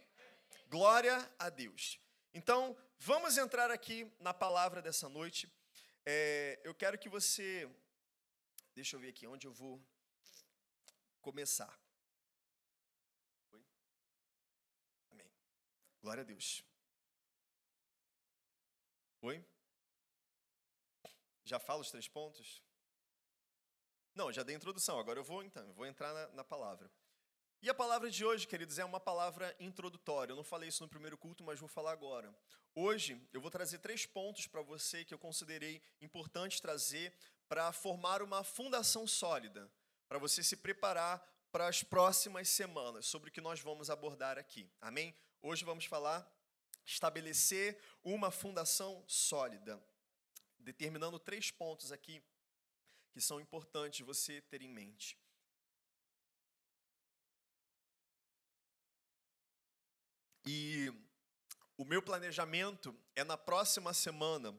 Glória 0.70 1.30
a 1.38 1.50
Deus. 1.50 2.00
Então, 2.34 2.76
vamos 2.98 3.38
entrar 3.38 3.70
aqui 3.72 4.10
na 4.20 4.34
palavra 4.34 4.82
dessa 4.82 5.10
noite. 5.10 5.52
É, 6.06 6.60
eu 6.64 6.74
quero 6.74 6.98
que 6.98 7.10
você. 7.10 7.70
Deixa 8.76 8.96
eu 8.96 9.00
ver 9.00 9.10
aqui 9.10 9.26
onde 9.26 9.48
eu 9.48 9.54
vou 9.54 9.82
começar. 11.22 11.80
Oi? 13.54 13.66
Amém. 15.12 15.32
Glória 16.02 16.22
a 16.22 16.26
Deus. 16.26 16.62
Oi? 19.22 19.44
Já 21.46 21.58
falo 21.58 21.82
os 21.82 21.90
três 21.90 22.08
pontos? 22.08 22.62
Não, 24.14 24.32
já 24.32 24.44
dei 24.44 24.56
introdução, 24.56 25.00
agora 25.00 25.20
eu 25.20 25.24
vou 25.24 25.42
então, 25.42 25.74
vou 25.74 25.86
entrar 25.86 26.14
na, 26.14 26.28
na 26.34 26.44
palavra. 26.44 26.92
E 27.62 27.70
a 27.70 27.74
palavra 27.74 28.12
de 28.12 28.24
hoje, 28.24 28.46
queridos, 28.46 28.78
é 28.78 28.86
uma 28.86 29.00
palavra 29.00 29.56
introdutória. 29.60 30.32
Eu 30.32 30.36
não 30.36 30.44
falei 30.44 30.70
isso 30.70 30.84
no 30.84 30.90
primeiro 30.90 31.18
culto, 31.18 31.44
mas 31.44 31.60
vou 31.60 31.68
falar 31.70 31.94
agora. 31.94 32.36
Hoje 32.76 33.20
eu 33.34 33.40
vou 33.40 33.50
trazer 33.50 33.80
três 33.80 34.06
pontos 34.06 34.48
para 34.48 34.62
você 34.62 35.06
que 35.06 35.14
eu 35.14 35.18
considerei 35.18 35.82
importante 36.02 36.62
trazer 36.62 37.14
para 37.48 37.72
formar 37.72 38.22
uma 38.22 38.44
fundação 38.44 39.06
sólida, 39.08 39.72
para 40.08 40.20
você 40.20 40.44
se 40.44 40.58
preparar 40.58 41.24
para 41.52 41.68
as 41.68 41.84
próximas 41.84 42.50
semanas 42.50 43.06
sobre 43.06 43.30
o 43.30 43.32
que 43.32 43.42
nós 43.42 43.62
vamos 43.62 43.90
abordar 43.90 44.38
aqui. 44.38 44.70
Amém? 44.82 45.16
Hoje 45.42 45.64
vamos 45.64 45.86
falar 45.86 46.30
estabelecer 46.86 47.82
uma 48.04 48.30
fundação 48.30 49.04
sólida, 49.08 49.84
determinando 50.60 51.18
três 51.18 51.50
pontos 51.50 51.92
aqui 51.92 52.24
que 53.12 53.20
são 53.20 53.40
importantes 53.40 54.06
você 54.06 54.42
ter 54.42 54.62
em 54.62 54.70
mente. 54.70 55.18
E 60.46 60.94
o 61.76 61.84
meu 61.84 62.02
planejamento 62.02 62.96
é 63.16 63.24
na 63.24 63.38
próxima 63.38 63.94
semana 63.94 64.56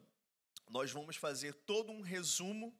nós 0.69 0.91
vamos 0.91 1.15
fazer 1.15 1.53
todo 1.53 1.91
um 1.91 2.01
resumo 2.01 2.77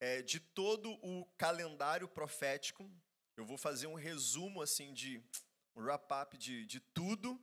é, 0.00 0.22
de 0.22 0.38
todo 0.38 0.90
o 1.02 1.24
calendário 1.36 2.08
profético. 2.08 2.90
Eu 3.36 3.44
vou 3.44 3.58
fazer 3.58 3.86
um 3.86 3.94
resumo 3.94 4.62
assim 4.62 4.92
de 4.92 5.22
um 5.74 5.82
wrap-up 5.82 6.36
de, 6.38 6.64
de 6.66 6.80
tudo, 6.80 7.40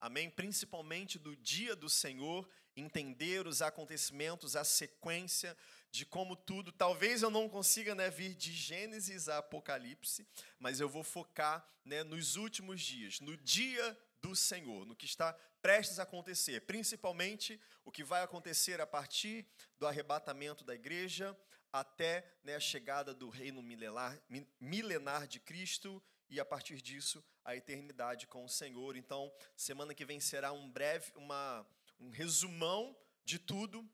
amém? 0.00 0.28
Principalmente 0.28 1.18
do 1.18 1.36
dia 1.36 1.76
do 1.76 1.88
Senhor, 1.88 2.48
entender 2.76 3.46
os 3.46 3.62
acontecimentos, 3.62 4.56
a 4.56 4.64
sequência 4.64 5.56
de 5.90 6.06
como 6.06 6.36
tudo, 6.36 6.72
talvez 6.72 7.22
eu 7.22 7.30
não 7.30 7.48
consiga 7.48 7.94
né, 7.94 8.10
vir 8.10 8.34
de 8.34 8.52
Gênesis 8.52 9.28
a 9.28 9.38
Apocalipse, 9.38 10.26
mas 10.58 10.80
eu 10.80 10.88
vou 10.88 11.02
focar 11.02 11.68
né, 11.84 12.04
nos 12.04 12.36
últimos 12.36 12.80
dias, 12.80 13.20
no 13.20 13.36
dia 13.36 13.98
do 14.22 14.36
Senhor, 14.36 14.86
no 14.86 14.94
que 14.94 15.06
está 15.06 15.36
prestes 15.62 15.98
a 15.98 16.04
acontecer, 16.04 16.62
principalmente 16.62 17.60
o 17.84 17.90
que 17.90 18.04
vai 18.04 18.22
acontecer 18.22 18.80
a 18.80 18.86
partir 18.86 19.46
do 19.78 19.86
arrebatamento 19.86 20.64
da 20.64 20.74
igreja 20.74 21.36
até 21.72 22.24
né, 22.42 22.56
a 22.56 22.60
chegada 22.60 23.14
do 23.14 23.28
reino 23.28 23.62
milenar, 23.62 24.20
milenar 24.60 25.26
de 25.26 25.38
Cristo 25.38 26.02
e 26.28 26.40
a 26.40 26.44
partir 26.44 26.80
disso 26.80 27.24
a 27.44 27.54
eternidade 27.54 28.26
com 28.26 28.44
o 28.44 28.48
Senhor. 28.48 28.96
Então, 28.96 29.32
semana 29.56 29.94
que 29.94 30.04
vem 30.04 30.20
será 30.20 30.52
um 30.52 30.70
breve, 30.70 31.12
uma, 31.14 31.66
um 31.98 32.10
resumão 32.10 32.96
de 33.24 33.38
tudo 33.38 33.88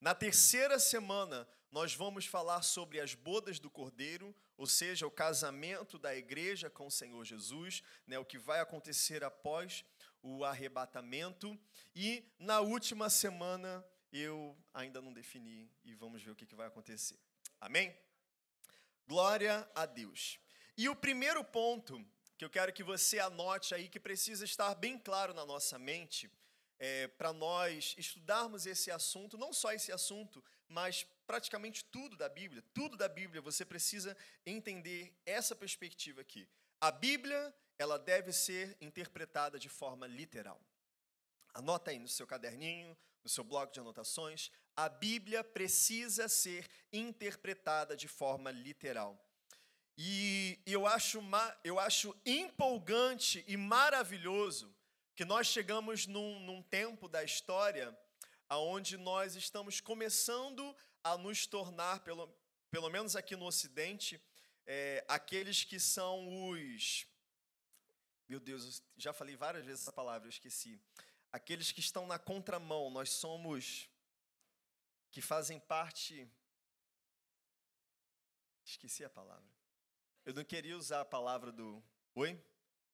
na 0.00 0.14
terceira 0.14 0.78
semana, 0.78 1.48
nós 1.70 1.94
vamos 1.94 2.26
falar 2.26 2.62
sobre 2.62 3.00
as 3.00 3.14
bodas 3.14 3.58
do 3.58 3.70
Cordeiro, 3.70 4.34
ou 4.56 4.66
seja, 4.66 5.06
o 5.06 5.10
casamento 5.10 5.98
da 5.98 6.14
igreja 6.14 6.68
com 6.68 6.86
o 6.86 6.90
Senhor 6.90 7.24
Jesus, 7.24 7.82
né, 8.06 8.18
o 8.18 8.24
que 8.24 8.38
vai 8.38 8.60
acontecer 8.60 9.24
após 9.24 9.84
o 10.26 10.44
arrebatamento. 10.44 11.58
E 11.94 12.28
na 12.38 12.60
última 12.60 13.08
semana, 13.08 13.84
eu 14.12 14.56
ainda 14.74 15.00
não 15.00 15.12
defini 15.12 15.70
e 15.84 15.94
vamos 15.94 16.20
ver 16.22 16.32
o 16.32 16.36
que, 16.36 16.54
vai 16.54 16.66
acontecer. 16.66 17.18
Amém? 17.60 17.96
Glória 19.06 19.68
a 19.74 19.86
Deus. 19.86 20.38
E 20.76 20.88
o 20.88 20.96
primeiro 20.96 21.44
ponto 21.44 22.04
que 22.36 22.44
eu 22.44 22.50
quero 22.50 22.72
que 22.72 22.82
você 22.82 23.18
anote 23.20 23.74
aí, 23.74 23.88
que 23.88 24.00
precisa 24.00 24.44
estar 24.44 24.74
bem 24.74 24.98
claro 24.98 25.32
na 25.32 25.46
nossa 25.46 25.78
mente, 25.78 26.30
é, 26.78 27.06
para 27.06 27.32
nós 27.32 27.94
estudarmos 27.96 28.66
esse 28.66 28.90
assunto, 28.90 29.38
não 29.38 29.52
só 29.52 29.72
esse 29.72 29.90
assunto, 29.92 30.44
mas 30.68 31.06
praticamente 31.26 31.84
tudo 31.84 32.16
da 32.16 32.28
Bíblia. 32.28 32.62
Tudo 32.74 32.96
da 32.96 33.08
Bíblia 33.08 33.40
você 33.40 33.64
precisa 33.64 34.14
entender 34.44 35.16
essa 35.24 35.54
perspectiva 35.54 36.20
aqui. 36.20 36.46
A 36.80 36.90
Bíblia 36.90 37.54
ela 37.78 37.98
deve 37.98 38.32
ser 38.32 38.76
interpretada 38.80 39.58
de 39.58 39.68
forma 39.68 40.06
literal. 40.06 40.60
Anota 41.54 41.90
aí 41.90 41.98
no 41.98 42.08
seu 42.08 42.26
caderninho, 42.26 42.96
no 43.22 43.30
seu 43.30 43.42
bloco 43.42 43.72
de 43.72 43.80
anotações. 43.80 44.50
A 44.76 44.88
Bíblia 44.88 45.42
precisa 45.42 46.28
ser 46.28 46.68
interpretada 46.92 47.96
de 47.96 48.08
forma 48.08 48.50
literal. 48.50 49.18
E 49.98 50.60
eu 50.66 50.86
acho, 50.86 51.22
eu 51.64 51.80
acho 51.80 52.14
empolgante 52.24 53.42
e 53.48 53.56
maravilhoso 53.56 54.74
que 55.14 55.24
nós 55.24 55.46
chegamos 55.46 56.06
num, 56.06 56.38
num 56.40 56.62
tempo 56.62 57.08
da 57.08 57.24
história 57.24 57.96
onde 58.50 58.96
nós 58.96 59.34
estamos 59.34 59.80
começando 59.80 60.76
a 61.02 61.16
nos 61.16 61.46
tornar, 61.46 62.00
pelo, 62.00 62.28
pelo 62.70 62.90
menos 62.90 63.16
aqui 63.16 63.34
no 63.34 63.46
Ocidente, 63.46 64.20
é, 64.66 65.04
aqueles 65.08 65.64
que 65.64 65.80
são 65.80 66.50
os. 66.50 67.06
Meu 68.28 68.40
Deus, 68.40 68.82
já 68.96 69.12
falei 69.12 69.36
várias 69.36 69.64
vezes 69.64 69.82
essa 69.82 69.92
palavra, 69.92 70.26
eu 70.26 70.30
esqueci. 70.30 70.80
Aqueles 71.32 71.70
que 71.70 71.80
estão 71.80 72.06
na 72.06 72.18
contramão, 72.18 72.90
nós 72.90 73.10
somos. 73.10 73.88
que 75.10 75.20
fazem 75.20 75.60
parte. 75.60 76.28
Esqueci 78.64 79.04
a 79.04 79.10
palavra. 79.10 79.48
Eu 80.24 80.34
não 80.34 80.44
queria 80.44 80.76
usar 80.76 81.02
a 81.02 81.04
palavra 81.04 81.52
do. 81.52 81.82
Oi? 82.14 82.42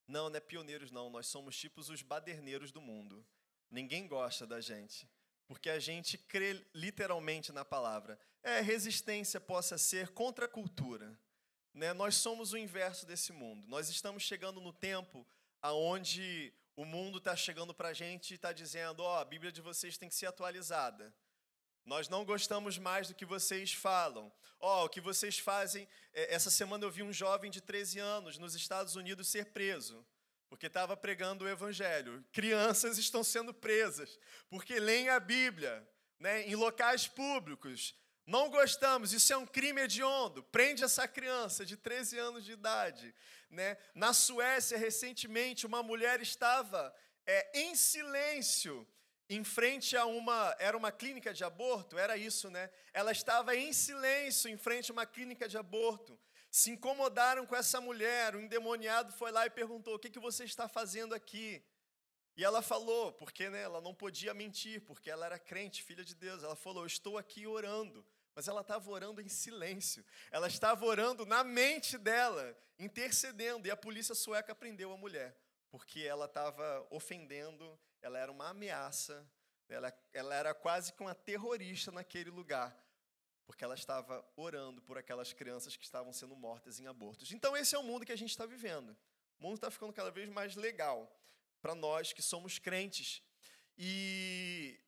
Não, 0.07 0.29
não 0.29 0.37
é 0.37 0.41
pioneiros, 0.41 0.91
não. 0.91 1.09
Nós 1.09 1.27
somos 1.27 1.57
tipos 1.57 1.89
os 1.89 2.03
baderneiros 2.03 2.71
do 2.71 2.81
mundo. 2.81 3.27
Ninguém 3.71 4.07
gosta 4.07 4.47
da 4.47 4.61
gente. 4.61 5.09
Porque 5.47 5.71
a 5.71 5.79
gente 5.79 6.19
crê 6.19 6.65
literalmente 6.75 7.53
na 7.53 7.65
palavra. 7.65 8.19
É, 8.43 8.61
resistência 8.61 9.41
possa 9.41 9.79
ser 9.79 10.11
contra 10.11 10.45
a 10.45 10.49
cultura. 10.49 11.19
Né? 11.75 11.93
Nós 11.93 12.17
somos 12.17 12.53
o 12.53 12.59
inverso 12.59 13.07
desse 13.07 13.33
mundo. 13.33 13.67
Nós 13.67 13.89
estamos 13.89 14.23
chegando 14.23 14.61
no 14.61 14.73
tempo 14.73 15.27
aonde 15.61 16.53
o 16.77 16.85
mundo 16.85 17.19
está 17.19 17.37
chegando 17.37 17.75
para 17.75 17.89
a 17.89 17.93
gente 17.93 18.33
e 18.33 18.35
está 18.35 18.53
dizendo: 18.53 19.03
ó, 19.03 19.17
oh, 19.17 19.21
a 19.21 19.25
Bíblia 19.25 19.53
de 19.53 19.61
vocês 19.61 19.97
tem 19.97 20.09
que 20.09 20.15
ser 20.15 20.27
atualizada. 20.27 21.15
Nós 21.85 22.09
não 22.09 22.25
gostamos 22.25 22.79
mais 22.79 23.09
do 23.09 23.15
que 23.15 23.25
vocês 23.25 23.73
falam. 23.73 24.33
Ó, 24.61 24.83
oh, 24.83 24.85
o 24.87 24.89
que 24.89 25.01
vocês 25.01 25.39
fazem. 25.39 25.89
É, 26.13 26.35
essa 26.35 26.51
semana 26.51 26.85
eu 26.85 26.91
vi 26.91 27.03
um 27.03 27.13
jovem 27.13 27.51
de 27.51 27.61
13 27.61 27.99
anos 27.99 28.39
nos 28.39 28.55
Estados 28.55 28.95
Unidos 28.95 29.29
ser 29.29 29.47
preso, 29.47 30.07
porque 30.49 30.67
estava 30.67 30.97
pregando 30.97 31.45
o 31.45 31.49
Evangelho. 31.49 32.25
Crianças 32.33 32.99
estão 32.99 33.25
sendo 33.25 33.53
presas, 33.53 34.19
porque 34.49 34.79
leem 34.79 35.09
a 35.09 35.19
Bíblia 35.19 35.87
né, 36.19 36.47
em 36.47 36.55
locais 36.55 37.09
públicos. 37.09 37.95
Não 38.27 38.49
gostamos, 38.51 39.13
isso 39.13 39.33
é 39.33 39.37
um 39.37 39.47
crime 39.47 39.81
hediondo. 39.83 40.43
Prende 40.45 40.85
essa 40.85 41.09
criança 41.09 41.67
de 41.67 41.77
13 41.77 42.19
anos 42.19 42.45
de 42.45 42.53
idade. 42.53 43.15
Né? 43.51 43.77
Na 43.95 44.13
Suécia, 44.13 44.79
recentemente, 44.79 45.67
uma 45.67 45.83
mulher 45.83 46.21
estava 46.21 46.95
é, 47.27 47.61
em 47.61 47.75
silêncio 47.75 48.87
em 49.29 49.45
frente 49.45 49.97
a 49.97 50.05
uma. 50.05 50.55
Era 50.59 50.77
uma 50.77 50.93
clínica 50.93 51.33
de 51.33 51.45
aborto, 51.45 51.99
era 51.99 52.17
isso, 52.17 52.51
né? 52.51 52.71
Ela 52.93 53.13
estava 53.13 53.57
em 53.57 53.73
silêncio 53.73 54.51
em 54.51 54.57
frente 54.57 54.91
a 54.91 54.93
uma 54.93 55.07
clínica 55.07 55.49
de 55.49 55.57
aborto. 55.57 56.19
Se 56.51 56.71
incomodaram 56.71 57.47
com 57.47 57.57
essa 57.57 57.81
mulher. 57.81 58.37
O 58.37 58.41
endemoniado 58.41 59.13
foi 59.15 59.33
lá 59.33 59.47
e 59.47 59.51
perguntou: 59.51 59.95
O 59.95 59.99
que, 59.99 60.11
que 60.11 60.21
você 60.21 60.45
está 60.45 60.69
fazendo 60.69 61.15
aqui? 61.15 61.65
E 62.37 62.45
ela 62.45 62.63
falou, 62.63 63.13
porque 63.13 63.51
né, 63.51 63.63
ela 63.63 63.81
não 63.81 63.95
podia 63.95 64.33
mentir, 64.33 64.81
porque 64.83 65.11
ela 65.11 65.27
era 65.27 65.39
crente, 65.39 65.83
filha 65.83 66.05
de 66.05 66.15
Deus. 66.15 66.43
Ela 66.43 66.57
falou: 66.57 66.87
Estou 66.87 67.17
aqui 67.17 67.47
orando. 67.47 68.05
Mas 68.35 68.49
ela 68.49 68.63
estava 68.63 68.91
orando 68.91 69.21
em 69.21 69.29
silêncio. 69.29 70.05
Ela 70.31 70.47
estava 70.47 70.85
orando 70.85 71.27
na 71.27 71.45
mente 71.45 71.99
dela, 71.99 72.57
intercedendo. 72.79 73.67
E 73.67 73.71
a 73.71 73.77
polícia 73.77 74.15
sueca 74.15 74.55
prendeu 74.55 74.93
a 74.93 74.97
mulher, 74.97 75.37
porque 75.71 76.01
ela 76.01 76.25
estava 76.25 76.87
ofendendo, 76.91 77.79
ela 78.01 78.19
era 78.19 78.33
uma 78.33 78.49
ameaça, 78.49 79.27
ela, 79.69 79.93
ela 80.13 80.35
era 80.35 80.55
quase 80.55 80.93
que 80.93 81.01
uma 81.01 81.15
terrorista 81.15 81.91
naquele 81.91 82.31
lugar, 82.31 82.77
porque 83.47 83.65
ela 83.65 83.75
estava 83.75 84.25
orando 84.37 84.83
por 84.83 84.99
aquelas 84.99 85.33
crianças 85.33 85.77
que 85.77 85.85
estavam 85.85 86.13
sendo 86.13 86.37
mortas 86.37 86.79
em 86.81 86.87
abortos. 86.87 87.33
Então, 87.33 87.57
esse 87.57 87.75
é 87.75 87.79
o 87.79 87.83
mundo 87.83 88.05
que 88.05 88.13
a 88.13 88.17
gente 88.17 88.31
está 88.31 88.47
vivendo. 88.47 88.97
O 89.39 89.43
mundo 89.43 89.57
está 89.57 89.71
ficando 89.71 89.93
cada 89.93 90.11
vez 90.11 90.29
mais 90.29 90.57
legal 90.57 91.11
para 91.61 91.75
nós 91.75 92.13
que 92.13 92.23
somos 92.23 92.59
crentes. 92.59 93.23
E, 93.77 94.79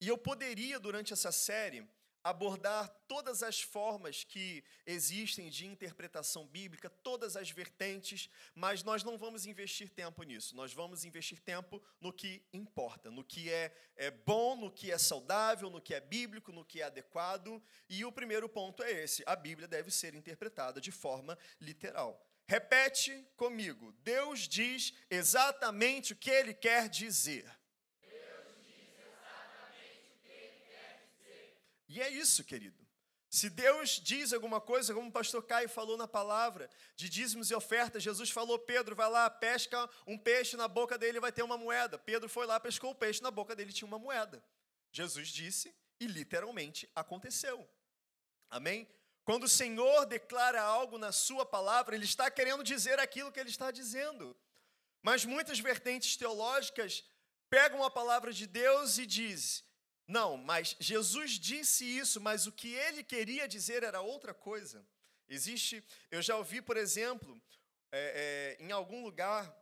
e 0.00 0.08
eu 0.08 0.16
poderia, 0.16 0.78
durante 0.78 1.12
essa 1.12 1.30
série, 1.30 1.86
abordar 2.22 2.88
todas 3.08 3.42
as 3.42 3.60
formas 3.60 4.24
que 4.24 4.62
existem 4.86 5.48
de 5.48 5.66
interpretação 5.66 6.46
bíblica, 6.46 6.88
todas 6.88 7.36
as 7.36 7.50
vertentes, 7.50 8.28
mas 8.54 8.82
nós 8.82 9.02
não 9.02 9.16
vamos 9.16 9.46
investir 9.46 9.88
tempo 9.88 10.22
nisso. 10.22 10.54
Nós 10.54 10.72
vamos 10.72 11.04
investir 11.04 11.38
tempo 11.40 11.82
no 12.00 12.12
que 12.12 12.42
importa, 12.52 13.10
no 13.10 13.24
que 13.24 13.50
é, 13.50 13.74
é 13.96 14.10
bom, 14.10 14.56
no 14.56 14.70
que 14.70 14.90
é 14.90 14.98
saudável, 14.98 15.70
no 15.70 15.80
que 15.80 15.94
é 15.94 16.00
bíblico, 16.00 16.52
no 16.52 16.64
que 16.64 16.80
é 16.82 16.84
adequado. 16.84 17.62
E 17.88 18.04
o 18.04 18.12
primeiro 18.12 18.48
ponto 18.48 18.82
é 18.82 18.90
esse: 18.90 19.22
a 19.26 19.34
Bíblia 19.34 19.66
deve 19.66 19.90
ser 19.90 20.14
interpretada 20.14 20.80
de 20.80 20.92
forma 20.92 21.38
literal. 21.60 22.26
Repete 22.46 23.24
comigo. 23.36 23.92
Deus 24.02 24.40
diz 24.40 24.92
exatamente 25.08 26.12
o 26.12 26.16
que 26.16 26.30
ele 26.30 26.52
quer 26.52 26.88
dizer. 26.88 27.59
E 31.90 32.00
é 32.00 32.08
isso, 32.08 32.44
querido. 32.44 32.86
Se 33.28 33.50
Deus 33.50 34.00
diz 34.00 34.32
alguma 34.32 34.60
coisa, 34.60 34.94
como 34.94 35.08
o 35.08 35.12
pastor 35.12 35.42
Caio 35.42 35.68
falou 35.68 35.96
na 35.96 36.06
palavra, 36.06 36.70
de 36.94 37.08
dízimos 37.08 37.50
e 37.50 37.54
ofertas, 37.54 38.00
Jesus 38.00 38.30
falou: 38.30 38.60
Pedro, 38.60 38.94
vai 38.94 39.10
lá, 39.10 39.28
pesca 39.28 39.90
um 40.06 40.16
peixe, 40.16 40.56
na 40.56 40.68
boca 40.68 40.96
dele 40.96 41.18
vai 41.18 41.32
ter 41.32 41.42
uma 41.42 41.58
moeda. 41.58 41.98
Pedro 41.98 42.28
foi 42.28 42.46
lá, 42.46 42.60
pescou 42.60 42.92
o 42.92 42.94
peixe, 42.94 43.20
na 43.20 43.30
boca 43.30 43.56
dele 43.56 43.72
tinha 43.72 43.88
uma 43.88 43.98
moeda. 43.98 44.40
Jesus 44.92 45.30
disse 45.30 45.74
e 45.98 46.06
literalmente 46.06 46.88
aconteceu. 46.94 47.68
Amém? 48.48 48.88
Quando 49.24 49.44
o 49.44 49.48
Senhor 49.48 50.06
declara 50.06 50.62
algo 50.62 50.96
na 50.96 51.10
Sua 51.10 51.44
palavra, 51.44 51.96
Ele 51.96 52.04
está 52.04 52.30
querendo 52.30 52.62
dizer 52.62 53.00
aquilo 53.00 53.32
que 53.32 53.40
Ele 53.40 53.50
está 53.50 53.72
dizendo. 53.72 54.36
Mas 55.02 55.24
muitas 55.24 55.58
vertentes 55.58 56.16
teológicas 56.16 57.04
pegam 57.48 57.82
a 57.82 57.90
palavra 57.90 58.32
de 58.32 58.46
Deus 58.46 58.96
e 58.96 59.06
dizem: 59.06 59.64
não, 60.10 60.36
mas 60.36 60.76
Jesus 60.80 61.38
disse 61.38 61.84
isso, 61.84 62.20
mas 62.20 62.44
o 62.44 62.50
que 62.50 62.74
ele 62.74 63.04
queria 63.04 63.46
dizer 63.46 63.84
era 63.84 64.00
outra 64.00 64.34
coisa. 64.34 64.84
Existe, 65.28 65.84
eu 66.10 66.20
já 66.20 66.36
ouvi, 66.36 66.60
por 66.60 66.76
exemplo, 66.76 67.40
é, 67.92 68.56
é, 68.58 68.64
em 68.64 68.72
algum 68.72 69.04
lugar, 69.04 69.56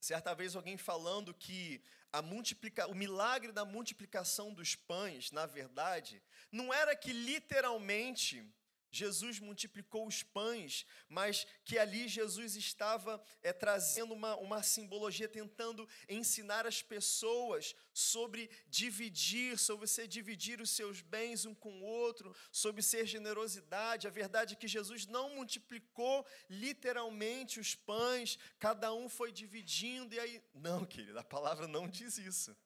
certa 0.00 0.32
vez 0.36 0.54
alguém 0.54 0.76
falando 0.76 1.34
que 1.34 1.82
a 2.12 2.22
multiplica, 2.22 2.86
o 2.86 2.94
milagre 2.94 3.50
da 3.50 3.64
multiplicação 3.64 4.54
dos 4.54 4.76
pães, 4.76 5.32
na 5.32 5.46
verdade, 5.46 6.22
não 6.52 6.72
era 6.72 6.94
que 6.94 7.12
literalmente 7.12 8.48
Jesus 8.96 9.38
multiplicou 9.38 10.06
os 10.06 10.22
pães, 10.22 10.86
mas 11.08 11.46
que 11.64 11.78
ali 11.78 12.08
Jesus 12.08 12.56
estava 12.56 13.22
é, 13.42 13.52
trazendo 13.52 14.14
uma, 14.14 14.34
uma 14.36 14.62
simbologia, 14.62 15.28
tentando 15.28 15.88
ensinar 16.08 16.66
as 16.66 16.82
pessoas 16.82 17.74
sobre 17.92 18.50
dividir, 18.68 19.58
sobre 19.58 19.86
você 19.86 20.06
dividir 20.08 20.60
os 20.60 20.70
seus 20.70 21.00
bens 21.00 21.44
um 21.44 21.54
com 21.54 21.80
o 21.80 21.84
outro, 21.84 22.34
sobre 22.50 22.82
ser 22.82 23.06
generosidade. 23.06 24.06
A 24.06 24.10
verdade 24.10 24.54
é 24.54 24.56
que 24.56 24.68
Jesus 24.68 25.06
não 25.06 25.34
multiplicou 25.34 26.26
literalmente 26.48 27.60
os 27.60 27.74
pães, 27.74 28.38
cada 28.58 28.92
um 28.94 29.08
foi 29.08 29.30
dividindo, 29.30 30.14
e 30.14 30.20
aí. 30.20 30.42
Não, 30.54 30.84
querido, 30.84 31.18
a 31.18 31.24
palavra 31.24 31.66
não 31.68 31.88
diz 31.88 32.18
isso. 32.18 32.56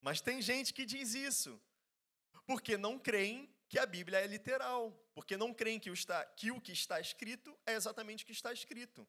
Mas 0.00 0.20
tem 0.20 0.40
gente 0.40 0.72
que 0.72 0.86
diz 0.86 1.14
isso, 1.14 1.60
porque 2.46 2.76
não 2.76 2.98
creem 2.98 3.48
que 3.70 3.78
a 3.78 3.86
Bíblia 3.86 4.18
é 4.18 4.26
literal, 4.26 4.92
porque 5.14 5.36
não 5.36 5.54
creem 5.54 5.78
que 5.78 5.90
o, 5.90 5.94
está, 5.94 6.24
que 6.24 6.50
o 6.50 6.60
que 6.60 6.72
está 6.72 7.00
escrito 7.00 7.56
é 7.64 7.74
exatamente 7.74 8.24
o 8.24 8.26
que 8.26 8.32
está 8.32 8.52
escrito. 8.52 9.06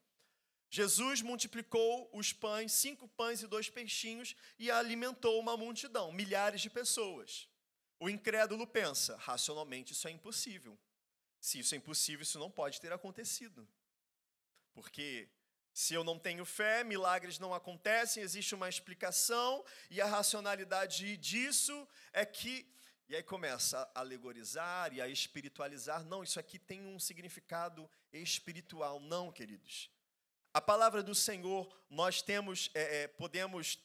Jesus 0.70 1.24
multiplicou 1.24 2.08
os 2.14 2.32
pães, 2.32 2.72
cinco 2.72 3.08
pães 3.08 3.42
e 3.42 3.48
dois 3.48 3.72
peixinhos, 3.72 4.36
e 4.60 4.70
alimentou 4.70 5.40
uma 5.40 5.58
multidão, 5.58 6.12
milhares 6.12 6.62
de 6.62 6.70
pessoas. 6.70 7.50
O 8.00 8.08
incrédulo 8.08 8.68
pensa, 8.68 9.18
racionalmente, 9.18 9.94
isso 9.94 10.08
é 10.08 10.12
impossível. 10.12 10.78
Se 11.40 11.58
isso 11.58 11.74
é 11.74 11.80
impossível, 11.80 12.22
isso 12.22 12.38
não 12.38 12.52
pode 12.52 12.80
ter 12.80 12.94
acontecido. 12.94 13.68
Porque 14.74 15.28
se 15.74 15.96
eu 15.96 16.04
não 16.04 16.20
tenho 16.20 16.46
fé, 16.46 16.84
milagres 16.84 17.40
não 17.40 17.52
acontecem, 17.52 18.22
existe 18.22 18.54
uma 18.54 18.70
explicação, 18.70 19.66
e 19.90 20.00
a 20.00 20.06
racionalidade 20.06 21.18
disso 21.18 21.88
é 22.14 22.24
que 22.24 22.72
e 23.12 23.16
aí 23.18 23.24
começa 23.24 23.92
a 23.94 24.00
alegorizar 24.00 24.94
e 24.94 25.02
a 25.02 25.08
espiritualizar. 25.10 26.02
Não, 26.06 26.24
isso 26.24 26.40
aqui 26.40 26.58
tem 26.58 26.82
um 26.86 26.98
significado 26.98 27.92
espiritual. 28.14 29.02
Não, 29.02 29.30
queridos. 29.30 29.92
A 30.54 30.62
palavra 30.62 31.04
do 31.04 31.14
Senhor, 31.14 31.70
nós 31.90 32.22
temos, 32.22 32.72
é, 32.74 33.02
é, 33.02 33.08
podemos 33.10 33.78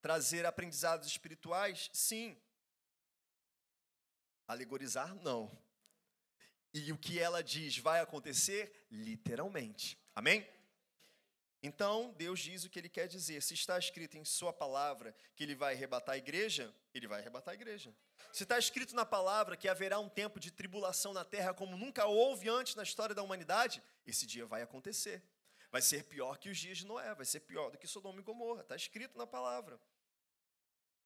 trazer 0.00 0.46
aprendizados 0.46 1.06
espirituais? 1.06 1.90
Sim. 1.92 2.40
Alegorizar, 4.48 5.14
não. 5.16 5.52
E 6.72 6.90
o 6.90 6.96
que 6.96 7.20
ela 7.20 7.42
diz 7.42 7.76
vai 7.76 8.00
acontecer? 8.00 8.86
Literalmente. 8.90 9.98
Amém? 10.14 10.48
Então, 11.66 12.12
Deus 12.18 12.40
diz 12.40 12.64
o 12.64 12.68
que 12.68 12.78
ele 12.78 12.90
quer 12.90 13.08
dizer. 13.08 13.42
Se 13.42 13.54
está 13.54 13.78
escrito 13.78 14.18
em 14.18 14.24
Sua 14.24 14.52
palavra 14.52 15.16
que 15.34 15.42
ele 15.42 15.54
vai 15.54 15.72
arrebatar 15.72 16.14
a 16.14 16.18
igreja, 16.18 16.70
ele 16.92 17.08
vai 17.08 17.20
arrebatar 17.20 17.52
a 17.52 17.54
igreja. 17.54 17.90
Se 18.30 18.42
está 18.42 18.58
escrito 18.58 18.94
na 18.94 19.06
palavra 19.06 19.56
que 19.56 19.66
haverá 19.66 19.98
um 19.98 20.10
tempo 20.10 20.38
de 20.38 20.50
tribulação 20.50 21.14
na 21.14 21.24
terra 21.24 21.54
como 21.54 21.74
nunca 21.74 22.04
houve 22.04 22.50
antes 22.50 22.74
na 22.74 22.82
história 22.82 23.14
da 23.14 23.22
humanidade, 23.22 23.82
esse 24.06 24.26
dia 24.26 24.44
vai 24.44 24.60
acontecer. 24.60 25.22
Vai 25.72 25.80
ser 25.80 26.04
pior 26.04 26.36
que 26.36 26.50
os 26.50 26.58
dias 26.58 26.76
de 26.76 26.86
Noé, 26.86 27.14
vai 27.14 27.24
ser 27.24 27.40
pior 27.40 27.70
do 27.70 27.78
que 27.78 27.86
Sodoma 27.86 28.20
e 28.20 28.22
Gomorra. 28.22 28.60
Está 28.60 28.76
escrito 28.76 29.16
na 29.16 29.26
palavra. 29.26 29.80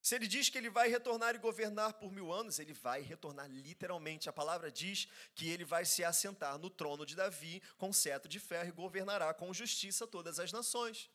Se 0.01 0.15
ele 0.15 0.27
diz 0.27 0.49
que 0.49 0.57
ele 0.57 0.71
vai 0.71 0.89
retornar 0.89 1.35
e 1.35 1.39
governar 1.39 1.95
por 1.95 2.13
mil 2.13 2.33
anos, 2.33 2.59
ele 2.59 2.73
vai 2.73 3.01
retornar 3.03 3.49
literalmente. 3.51 4.29
A 4.29 4.33
palavra 4.33 4.71
diz 4.71 5.09
que 5.35 5.49
ele 5.49 5.65
vai 5.65 5.85
se 5.85 6.05
assentar 6.05 6.57
no 6.59 6.71
trono 6.71 7.05
de 7.05 7.17
Davi 7.17 7.63
com 7.77 7.93
cetro 7.93 8.29
de 8.29 8.39
ferro 8.39 8.69
e 8.69 8.73
governará 8.73 9.35
com 9.35 9.53
justiça 9.53 10.07
todas 10.07 10.39
as 10.39 10.53
nações. 10.53 11.11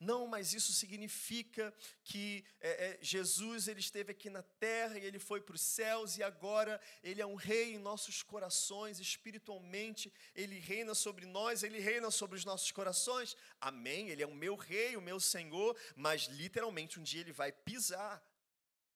Não, 0.00 0.26
mas 0.26 0.52
isso 0.52 0.72
significa 0.72 1.72
que 2.04 2.44
é, 2.60 2.86
é, 2.86 2.98
Jesus 3.00 3.68
ele 3.68 3.80
esteve 3.80 4.12
aqui 4.12 4.30
na 4.30 4.42
terra 4.42 4.98
e 4.98 5.04
ele 5.04 5.18
foi 5.18 5.40
para 5.40 5.54
os 5.54 5.60
céus 5.60 6.16
e 6.16 6.22
agora 6.22 6.80
ele 7.02 7.20
é 7.20 7.26
um 7.26 7.34
rei 7.34 7.74
em 7.74 7.78
nossos 7.78 8.22
corações, 8.22 9.00
espiritualmente, 9.00 10.12
ele 10.34 10.58
reina 10.58 10.94
sobre 10.94 11.26
nós, 11.26 11.62
ele 11.62 11.78
reina 11.78 12.10
sobre 12.10 12.36
os 12.36 12.44
nossos 12.44 12.70
corações. 12.70 13.36
Amém? 13.60 14.08
Ele 14.08 14.22
é 14.22 14.26
o 14.26 14.34
meu 14.34 14.56
rei, 14.56 14.96
o 14.96 15.02
meu 15.02 15.20
Senhor, 15.20 15.76
mas 15.96 16.22
literalmente 16.22 16.98
um 16.98 17.02
dia 17.02 17.20
ele 17.20 17.32
vai 17.32 17.52
pisar 17.52 18.22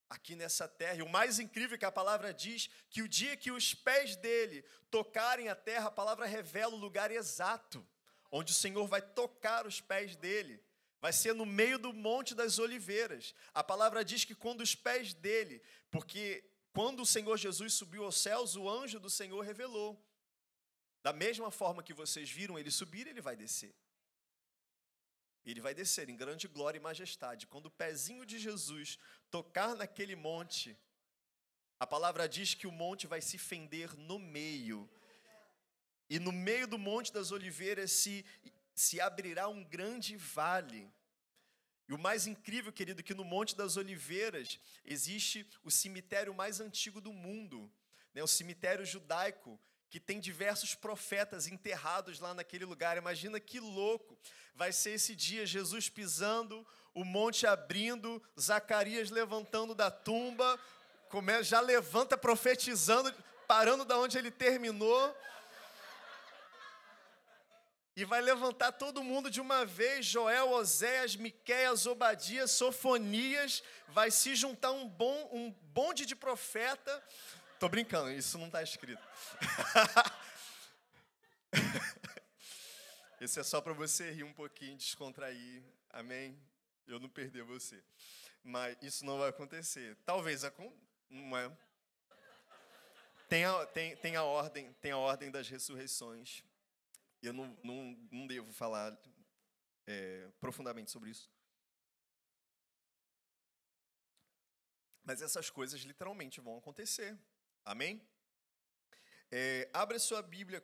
aqui 0.09 0.37
nessa 0.37 0.69
terra. 0.69 0.97
E 0.97 1.03
o 1.03 1.09
mais 1.09 1.39
incrível 1.39 1.75
é 1.75 1.79
que 1.79 1.85
a 1.85 1.93
palavra 1.93 2.33
diz 2.35 2.69
que 2.91 3.03
o 3.03 3.09
dia 3.09 3.37
que 3.37 3.51
os 3.51 3.75
pés 3.75 4.17
dele 4.17 4.63
tocarem 4.91 5.49
a 5.49 5.55
terra, 5.55 5.89
a 5.89 5.93
palavra 5.93 6.27
revela 6.27 6.75
o 6.75 6.79
lugar 6.79 7.11
exato 7.11 7.87
onde 8.33 8.51
o 8.51 8.55
Senhor 8.55 8.87
vai 8.87 9.03
tocar 9.03 9.67
os 9.67 9.81
pés 9.81 10.17
dele. 10.17 10.59
Vai 11.03 11.12
ser 11.12 11.35
no 11.35 11.45
meio 11.45 11.81
do 11.81 11.93
Monte 11.93 12.33
das 12.33 12.61
Oliveiras. 12.61 13.35
A 13.53 13.65
palavra 13.65 14.05
diz 14.05 14.25
que 14.25 14.37
quando 14.37 14.61
os 14.61 14.77
pés 14.77 15.12
dele, 15.12 15.61
porque 15.91 16.49
quando 16.73 17.01
o 17.01 17.07
Senhor 17.15 17.37
Jesus 17.37 17.75
subiu 17.75 18.05
aos 18.05 18.17
céus, 18.17 18.55
o 18.55 18.71
anjo 18.71 19.01
do 19.01 19.11
Senhor 19.11 19.41
revelou. 19.45 20.01
Da 21.03 21.12
mesma 21.12 21.51
forma 21.51 21.83
que 21.83 21.93
vocês 21.93 22.31
viram 22.31 22.57
ele 22.57 22.71
subir, 22.71 23.09
ele 23.09 23.21
vai 23.21 23.35
descer. 23.35 23.75
Ele 25.45 25.61
vai 25.61 25.75
descer 25.75 26.09
em 26.09 26.17
grande 26.17 26.47
glória 26.47 26.79
e 26.79 26.81
majestade. 26.81 27.49
Quando 27.49 27.67
o 27.67 27.71
pezinho 27.71 28.25
de 28.25 28.38
Jesus 28.38 28.97
tocar 29.29 29.75
naquele 29.75 30.15
monte, 30.15 30.79
a 31.81 31.87
palavra 31.87 32.29
diz 32.29 32.55
que 32.55 32.69
o 32.69 32.71
monte 32.71 33.09
vai 33.09 33.21
se 33.21 33.37
fender 33.38 33.93
no 33.97 34.21
meio. 34.21 34.88
E 36.09 36.21
no 36.21 36.31
meio 36.31 36.69
do 36.69 36.79
Monte 36.79 37.12
das 37.12 37.33
Oliveiras 37.33 37.91
se, 37.91 38.25
se 38.75 39.01
abrirá 39.01 39.49
um 39.49 39.65
grande 39.65 40.17
vale. 40.17 40.91
E 41.89 41.93
o 41.93 41.99
mais 41.99 42.27
incrível, 42.27 42.73
querido, 42.73 43.01
é 43.01 43.03
que 43.03 43.15
no 43.15 43.25
Monte 43.25 43.57
das 43.57 43.77
Oliveiras 43.77 44.59
existe 44.85 45.47
o 45.63 45.71
cemitério 45.71 46.35
mais 46.35 46.61
antigo 46.61 47.01
do 47.01 47.13
mundo, 47.13 47.71
né? 48.15 48.23
o 48.23 48.29
cemitério 48.29 48.85
judaico, 48.85 49.61
que 49.91 50.01
tem 50.01 50.19
diversos 50.19 50.75
profetas 50.75 51.47
enterrados 51.47 52.19
lá 52.19 52.33
naquele 52.33 52.65
lugar. 52.65 52.97
Imagina 52.97 53.39
que 53.39 53.61
louco 53.61 54.19
vai 54.55 54.73
ser 54.73 54.93
esse 54.93 55.15
dia, 55.15 55.45
Jesus 55.45 55.91
pisando, 55.91 56.67
o 56.95 57.05
monte 57.05 57.47
abrindo, 57.47 58.23
Zacarias 58.41 59.11
levantando 59.11 59.75
da 59.75 59.91
tumba, 59.91 60.59
já 61.43 61.61
levanta 61.61 62.17
profetizando, 62.17 63.13
parando 63.47 63.85
da 63.85 63.99
onde 63.99 64.17
ele 64.17 64.31
terminou. 64.31 65.15
E 67.95 68.07
vai 68.07 68.23
levantar 68.23 68.73
todo 68.73 69.05
mundo 69.05 69.31
de 69.31 69.41
uma 69.41 69.67
vez, 69.67 70.07
Joel, 70.07 70.51
Oséias, 70.51 71.15
Miqueias, 71.15 71.85
Obadias, 71.85 72.51
Sofonias, 72.53 73.63
vai 73.89 74.11
se 74.11 74.35
juntar 74.35 74.73
um, 74.73 74.89
bom, 74.89 75.29
um 75.31 75.51
bonde 75.51 76.07
de 76.07 76.17
profeta. 76.17 77.05
Tô 77.61 77.69
brincando, 77.69 78.11
isso 78.11 78.39
não 78.39 78.47
está 78.47 78.63
escrito. 78.63 79.03
Esse 83.21 83.39
é 83.39 83.43
só 83.43 83.61
para 83.61 83.75
você 83.75 84.11
rir 84.11 84.25
um 84.25 84.33
pouquinho, 84.33 84.77
descontrair, 84.77 85.63
amém? 85.91 86.37
Eu 86.89 86.99
não 86.99 87.11
perder 87.11 87.45
você. 87.45 87.81
Mas 88.43 88.77
isso 88.83 89.05
não 89.05 89.19
vai 89.19 89.29
acontecer. 89.29 89.97
Talvez 90.05 90.43
não 91.09 91.37
é. 91.37 91.53
Tem 93.29 93.45
a, 93.45 93.67
tem, 93.67 93.97
tem 93.97 94.17
a 94.17 94.25
ordem, 94.25 94.73
tem 94.81 94.91
a 94.93 94.99
ordem 94.99 95.31
das 95.31 95.49
ressurreições. 95.49 96.43
Eu 97.23 97.33
não, 97.33 97.57
não, 97.63 98.09
não 98.11 98.27
devo 98.27 98.53
falar 98.53 99.01
é, 99.87 100.29
profundamente 100.41 100.91
sobre 100.91 101.11
isso. 101.11 101.31
Mas 105.05 105.23
essas 105.23 105.49
coisas 105.49 105.81
literalmente 105.83 106.41
vão 106.41 106.59
acontecer. 106.59 107.17
Amém? 107.65 108.07
É, 109.31 109.71
abre 109.73 109.99
sua 109.99 110.21
Bíblia. 110.21 110.63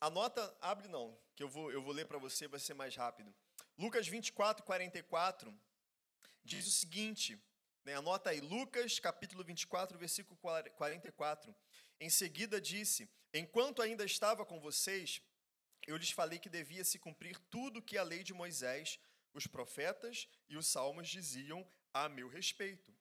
Anota, 0.00 0.56
abre 0.60 0.88
não, 0.88 1.18
que 1.34 1.42
eu 1.42 1.48
vou, 1.48 1.70
eu 1.70 1.82
vou 1.82 1.92
ler 1.92 2.06
para 2.06 2.18
você, 2.18 2.48
vai 2.48 2.58
ser 2.60 2.74
mais 2.74 2.96
rápido. 2.96 3.34
Lucas 3.76 4.06
24, 4.08 4.64
44 4.64 5.54
diz 6.44 6.66
o 6.66 6.70
seguinte: 6.70 7.42
anota 7.94 8.30
aí, 8.30 8.40
Lucas 8.40 8.98
capítulo 8.98 9.42
24, 9.42 9.98
versículo 9.98 10.38
44. 10.76 11.54
Em 11.98 12.10
seguida 12.10 12.60
disse: 12.60 13.10
Enquanto 13.32 13.82
ainda 13.82 14.04
estava 14.04 14.44
com 14.44 14.60
vocês, 14.60 15.22
eu 15.86 15.96
lhes 15.96 16.10
falei 16.10 16.38
que 16.38 16.48
devia 16.48 16.84
se 16.84 16.98
cumprir 16.98 17.38
tudo 17.50 17.78
o 17.78 17.82
que 17.82 17.96
a 17.96 18.02
lei 18.02 18.22
de 18.22 18.34
Moisés, 18.34 18.98
os 19.32 19.46
profetas 19.46 20.28
e 20.48 20.56
os 20.56 20.66
salmos 20.66 21.08
diziam 21.08 21.66
a 21.92 22.08
meu 22.08 22.28
respeito. 22.28 22.94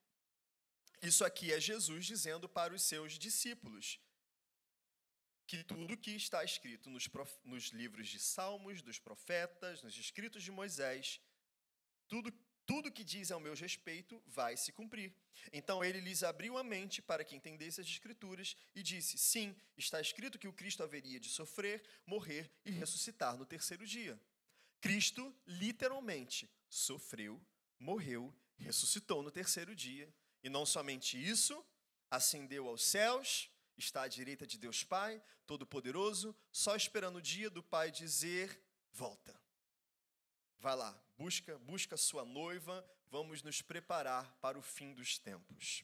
Isso 1.02 1.24
aqui 1.24 1.54
é 1.54 1.60
Jesus 1.60 2.06
dizendo 2.06 2.48
para 2.50 2.74
os 2.74 2.82
seus 2.82 3.14
discípulos 3.14 4.00
que 5.48 5.64
tudo 5.64 5.98
que 5.98 6.12
está 6.12 6.44
escrito 6.44 6.90
nos, 6.90 7.10
nos 7.44 7.70
livros 7.70 8.08
de 8.08 8.20
Salmos, 8.20 8.84
dos 8.84 9.00
profetas, 9.00 9.82
nos 9.82 9.98
escritos 9.98 10.44
de 10.44 10.52
Moisés, 10.52 11.20
tudo 12.08 12.32
tudo 12.70 12.92
que 12.92 13.04
diz 13.04 13.32
ao 13.32 13.40
meu 13.40 13.56
respeito 13.56 14.22
vai 14.28 14.56
se 14.56 14.72
cumprir. 14.72 15.12
Então 15.52 15.84
ele 15.84 16.00
lhes 16.00 16.22
abriu 16.22 16.56
a 16.56 16.64
mente 16.64 17.02
para 17.02 17.24
que 17.24 17.36
entendesse 17.36 17.82
as 17.82 17.88
Escrituras 17.88 18.56
e 18.76 18.84
disse: 18.84 19.18
Sim, 19.18 19.56
está 19.76 20.00
escrito 20.00 20.38
que 20.38 20.48
o 20.48 20.54
Cristo 20.54 20.84
haveria 20.84 21.20
de 21.20 21.30
sofrer, 21.30 21.84
morrer 22.06 22.48
e 22.64 22.70
ressuscitar 22.70 23.36
no 23.36 23.44
terceiro 23.44 23.88
dia. 23.88 24.22
Cristo 24.80 25.36
literalmente 25.48 26.48
sofreu, 26.70 27.42
morreu, 27.80 28.32
ressuscitou 28.56 29.24
no 29.24 29.32
terceiro 29.32 29.76
dia. 29.76 30.08
E 30.44 30.48
não 30.48 30.64
somente 30.64 31.18
isso, 31.18 31.66
ascendeu 32.12 32.68
aos 32.68 32.84
céus, 32.84 33.50
está 33.80 34.04
à 34.04 34.08
direita 34.08 34.46
de 34.46 34.60
Deus 34.60 34.84
Pai, 34.84 35.20
Todo-Poderoso, 35.48 36.36
só 36.52 36.76
esperando 36.76 37.16
o 37.16 37.22
dia 37.22 37.50
do 37.50 37.64
Pai 37.64 37.90
dizer: 37.90 38.64
Volta. 38.92 39.36
Vai 40.60 40.76
lá, 40.76 41.09
busca, 41.20 41.60
busca 41.60 41.98
sua 41.98 42.24
noiva, 42.24 42.90
vamos 43.12 43.44
nos 43.44 43.62
preparar 43.62 44.34
para 44.40 44.58
o 44.58 44.62
fim 44.62 44.94
dos 44.94 45.20
tempos. 45.20 45.84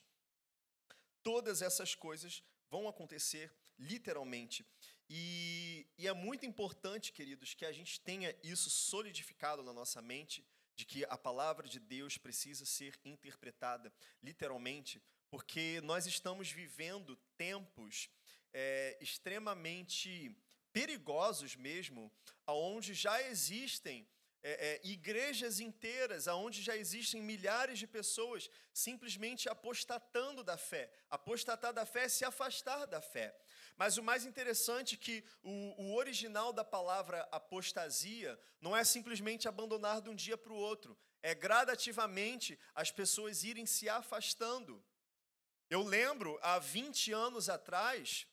Todas 1.21 1.61
essas 1.61 1.93
coisas 1.93 2.41
vão 2.69 2.87
acontecer 2.87 3.53
literalmente. 3.77 4.65
E, 5.09 5.85
e, 5.97 6.07
é 6.07 6.13
muito 6.13 6.45
importante, 6.45 7.11
queridos, 7.11 7.53
que 7.53 7.65
a 7.65 7.73
gente 7.73 7.99
tenha 7.99 8.33
isso 8.41 8.69
solidificado 8.69 9.61
na 9.61 9.73
nossa 9.73 10.01
mente, 10.01 10.41
de 10.73 10.85
que 10.85 11.03
a 11.09 11.17
palavra 11.17 11.67
de 11.67 11.81
Deus 11.81 12.17
precisa 12.17 12.65
ser 12.65 12.97
interpretada 13.03 13.93
literalmente, 14.23 15.03
porque 15.29 15.81
nós 15.81 16.05
estamos 16.05 16.49
vivendo 16.49 17.17
tempos 17.35 18.09
é, 18.53 18.97
extremamente 19.01 20.33
perigosos 20.71 21.57
mesmo, 21.57 22.09
aonde 22.45 22.93
já 22.93 23.21
existem 23.23 24.07
é, 24.47 24.75
é, 24.75 24.81
igrejas 24.83 25.59
inteiras, 25.59 26.27
onde 26.27 26.61
já 26.61 26.77
existem 26.77 27.19
milhares 27.19 27.79
de 27.79 27.87
pessoas 27.87 28.47
simplesmente 28.71 29.49
apostatando 29.49 30.43
da 30.43 30.55
fé. 30.55 30.91
Apostatar 31.09 31.73
da 31.73 31.83
fé 31.83 32.03
é 32.03 32.09
se 32.09 32.23
afastar 32.23 32.85
da 32.85 33.01
fé. 33.01 33.35
Mas 33.75 33.97
o 33.97 34.03
mais 34.03 34.23
interessante 34.23 34.93
é 34.93 34.97
que 34.99 35.25
o, 35.41 35.81
o 35.81 35.95
original 35.95 36.53
da 36.53 36.63
palavra 36.63 37.27
apostasia 37.31 38.39
não 38.61 38.77
é 38.77 38.83
simplesmente 38.83 39.47
abandonar 39.47 39.99
de 39.99 40.11
um 40.11 40.15
dia 40.15 40.37
para 40.37 40.53
o 40.53 40.57
outro, 40.57 40.95
é 41.23 41.33
gradativamente 41.33 42.59
as 42.75 42.91
pessoas 42.91 43.43
irem 43.43 43.65
se 43.65 43.89
afastando. 43.89 44.85
Eu 45.71 45.81
lembro, 45.81 46.37
há 46.43 46.59
20 46.59 47.11
anos 47.11 47.49
atrás, 47.49 48.27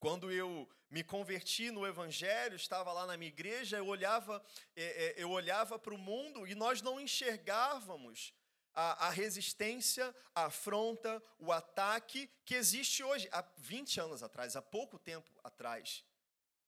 quando 0.00 0.32
eu 0.32 0.66
me 0.90 1.04
converti 1.04 1.70
no 1.70 1.86
Evangelho, 1.86 2.56
estava 2.56 2.92
lá 2.92 3.06
na 3.06 3.16
minha 3.16 3.28
igreja, 3.28 3.76
eu 3.76 3.86
olhava, 3.86 4.42
é, 4.74 4.82
é, 4.82 5.14
eu 5.22 5.30
olhava 5.30 5.78
para 5.78 5.94
o 5.94 5.98
mundo 5.98 6.46
e 6.46 6.54
nós 6.54 6.80
não 6.80 6.98
enxergávamos 6.98 8.32
a, 8.72 9.06
a, 9.06 9.10
resistência, 9.10 10.14
a 10.34 10.46
afronta, 10.46 11.22
o 11.38 11.52
ataque 11.52 12.28
que 12.46 12.54
existe 12.54 13.04
hoje. 13.04 13.28
Há 13.30 13.44
20 13.58 14.00
anos 14.00 14.22
atrás, 14.22 14.56
há 14.56 14.62
pouco 14.62 14.98
tempo 14.98 15.30
atrás. 15.44 16.04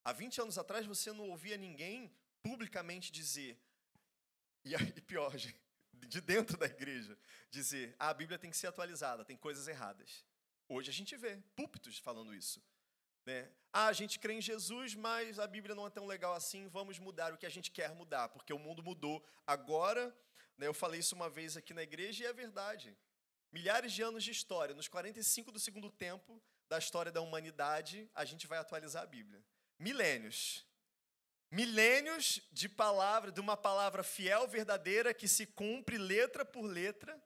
Há 0.04 0.12
20 0.12 0.42
anos 0.42 0.58
atrás 0.58 0.84
você 0.84 1.10
não 1.10 1.30
ouvia 1.30 1.56
ninguém 1.56 2.14
publicamente 2.42 3.10
dizer, 3.10 3.58
e, 4.64 4.76
pior, 5.02 5.34
de 5.94 6.20
dentro 6.20 6.58
da 6.58 6.66
igreja, 6.66 7.18
dizer: 7.50 7.96
ah, 7.98 8.10
a 8.10 8.14
Bíblia 8.14 8.38
tem 8.38 8.50
que 8.50 8.56
ser 8.56 8.66
atualizada, 8.66 9.24
tem 9.24 9.36
coisas 9.36 9.66
erradas. 9.68 10.22
Hoje 10.68 10.90
a 10.90 10.92
gente 10.92 11.16
vê 11.16 11.36
púlpitos 11.56 11.98
falando 11.98 12.34
isso. 12.34 12.62
Né? 13.24 13.48
Ah, 13.72 13.86
a 13.86 13.92
gente 13.92 14.18
crê 14.18 14.34
em 14.34 14.40
Jesus, 14.40 14.94
mas 14.94 15.38
a 15.38 15.46
Bíblia 15.46 15.74
não 15.74 15.86
é 15.86 15.90
tão 15.90 16.06
legal 16.06 16.34
assim, 16.34 16.68
vamos 16.68 16.98
mudar 16.98 17.32
o 17.32 17.38
que 17.38 17.46
a 17.46 17.50
gente 17.50 17.70
quer 17.70 17.94
mudar, 17.94 18.28
porque 18.28 18.52
o 18.52 18.58
mundo 18.58 18.82
mudou 18.82 19.24
agora. 19.46 20.14
Né, 20.58 20.66
eu 20.66 20.74
falei 20.74 21.00
isso 21.00 21.14
uma 21.14 21.30
vez 21.30 21.56
aqui 21.56 21.72
na 21.72 21.82
igreja 21.82 22.24
e 22.24 22.26
é 22.26 22.32
verdade. 22.32 22.96
Milhares 23.50 23.92
de 23.92 24.02
anos 24.02 24.24
de 24.24 24.30
história, 24.30 24.74
nos 24.74 24.88
45 24.88 25.52
do 25.52 25.58
segundo 25.58 25.90
tempo 25.90 26.42
da 26.68 26.78
história 26.78 27.12
da 27.12 27.20
humanidade, 27.20 28.10
a 28.14 28.24
gente 28.24 28.46
vai 28.46 28.58
atualizar 28.58 29.02
a 29.02 29.06
Bíblia. 29.06 29.42
Milênios. 29.78 30.66
Milênios 31.50 32.40
de 32.50 32.66
palavra, 32.66 33.30
de 33.30 33.40
uma 33.40 33.56
palavra 33.56 34.02
fiel, 34.02 34.48
verdadeira, 34.48 35.12
que 35.12 35.28
se 35.28 35.46
cumpre 35.46 35.98
letra 35.98 36.46
por 36.46 36.62
letra, 36.62 37.22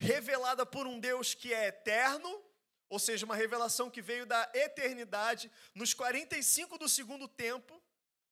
revelada 0.00 0.66
por 0.66 0.86
um 0.86 0.98
Deus 0.98 1.32
que 1.32 1.54
é 1.54 1.68
eterno, 1.68 2.44
ou 2.88 2.98
seja, 2.98 3.24
uma 3.24 3.36
revelação 3.36 3.90
que 3.90 4.02
veio 4.02 4.26
da 4.26 4.50
eternidade, 4.54 5.50
nos 5.74 5.94
45 5.94 6.78
do 6.78 6.88
segundo 6.88 7.26
tempo, 7.26 7.82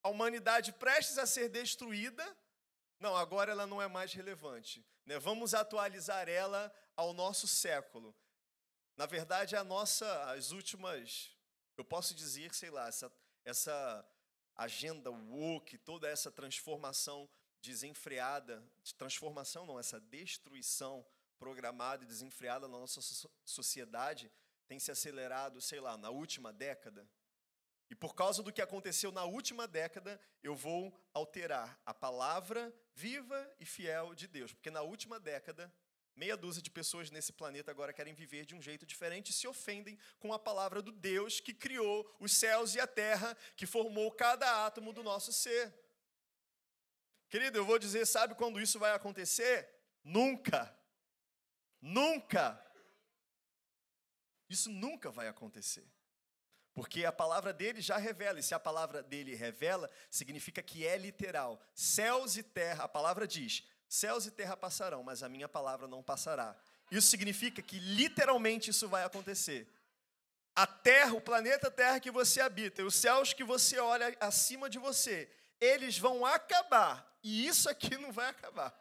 a 0.02 0.08
humanidade 0.08 0.72
prestes 0.72 1.18
a 1.18 1.26
ser 1.26 1.48
destruída. 1.48 2.24
Não, 3.00 3.16
agora 3.16 3.52
ela 3.52 3.66
não 3.66 3.80
é 3.80 3.88
mais 3.88 4.12
relevante. 4.12 4.84
Né? 5.06 5.18
Vamos 5.18 5.54
atualizar 5.54 6.28
ela 6.28 6.72
ao 6.96 7.12
nosso 7.12 7.48
século. 7.48 8.14
Na 8.96 9.06
verdade, 9.06 9.56
a 9.56 9.64
nossa, 9.64 10.06
as 10.32 10.50
últimas, 10.50 11.34
eu 11.76 11.84
posso 11.84 12.14
dizer, 12.14 12.54
sei 12.54 12.70
lá, 12.70 12.88
essa, 12.88 13.12
essa 13.44 14.06
agenda 14.54 15.10
woke, 15.10 15.78
toda 15.78 16.08
essa 16.08 16.30
transformação 16.30 17.28
desenfreada, 17.60 18.62
transformação 18.98 19.64
não, 19.64 19.78
essa 19.78 20.00
destruição 20.00 21.06
programada 21.38 22.04
e 22.04 22.06
desenfreada 22.06 22.68
na 22.68 22.78
nossa 22.78 23.00
sociedade 23.44 24.30
tem 24.72 24.78
se 24.78 24.90
acelerado, 24.90 25.60
sei 25.60 25.80
lá, 25.80 25.98
na 25.98 26.08
última 26.08 26.50
década. 26.50 27.06
E 27.90 27.94
por 27.94 28.14
causa 28.14 28.42
do 28.42 28.50
que 28.50 28.62
aconteceu 28.62 29.12
na 29.12 29.22
última 29.22 29.68
década, 29.68 30.18
eu 30.42 30.56
vou 30.56 30.98
alterar 31.12 31.78
a 31.84 31.92
palavra 31.92 32.74
viva 32.94 33.54
e 33.60 33.66
fiel 33.66 34.14
de 34.14 34.26
Deus, 34.26 34.50
porque 34.50 34.70
na 34.70 34.80
última 34.80 35.20
década 35.20 35.70
Meia 36.14 36.36
dúzia 36.36 36.62
de 36.62 36.70
pessoas 36.70 37.10
nesse 37.10 37.32
planeta 37.32 37.70
agora 37.70 37.90
querem 37.90 38.12
viver 38.12 38.44
de 38.44 38.54
um 38.54 38.60
jeito 38.60 38.84
diferente 38.84 39.30
e 39.30 39.32
se 39.32 39.48
ofendem 39.48 39.98
com 40.18 40.30
a 40.34 40.38
palavra 40.38 40.82
do 40.82 40.92
Deus 40.92 41.40
que 41.40 41.54
criou 41.54 42.06
os 42.20 42.34
céus 42.34 42.74
e 42.74 42.80
a 42.80 42.86
terra, 42.86 43.34
que 43.56 43.64
formou 43.64 44.12
cada 44.12 44.66
átomo 44.66 44.92
do 44.92 45.02
nosso 45.02 45.32
ser. 45.32 45.74
Querido, 47.30 47.56
eu 47.56 47.64
vou 47.64 47.78
dizer, 47.78 48.04
sabe 48.06 48.34
quando 48.34 48.60
isso 48.60 48.78
vai 48.78 48.92
acontecer? 48.92 49.66
Nunca. 50.04 50.76
Nunca. 51.80 52.61
Isso 54.52 54.70
nunca 54.70 55.10
vai 55.10 55.28
acontecer. 55.28 55.86
Porque 56.74 57.04
a 57.04 57.12
palavra 57.12 57.52
dele 57.52 57.80
já 57.80 57.96
revela, 57.96 58.40
e 58.40 58.42
se 58.42 58.54
a 58.54 58.60
palavra 58.60 59.02
dele 59.02 59.34
revela, 59.34 59.90
significa 60.10 60.62
que 60.62 60.86
é 60.86 60.96
literal. 60.96 61.60
Céus 61.74 62.36
e 62.36 62.42
terra, 62.42 62.84
a 62.84 62.88
palavra 62.88 63.26
diz: 63.26 63.62
Céus 63.88 64.26
e 64.26 64.30
terra 64.30 64.56
passarão, 64.56 65.02
mas 65.02 65.22
a 65.22 65.28
minha 65.28 65.48
palavra 65.48 65.86
não 65.86 66.02
passará. 66.02 66.56
Isso 66.90 67.08
significa 67.08 67.60
que 67.60 67.78
literalmente 67.78 68.70
isso 68.70 68.88
vai 68.88 69.04
acontecer. 69.04 69.68
A 70.54 70.66
terra, 70.66 71.14
o 71.14 71.20
planeta 71.20 71.70
Terra 71.70 71.98
que 71.98 72.10
você 72.10 72.40
habita, 72.40 72.84
os 72.84 72.94
céus 72.94 73.32
que 73.32 73.42
você 73.42 73.78
olha 73.78 74.14
acima 74.20 74.68
de 74.68 74.78
você, 74.78 75.30
eles 75.58 75.98
vão 75.98 76.26
acabar. 76.26 77.16
E 77.22 77.46
isso 77.46 77.68
aqui 77.70 77.96
não 77.96 78.12
vai 78.12 78.28
acabar. 78.28 78.78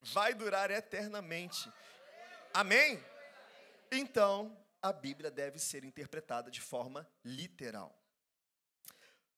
Vai 0.00 0.32
durar 0.32 0.70
eternamente. 0.70 1.70
Amém? 2.54 3.02
Então, 3.90 4.56
a 4.84 4.92
Bíblia 4.92 5.30
deve 5.30 5.58
ser 5.58 5.82
interpretada 5.82 6.50
de 6.50 6.60
forma 6.60 7.08
literal. 7.24 7.98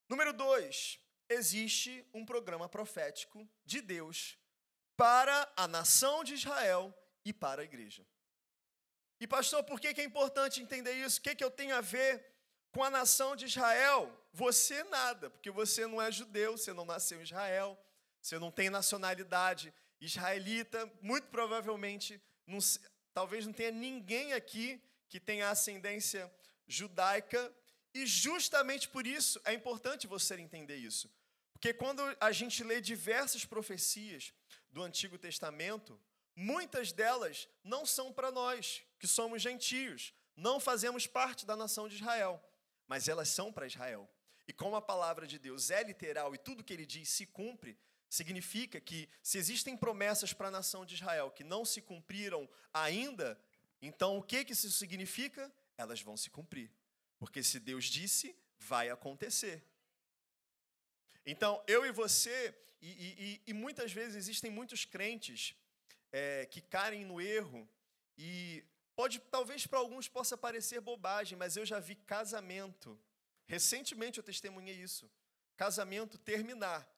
Número 0.09 0.33
dois, 0.33 0.99
existe 1.29 2.05
um 2.13 2.27
programa 2.27 2.69
profético 2.69 3.49
de 3.65 3.81
Deus 3.81 4.37
para 4.97 5.49
a 5.55 5.69
nação 5.69 6.25
de 6.25 6.35
Israel 6.35 6.93
e 7.25 7.33
para 7.33 7.63
a 7.63 7.65
igreja. 7.65 8.05
E, 9.21 9.27
pastor, 9.29 9.63
por 9.63 9.79
que, 9.79 10.01
é 10.01 10.05
importante 10.05 10.61
entender 10.61 10.95
isso? 10.95 11.21
O 11.21 11.23
que, 11.23 11.37
que 11.37 11.45
eu 11.45 11.51
tenho 11.51 11.77
a 11.77 11.81
ver 11.81 12.27
com 12.73 12.83
a 12.83 12.91
nação 12.91 13.37
de 13.37 13.45
Israel? 13.45 14.13
Você 14.33 14.83
nada, 14.83 15.31
porque 15.31 15.53
você 15.53 15.87
não 15.87 16.03
é 16.03 16.11
judeu, 16.11 16.59
você 16.59 16.73
não 16.73 16.85
nasceu 16.85 17.21
em 17.21 17.23
Israel, 17.23 17.79
você 18.21 18.37
não 18.37 18.51
tem 18.51 18.69
nacionalidade 18.69 19.73
israelita, 20.01 20.93
muito 21.01 21.29
provavelmente, 21.29 22.21
não, 22.45 22.59
talvez 23.15 23.47
não 23.47 23.53
tenha 23.53 23.71
ninguém 23.71 24.33
aqui 24.33 24.83
que 25.09 25.21
tenha 25.21 25.51
ascendência 25.51 26.33
judaica, 26.67 27.55
e 27.95 28.07
justamente 28.07 28.89
por 28.89 29.07
isso 29.07 29.41
é 29.45 29.53
importante 29.53 30.07
você 30.07 30.35
entender 30.37 30.77
isso. 30.77 31.11
Porque 31.53 31.73
quando 31.73 32.03
a 32.21 32.33
gente 32.33 32.63
lê 32.63 32.81
diversas 32.81 33.45
profecias 33.45 34.35
do 34.71 34.83
Antigo 34.83 35.17
Testamento, 35.17 35.99
muitas 36.35 36.93
delas 36.93 37.49
não 37.65 37.87
são 37.87 38.13
para 38.13 38.31
nós, 38.31 38.83
que 38.99 39.07
somos 39.07 39.41
gentios, 39.41 40.13
não 40.37 40.61
fazemos 40.61 41.07
parte 41.07 41.47
da 41.47 41.57
nação 41.57 41.89
de 41.89 41.95
Israel, 41.95 42.43
mas 42.87 43.09
elas 43.09 43.31
são 43.31 43.51
para 43.51 43.67
Israel. 43.67 44.09
E 44.47 44.53
como 44.53 44.77
a 44.77 44.83
palavra 44.83 45.27
de 45.27 45.39
Deus 45.39 45.71
é 45.71 45.83
literal 45.83 46.35
e 46.35 46.39
tudo 46.39 46.63
que 46.63 46.73
ele 46.73 46.85
diz 46.85 47.09
se 47.09 47.25
cumpre, 47.25 47.79
significa 48.09 48.81
que 48.81 49.09
se 49.23 49.39
existem 49.39 49.77
promessas 49.77 50.33
para 50.33 50.49
a 50.49 50.51
nação 50.51 50.85
de 50.85 50.95
Israel 50.95 51.31
que 51.31 51.43
não 51.43 51.65
se 51.65 51.81
cumpriram 51.81 52.49
ainda, 52.73 53.41
então 53.81 54.16
o 54.18 54.22
que, 54.22 54.45
que 54.45 54.53
isso 54.53 54.70
significa? 54.70 55.53
Elas 55.77 56.01
vão 56.01 56.16
se 56.16 56.31
cumprir. 56.31 56.70
Porque 57.18 57.43
se 57.43 57.59
Deus 57.59 57.85
disse, 57.85 58.37
vai 58.59 58.91
acontecer. 58.91 59.64
Então, 61.24 61.62
eu 61.66 61.85
e 61.85 61.91
você, 61.91 62.55
e, 62.81 62.91
e, 62.91 63.43
e 63.49 63.53
muitas 63.53 63.93
vezes 63.93 64.16
existem 64.16 64.51
muitos 64.51 64.85
crentes 64.85 65.55
é, 66.12 66.47
que 66.47 66.61
caem 66.61 67.05
no 67.05 67.20
erro, 67.20 67.68
e 68.16 68.64
pode, 68.95 69.18
talvez 69.18 69.66
para 69.66 69.79
alguns 69.79 70.09
possa 70.09 70.37
parecer 70.37 70.81
bobagem, 70.81 71.37
mas 71.37 71.57
eu 71.57 71.66
já 71.66 71.81
vi 71.81 71.97
casamento. 71.97 72.99
Recentemente 73.47 74.18
eu 74.18 74.24
testemunhei 74.24 74.77
isso. 74.77 75.11
Casamento 75.57 76.18
terminar 76.18 76.89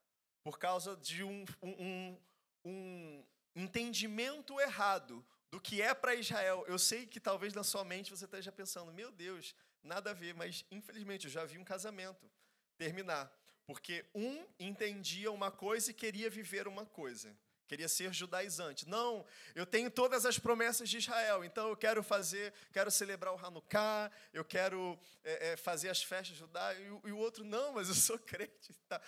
por 0.42 0.58
causa 0.58 0.96
de 0.96 1.24
um, 1.24 1.44
um, 1.62 2.16
um 2.64 3.24
entendimento 3.54 4.60
errado 4.60 5.24
do 5.50 5.60
que 5.60 5.80
é 5.80 5.94
para 5.94 6.14
Israel. 6.14 6.64
Eu 6.68 6.78
sei 6.78 7.06
que 7.06 7.20
talvez 7.20 7.54
na 7.54 7.64
sua 7.64 7.84
mente 7.84 8.10
você 8.10 8.24
esteja 8.24 8.52
pensando, 8.52 8.92
meu 8.92 9.10
Deus, 9.10 9.54
nada 9.82 10.10
a 10.10 10.14
ver, 10.14 10.34
mas 10.34 10.64
infelizmente 10.70 11.26
eu 11.26 11.30
já 11.30 11.44
vi 11.44 11.58
um 11.58 11.64
casamento 11.64 12.30
terminar 12.76 13.32
porque 13.68 14.02
um 14.14 14.46
entendia 14.58 15.30
uma 15.30 15.50
coisa 15.50 15.90
e 15.90 15.94
queria 15.94 16.30
viver 16.30 16.66
uma 16.66 16.86
coisa. 16.86 17.36
Queria 17.66 17.86
ser 17.86 18.14
judaizante. 18.14 18.88
Não, 18.88 19.26
eu 19.54 19.66
tenho 19.66 19.90
todas 19.90 20.24
as 20.24 20.38
promessas 20.38 20.88
de 20.88 20.96
Israel, 20.96 21.44
então 21.44 21.68
eu 21.68 21.76
quero 21.76 22.02
fazer, 22.02 22.54
quero 22.72 22.90
celebrar 22.90 23.34
o 23.34 23.36
Hanukkah, 23.36 24.10
eu 24.32 24.42
quero 24.42 24.98
é, 25.22 25.50
é, 25.50 25.56
fazer 25.58 25.90
as 25.90 26.02
festas 26.02 26.34
judaicas, 26.34 26.82
e, 26.82 27.08
e, 27.08 27.12
o 27.12 27.18
outro, 27.18 27.44
não, 27.44 27.74
mas 27.74 27.90
eu 27.90 27.94
sou 27.94 28.18
crente. 28.24 28.72
Tá. 28.88 29.02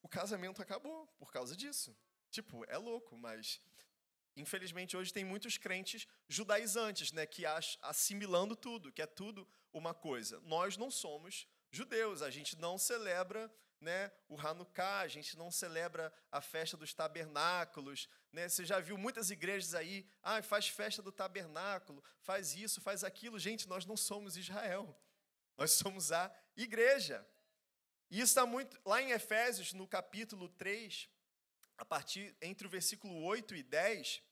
O 0.00 0.08
casamento 0.08 0.62
acabou 0.62 1.06
por 1.18 1.30
causa 1.30 1.54
disso. 1.54 1.94
Tipo, 2.30 2.64
é 2.66 2.78
louco, 2.78 3.14
mas 3.14 3.60
infelizmente 4.40 4.96
hoje 4.96 5.12
tem 5.12 5.24
muitos 5.24 5.58
crentes 5.58 6.06
judaizantes, 6.28 7.12
né, 7.12 7.26
que 7.26 7.44
assimilando 7.82 8.54
tudo, 8.56 8.92
que 8.92 9.02
é 9.02 9.06
tudo 9.06 9.46
uma 9.72 9.92
coisa. 9.92 10.40
Nós 10.40 10.76
não 10.76 10.90
somos 10.90 11.46
judeus, 11.70 12.22
a 12.22 12.30
gente 12.30 12.56
não 12.58 12.78
celebra 12.78 13.52
né, 13.80 14.10
o 14.28 14.38
Hanukkah, 14.38 15.00
a 15.00 15.08
gente 15.08 15.36
não 15.36 15.50
celebra 15.50 16.12
a 16.30 16.40
festa 16.40 16.76
dos 16.76 16.92
tabernáculos. 16.92 18.08
Né? 18.32 18.48
Você 18.48 18.64
já 18.64 18.80
viu 18.80 18.98
muitas 18.98 19.30
igrejas 19.30 19.74
aí, 19.74 20.06
ah, 20.22 20.42
faz 20.42 20.68
festa 20.68 21.00
do 21.02 21.12
tabernáculo, 21.12 22.02
faz 22.20 22.54
isso, 22.54 22.80
faz 22.80 23.04
aquilo. 23.04 23.38
Gente, 23.38 23.68
nós 23.68 23.86
não 23.86 23.96
somos 23.96 24.36
Israel, 24.36 24.98
nós 25.56 25.72
somos 25.72 26.12
a 26.12 26.32
igreja. 26.56 27.26
E 28.10 28.16
isso 28.16 28.30
está 28.30 28.46
muito. 28.46 28.80
Lá 28.84 29.00
em 29.02 29.10
Efésios, 29.10 29.72
no 29.72 29.86
capítulo 29.86 30.48
3, 30.48 31.08
a 31.76 31.84
partir 31.84 32.34
entre 32.40 32.66
o 32.66 32.70
versículo 32.70 33.22
8 33.22 33.54
e 33.54 33.62
10, 33.62 34.22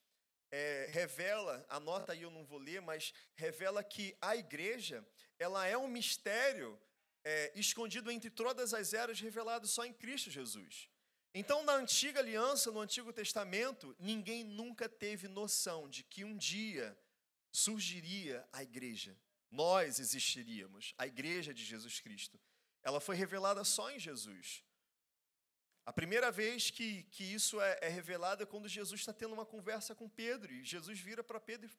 é, 0.51 0.88
revela, 0.90 1.64
anota 1.68 2.12
aí, 2.12 2.22
eu 2.22 2.30
não 2.30 2.44
vou 2.44 2.59
ler, 2.59 2.80
mas 2.80 3.12
revela 3.34 3.82
que 3.82 4.16
a 4.20 4.36
igreja 4.36 5.07
ela 5.38 5.66
é 5.66 5.76
um 5.76 5.88
mistério 5.88 6.80
é, 7.24 7.53
escondido 7.55 8.11
entre 8.11 8.30
todas 8.30 8.72
as 8.72 8.94
eras, 8.94 9.20
revelado 9.20 9.66
só 9.66 9.84
em 9.84 9.92
Cristo 9.92 10.30
Jesus. 10.30 10.88
Então, 11.34 11.62
na 11.64 11.74
antiga 11.74 12.20
aliança, 12.20 12.70
no 12.70 12.80
Antigo 12.80 13.12
Testamento, 13.12 13.94
ninguém 13.99 14.42
nunca 14.42 14.88
teve 14.88 15.28
noção 15.28 15.88
de 15.88 16.03
que 16.03 16.24
um 16.24 16.34
dia 16.36 16.97
surgiria 17.53 18.47
a 18.53 18.62
igreja. 18.62 19.18
Nós 19.51 19.99
existiríamos, 19.99 20.94
a 20.97 21.07
igreja 21.07 21.53
de 21.53 21.64
Jesus 21.64 22.01
Cristo. 22.01 22.40
Ela 22.82 23.01
foi 23.01 23.16
revelada 23.16 23.64
só 23.64 23.90
em 23.90 23.99
Jesus. 23.99 24.64
A 25.87 25.93
primeira 25.93 26.32
vez 26.32 26.68
que, 26.68 27.05
que 27.05 27.22
isso 27.22 27.61
é, 27.61 27.78
é 27.80 27.89
revelado 27.89 28.43
é 28.43 28.47
quando 28.47 28.68
Jesus 28.68 29.01
está 29.01 29.12
tendo 29.12 29.34
uma 29.34 29.47
conversa 29.47 29.95
com 29.95 30.09
Pedro. 30.09 30.53
E 30.53 30.64
Jesus 30.64 30.99
vira 30.99 31.22
para 31.22 31.39
Pedro 31.39 31.70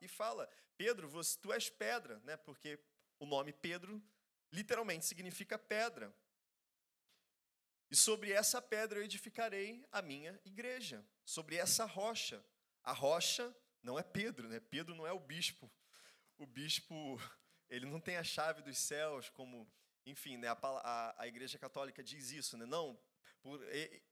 e 0.00 0.06
fala: 0.06 0.48
Pedro, 0.76 1.08
você, 1.08 1.36
tu 1.40 1.52
és 1.52 1.68
pedra, 1.68 2.20
né? 2.20 2.36
porque 2.36 2.78
o 3.18 3.26
nome 3.26 3.52
Pedro 3.52 4.00
literalmente 4.52 5.04
significa 5.04 5.58
pedra. 5.58 6.14
E 7.90 7.96
sobre 7.96 8.30
essa 8.30 8.62
pedra 8.62 9.00
eu 9.00 9.04
edificarei 9.04 9.84
a 9.90 10.00
minha 10.00 10.40
igreja, 10.44 11.04
sobre 11.24 11.56
essa 11.56 11.84
rocha. 11.84 12.44
A 12.84 12.92
rocha 12.92 13.52
não 13.82 13.98
é 13.98 14.02
Pedro, 14.04 14.48
né? 14.48 14.60
Pedro 14.60 14.94
não 14.94 15.06
é 15.06 15.12
o 15.12 15.18
bispo. 15.18 15.68
O 16.38 16.46
bispo, 16.46 17.20
ele 17.68 17.86
não 17.86 18.00
tem 18.00 18.16
a 18.16 18.24
chave 18.24 18.62
dos 18.62 18.78
céus, 18.78 19.28
como, 19.30 19.68
enfim, 20.04 20.36
né? 20.36 20.48
a, 20.48 20.58
a, 20.62 21.22
a 21.22 21.26
Igreja 21.26 21.58
Católica 21.58 22.02
diz 22.02 22.30
isso, 22.30 22.56
né? 22.56 22.66
Não, 22.66 22.98
por, 23.46 23.62
e, 23.74 24.02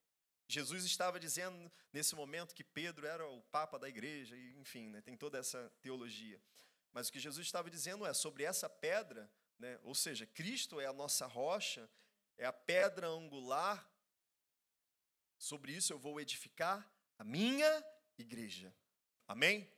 Jesus 0.47 0.85
estava 0.85 1.19
dizendo 1.19 1.71
nesse 1.93 2.15
momento 2.15 2.55
que 2.55 2.63
Pedro 2.63 3.07
era 3.07 3.27
o 3.27 3.43
papa 3.45 3.79
da 3.79 3.89
igreja, 3.89 4.37
e, 4.37 4.59
enfim, 4.59 4.89
né? 4.89 5.01
tem 5.01 5.17
toda 5.17 5.39
essa 5.39 5.73
teologia. 5.81 6.41
Mas 6.93 7.09
o 7.09 7.13
que 7.13 7.19
Jesus 7.19 7.45
estava 7.47 7.69
dizendo 7.69 8.07
é 8.07 8.15
sobre 8.15 8.45
essa 8.45 8.69
pedra 8.69 9.31
né? 9.59 9.79
Ou 9.83 9.95
seja, 9.95 10.27
Cristo 10.27 10.81
é 10.81 10.87
a 10.87 10.93
nossa 10.93 11.27
rocha, 11.27 11.89
é 12.37 12.45
a 12.45 12.53
pedra 12.53 13.07
angular. 13.09 13.89
Sobre 15.39 15.73
isso 15.73 15.93
eu 15.93 15.99
vou 15.99 16.21
edificar 16.21 16.89
a 17.19 17.25
minha 17.25 17.85
igreja. 18.19 18.75
Amém? 19.27 19.71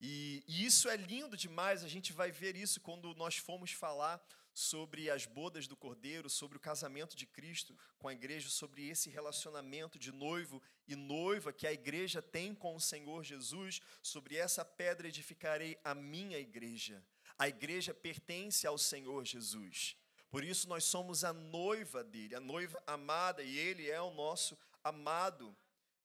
E, 0.00 0.42
e 0.48 0.64
isso 0.64 0.88
é 0.88 0.96
lindo 0.96 1.36
demais, 1.36 1.84
a 1.84 1.88
gente 1.88 2.12
vai 2.12 2.32
ver 2.32 2.56
isso 2.56 2.80
quando 2.80 3.14
nós 3.14 3.36
formos 3.36 3.70
falar 3.70 4.20
sobre 4.54 5.10
as 5.10 5.26
bodas 5.26 5.66
do 5.66 5.76
Cordeiro, 5.76 6.28
sobre 6.28 6.56
o 6.56 6.60
casamento 6.60 7.16
de 7.16 7.26
Cristo 7.26 7.76
com 7.98 8.08
a 8.08 8.12
igreja, 8.12 8.48
sobre 8.48 8.88
esse 8.88 9.08
relacionamento 9.08 9.98
de 9.98 10.12
noivo 10.12 10.62
e 10.86 10.94
noiva 10.94 11.52
que 11.52 11.66
a 11.66 11.72
igreja 11.72 12.20
tem 12.20 12.54
com 12.54 12.74
o 12.74 12.80
Senhor 12.80 13.24
Jesus, 13.24 13.80
sobre 14.02 14.36
essa 14.36 14.64
pedra 14.64 15.08
edificarei 15.08 15.78
a 15.84 15.94
minha 15.94 16.38
igreja. 16.38 17.02
A 17.38 17.48
igreja 17.48 17.94
pertence 17.94 18.66
ao 18.66 18.76
Senhor 18.76 19.24
Jesus. 19.24 19.96
Por 20.30 20.44
isso 20.44 20.68
nós 20.68 20.84
somos 20.84 21.24
a 21.24 21.32
noiva 21.32 22.02
dele, 22.02 22.34
a 22.34 22.40
noiva 22.40 22.82
amada, 22.86 23.42
e 23.42 23.58
ele 23.58 23.90
é 23.90 24.00
o 24.00 24.14
nosso 24.14 24.56
amado. 24.82 25.54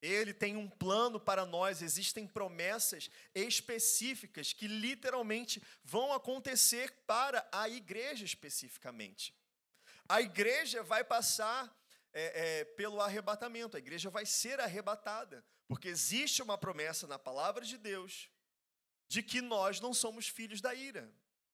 Ele 0.01 0.33
tem 0.33 0.55
um 0.55 0.69
plano 0.69 1.19
para 1.19 1.45
nós, 1.45 1.81
existem 1.81 2.27
promessas 2.27 3.09
específicas 3.33 4.53
que 4.53 4.67
literalmente 4.67 5.61
vão 5.83 6.13
acontecer 6.13 6.91
para 7.07 7.47
a 7.51 7.67
igreja 7.67 8.23
especificamente. 8.23 9.33
A 10.07 10.21
igreja 10.21 10.83
vai 10.83 11.03
passar 11.03 11.75
é, 12.13 12.59
é, 12.59 12.65
pelo 12.65 13.01
arrebatamento, 13.01 13.75
a 13.75 13.79
igreja 13.79 14.09
vai 14.09 14.25
ser 14.25 14.59
arrebatada, 14.59 15.43
porque 15.67 15.87
existe 15.87 16.41
uma 16.41 16.57
promessa 16.57 17.07
na 17.07 17.17
palavra 17.17 17.65
de 17.65 17.77
Deus 17.77 18.29
de 19.07 19.23
que 19.23 19.41
nós 19.41 19.79
não 19.79 19.93
somos 19.93 20.27
filhos 20.27 20.61
da 20.61 20.73
ira. 20.75 21.11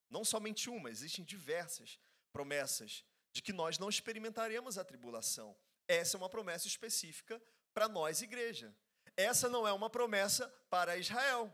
Não 0.10 0.24
somente 0.24 0.70
uma, 0.70 0.90
existem 0.90 1.24
diversas 1.24 1.98
promessas 2.32 3.04
de 3.32 3.42
que 3.42 3.54
nós 3.54 3.80
não 3.80 3.90
experimentaremos 3.90 4.78
a 4.78 4.84
tribulação. 4.84 5.56
Essa 5.88 6.18
é 6.18 6.20
uma 6.20 6.30
promessa 6.30 6.68
específica 6.68 7.42
para 7.74 7.88
nós, 7.88 8.22
igreja. 8.22 8.76
Essa 9.16 9.50
não 9.50 9.68
é 9.68 9.74
uma 9.74 9.90
promessa 9.90 10.48
para 10.70 10.98
Israel. 10.98 11.52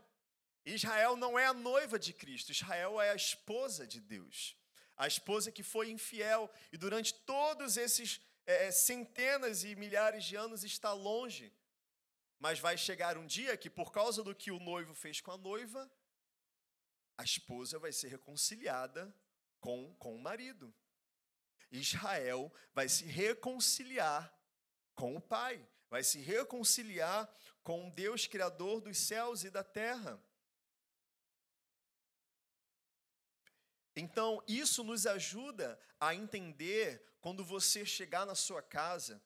Israel 0.64 1.16
não 1.16 1.38
é 1.38 1.46
a 1.46 1.54
noiva 1.54 1.98
de 1.98 2.12
Cristo, 2.12 2.52
Israel 2.52 3.00
é 3.00 3.10
a 3.10 3.14
esposa 3.14 3.86
de 3.86 4.00
Deus. 4.00 4.56
A 4.96 5.06
esposa 5.06 5.50
que 5.50 5.62
foi 5.62 5.90
infiel 5.90 6.50
e 6.70 6.76
durante 6.76 7.14
todos 7.14 7.76
esses 7.76 8.20
é, 8.46 8.66
é, 8.66 8.70
centenas 8.70 9.64
e 9.64 9.74
milhares 9.74 10.24
de 10.24 10.36
anos 10.36 10.62
está 10.62 10.92
longe. 10.92 11.52
Mas 12.38 12.58
vai 12.58 12.76
chegar 12.76 13.16
um 13.16 13.26
dia 13.26 13.56
que, 13.56 13.70
por 13.70 13.92
causa 13.92 14.22
do 14.22 14.34
que 14.34 14.50
o 14.50 14.60
noivo 14.60 14.94
fez 14.94 15.20
com 15.20 15.30
a 15.30 15.36
noiva, 15.38 15.90
a 17.16 17.24
esposa 17.24 17.78
vai 17.78 17.92
ser 17.92 18.08
reconciliada 18.08 19.14
com, 19.58 19.94
com 19.96 20.14
o 20.14 20.20
marido. 20.20 20.74
Israel 21.70 22.52
vai 22.74 22.88
se 22.88 23.04
reconciliar 23.04 24.34
com 24.94 25.16
o 25.16 25.20
pai 25.20 25.66
vai 25.90 26.04
se 26.04 26.20
reconciliar 26.20 27.28
com 27.62 27.88
o 27.88 27.90
Deus 27.90 28.26
Criador 28.26 28.80
dos 28.80 28.96
céus 28.96 29.42
e 29.44 29.50
da 29.50 29.64
terra. 29.64 30.22
Então, 33.96 34.42
isso 34.46 34.84
nos 34.84 35.04
ajuda 35.04 35.78
a 35.98 36.14
entender 36.14 37.04
quando 37.20 37.44
você 37.44 37.84
chegar 37.84 38.24
na 38.24 38.36
sua 38.36 38.62
casa 38.62 39.20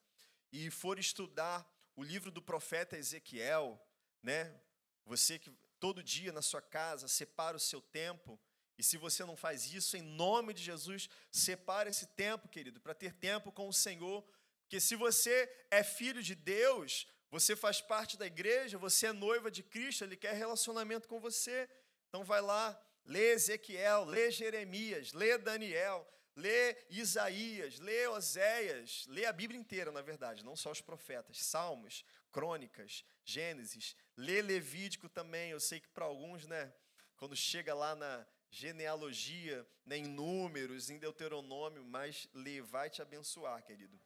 e 0.51 0.69
for 0.71 0.97
estudar 0.99 1.65
o 1.95 2.03
livro 2.03 2.31
do 2.31 2.41
profeta 2.41 2.97
Ezequiel, 2.97 3.79
né? 4.21 4.59
Você 5.05 5.37
que 5.37 5.51
todo 5.79 6.03
dia 6.03 6.31
na 6.31 6.41
sua 6.41 6.61
casa 6.61 7.07
separa 7.07 7.55
o 7.55 7.59
seu 7.59 7.79
tempo, 7.79 8.39
e 8.77 8.83
se 8.83 8.97
você 8.97 9.23
não 9.23 9.37
faz 9.37 9.71
isso, 9.71 9.95
em 9.95 10.01
nome 10.01 10.53
de 10.53 10.61
Jesus, 10.61 11.07
separe 11.31 11.89
esse 11.89 12.07
tempo, 12.07 12.49
querido, 12.49 12.81
para 12.81 12.93
ter 12.93 13.13
tempo 13.13 13.51
com 13.51 13.69
o 13.69 13.73
Senhor, 13.73 14.25
porque 14.65 14.79
se 14.79 14.95
você 14.95 15.49
é 15.69 15.83
filho 15.83 16.23
de 16.23 16.33
Deus, 16.33 17.07
você 17.29 17.55
faz 17.55 17.81
parte 17.81 18.17
da 18.17 18.25
igreja, 18.25 18.79
você 18.79 19.07
é 19.07 19.13
noiva 19.13 19.51
de 19.51 19.61
Cristo, 19.61 20.03
ele 20.03 20.17
quer 20.17 20.33
relacionamento 20.33 21.07
com 21.07 21.19
você. 21.19 21.69
Então 22.09 22.23
vai 22.23 22.41
lá, 22.41 22.77
lê 23.05 23.33
Ezequiel, 23.33 24.05
lê 24.05 24.31
Jeremias, 24.31 25.13
lê 25.13 25.37
Daniel, 25.37 26.07
lê 26.35 26.75
Isaías, 26.89 27.79
lê 27.79 28.07
Oséias, 28.07 29.05
lê 29.07 29.25
a 29.25 29.33
Bíblia 29.33 29.59
inteira, 29.59 29.91
na 29.91 30.01
verdade, 30.01 30.43
não 30.43 30.55
só 30.55 30.71
os 30.71 30.81
profetas, 30.81 31.41
Salmos, 31.45 32.03
Crônicas, 32.31 33.05
Gênesis, 33.23 33.95
lê 34.17 34.41
Levítico 34.41 35.07
também. 35.07 35.51
Eu 35.51 35.59
sei 35.59 35.79
que 35.79 35.89
para 35.89 36.05
alguns, 36.05 36.47
né, 36.47 36.73
quando 37.17 37.35
chega 37.35 37.73
lá 37.73 37.95
na 37.95 38.25
genealogia, 38.49 39.67
né, 39.85 39.97
em 39.97 40.07
números, 40.07 40.89
em 40.89 40.97
Deuteronômio, 40.97 41.83
mas 41.83 42.27
lê, 42.33 42.61
vai 42.61 42.89
te 42.89 43.01
abençoar, 43.01 43.63
querido. 43.63 43.99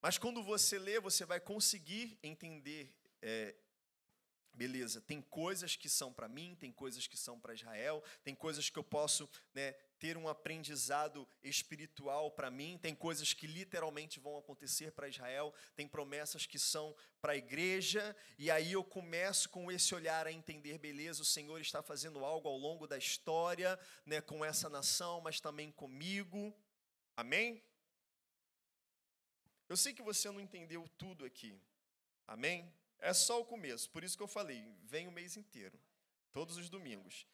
Mas 0.00 0.18
quando 0.18 0.42
você 0.42 0.78
lê, 0.78 0.98
você 0.98 1.24
vai 1.24 1.40
conseguir 1.40 2.18
entender. 2.22 2.94
É, 3.22 3.54
beleza, 4.52 5.00
tem 5.00 5.22
coisas 5.22 5.76
que 5.76 5.88
são 5.88 6.12
para 6.12 6.28
mim, 6.28 6.56
tem 6.58 6.72
coisas 6.72 7.06
que 7.06 7.16
são 7.16 7.38
para 7.38 7.54
Israel, 7.54 8.02
tem 8.22 8.34
coisas 8.34 8.68
que 8.68 8.78
eu 8.78 8.84
posso 8.84 9.28
né, 9.54 9.72
ter 9.98 10.16
um 10.16 10.28
aprendizado 10.28 11.26
espiritual 11.42 12.30
para 12.30 12.50
mim, 12.50 12.78
tem 12.80 12.94
coisas 12.94 13.32
que 13.32 13.46
literalmente 13.46 14.18
vão 14.18 14.36
acontecer 14.36 14.92
para 14.92 15.08
Israel, 15.08 15.54
tem 15.76 15.86
promessas 15.86 16.46
que 16.46 16.58
são 16.58 16.94
para 17.20 17.32
a 17.32 17.36
igreja, 17.36 18.16
e 18.38 18.50
aí 18.50 18.72
eu 18.72 18.82
começo 18.82 19.48
com 19.48 19.70
esse 19.70 19.94
olhar 19.94 20.26
a 20.26 20.32
entender, 20.32 20.78
beleza, 20.78 21.22
o 21.22 21.24
Senhor 21.24 21.60
está 21.60 21.82
fazendo 21.82 22.24
algo 22.24 22.48
ao 22.48 22.56
longo 22.56 22.86
da 22.86 22.98
história, 22.98 23.78
né, 24.04 24.20
com 24.20 24.44
essa 24.44 24.68
nação, 24.68 25.20
mas 25.20 25.40
também 25.40 25.70
comigo. 25.70 26.54
Amém? 27.16 27.62
Eu 29.70 29.76
sei 29.76 29.94
que 29.94 30.02
você 30.02 30.28
não 30.28 30.40
entendeu 30.40 30.88
tudo 30.98 31.24
aqui. 31.24 31.56
Amém? 32.26 32.74
É 32.98 33.14
só 33.14 33.40
o 33.40 33.44
começo. 33.44 33.88
Por 33.90 34.02
isso 34.02 34.16
que 34.16 34.22
eu 34.22 34.26
falei, 34.26 34.68
vem 34.82 35.06
o 35.06 35.12
mês 35.12 35.36
inteiro, 35.36 35.78
todos 36.32 36.56
os 36.56 36.68
domingos. 36.68 37.24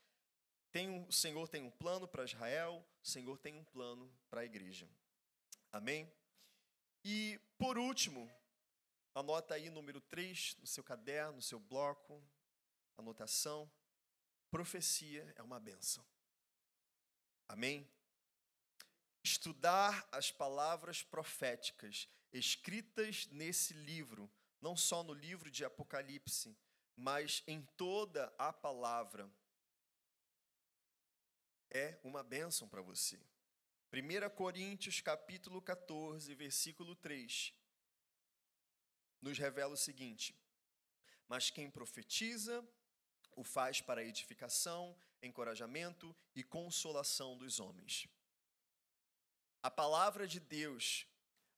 Tem 0.71 0.87
um, 0.87 1.09
o 1.09 1.13
Senhor 1.13 1.49
tem 1.49 1.63
um 1.63 1.71
plano 1.71 2.07
para 2.07 2.25
Israel, 2.25 2.85
o 3.03 3.09
Senhor 3.09 3.39
tem 3.39 3.55
um 3.55 3.65
plano 3.65 4.15
para 4.29 4.43
a 4.43 4.45
igreja. 4.45 4.87
Amém? 5.73 6.13
E 7.03 7.41
por 7.57 7.79
último, 7.79 8.31
anota 9.15 9.55
aí 9.55 9.71
número 9.71 10.03
3 10.03 10.57
no 10.59 10.67
seu 10.67 10.85
caderno, 10.85 11.37
no 11.37 11.43
seu 11.43 11.59
bloco, 11.59 12.23
anotação. 12.99 13.71
Profecia 14.51 15.33
é 15.37 15.43
uma 15.43 15.59
benção. 15.59 16.05
Amém? 17.49 17.89
Estudar 19.25 20.07
as 20.13 20.31
palavras 20.31 21.03
proféticas 21.03 22.07
escritas 22.37 23.27
nesse 23.29 23.75
livro, 23.75 24.31
não 24.61 24.77
só 24.77 25.03
no 25.03 25.13
livro 25.13 25.51
de 25.51 25.65
Apocalipse, 25.65 26.57
mas 26.95 27.43
em 27.47 27.63
toda 27.77 28.33
a 28.39 28.53
palavra, 28.53 29.31
é 31.71 31.99
uma 32.03 32.23
bênção 32.23 32.69
para 32.69 32.81
você. 32.81 33.21
1 33.93 34.31
Coríntios 34.35 35.01
capítulo 35.01 35.61
14, 35.61 36.35
versículo 36.35 36.95
3, 36.97 37.55
nos 39.21 39.39
revela 39.39 39.75
o 39.75 39.77
seguinte: 39.77 40.35
Mas 41.29 41.51
quem 41.51 41.71
profetiza 41.71 42.67
o 43.35 43.45
faz 43.45 43.81
para 43.81 44.05
edificação, 44.05 44.97
encorajamento 45.23 46.15
e 46.35 46.43
consolação 46.43 47.37
dos 47.37 47.61
homens. 47.61 48.09
A 49.63 49.71
palavra 49.71 50.27
de 50.27 50.41
Deus 50.41 51.07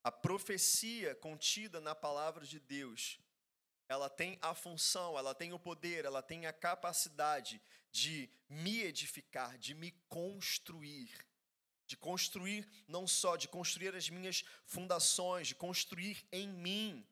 a 0.02 0.12
profecia 0.12 1.14
contida 1.16 1.80
na 1.80 1.94
palavra 1.94 2.46
de 2.46 2.58
Deus, 2.60 3.18
ela 3.88 4.10
tem 4.10 4.38
a 4.42 4.54
função, 4.54 5.18
ela 5.18 5.34
tem 5.34 5.52
o 5.52 5.58
poder, 5.58 6.04
ela 6.04 6.22
tem 6.22 6.46
a 6.46 6.52
capacidade 6.52 7.60
de 7.90 8.28
me 8.48 8.82
edificar, 8.82 9.56
de 9.58 9.74
me 9.74 9.92
construir. 10.08 11.10
De 11.86 11.96
construir 11.96 12.68
não 12.86 13.06
só, 13.06 13.34
de 13.34 13.48
construir 13.48 13.94
as 13.94 14.10
minhas 14.10 14.44
fundações, 14.66 15.48
de 15.48 15.54
construir 15.54 16.22
em 16.30 16.46
mim, 16.46 17.06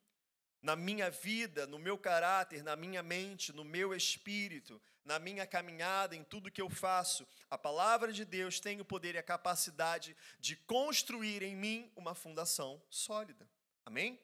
na 0.61 0.77
minha 0.77 1.11
vida, 1.11 1.67
no 1.67 1.79
meu 1.79 1.97
caráter, 1.97 2.63
na 2.63 2.77
minha 2.77 3.03
mente, 3.03 3.53
no 3.53 3.65
meu 3.65 3.95
espírito, 3.95 4.81
na 5.07 5.21
minha 5.21 5.47
caminhada, 5.47 6.17
em 6.17 6.25
tudo 6.25 6.51
que 6.51 6.61
eu 6.61 6.69
faço, 6.69 7.27
a 7.49 7.57
palavra 7.57 8.13
de 8.13 8.25
Deus 8.25 8.59
tem 8.59 8.81
o 8.81 8.85
poder 8.85 9.15
e 9.15 9.19
a 9.19 9.23
capacidade 9.23 10.17
de 10.41 10.57
construir 10.57 11.45
em 11.45 11.55
mim 11.55 11.91
uma 11.95 12.15
fundação 12.15 12.83
sólida. 12.91 13.49
Amém? 13.85 14.21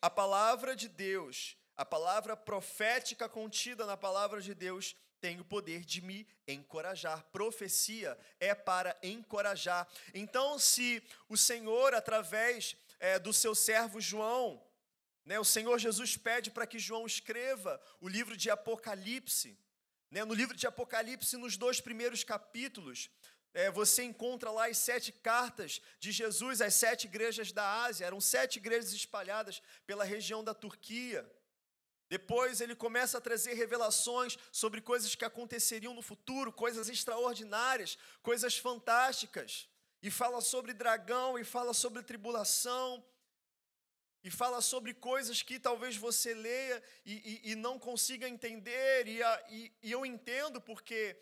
A 0.00 0.08
palavra 0.08 0.76
de 0.76 0.88
Deus, 0.88 1.56
a 1.76 1.84
palavra 1.84 2.36
profética 2.36 3.28
contida 3.28 3.84
na 3.84 3.96
palavra 3.96 4.40
de 4.40 4.54
Deus, 4.54 4.94
tem 5.20 5.40
o 5.40 5.44
poder 5.44 5.84
de 5.84 6.00
me 6.00 6.28
encorajar. 6.46 7.24
Profecia 7.32 8.16
é 8.38 8.54
para 8.54 8.96
encorajar. 9.02 9.88
Então, 10.14 10.60
se 10.60 11.02
o 11.28 11.36
Senhor, 11.36 11.92
através 11.92 12.76
é, 13.00 13.18
do 13.18 13.32
seu 13.32 13.52
servo 13.52 14.00
João, 14.00 14.64
né, 15.24 15.40
o 15.40 15.44
Senhor 15.44 15.76
Jesus 15.76 16.16
pede 16.16 16.52
para 16.52 16.68
que 16.68 16.78
João 16.78 17.04
escreva 17.04 17.80
o 18.00 18.08
livro 18.08 18.36
de 18.36 18.48
Apocalipse. 18.48 19.58
Né? 20.10 20.24
No 20.24 20.34
livro 20.34 20.56
de 20.56 20.66
Apocalipse, 20.66 21.36
nos 21.36 21.56
dois 21.56 21.80
primeiros 21.80 22.24
capítulos, 22.24 23.10
é, 23.54 23.70
você 23.70 24.02
encontra 24.02 24.50
lá 24.50 24.66
as 24.66 24.78
sete 24.78 25.10
cartas 25.10 25.80
de 25.98 26.12
Jesus 26.12 26.60
às 26.60 26.74
sete 26.74 27.06
igrejas 27.06 27.52
da 27.52 27.84
Ásia. 27.84 28.06
Eram 28.06 28.20
sete 28.20 28.56
igrejas 28.56 28.92
espalhadas 28.92 29.62
pela 29.86 30.04
região 30.04 30.44
da 30.44 30.54
Turquia. 30.54 31.28
Depois 32.08 32.60
ele 32.60 32.74
começa 32.74 33.18
a 33.18 33.20
trazer 33.20 33.52
revelações 33.54 34.38
sobre 34.50 34.80
coisas 34.80 35.14
que 35.14 35.24
aconteceriam 35.24 35.92
no 35.92 36.00
futuro, 36.00 36.52
coisas 36.52 36.88
extraordinárias, 36.88 37.98
coisas 38.22 38.56
fantásticas. 38.56 39.68
E 40.02 40.10
fala 40.10 40.40
sobre 40.40 40.72
dragão, 40.72 41.38
e 41.38 41.44
fala 41.44 41.74
sobre 41.74 42.02
tribulação, 42.02 43.04
e 44.22 44.30
fala 44.30 44.60
sobre 44.60 44.92
coisas 44.92 45.42
que 45.42 45.58
talvez 45.58 45.96
você 45.96 46.34
leia 46.34 46.82
e, 47.04 47.42
e, 47.44 47.52
e 47.52 47.54
não 47.54 47.78
consiga 47.78 48.28
entender, 48.28 49.06
e, 49.06 49.22
a, 49.22 49.46
e, 49.48 49.72
eu 49.82 50.04
entendo 50.04 50.60
porque 50.60 51.16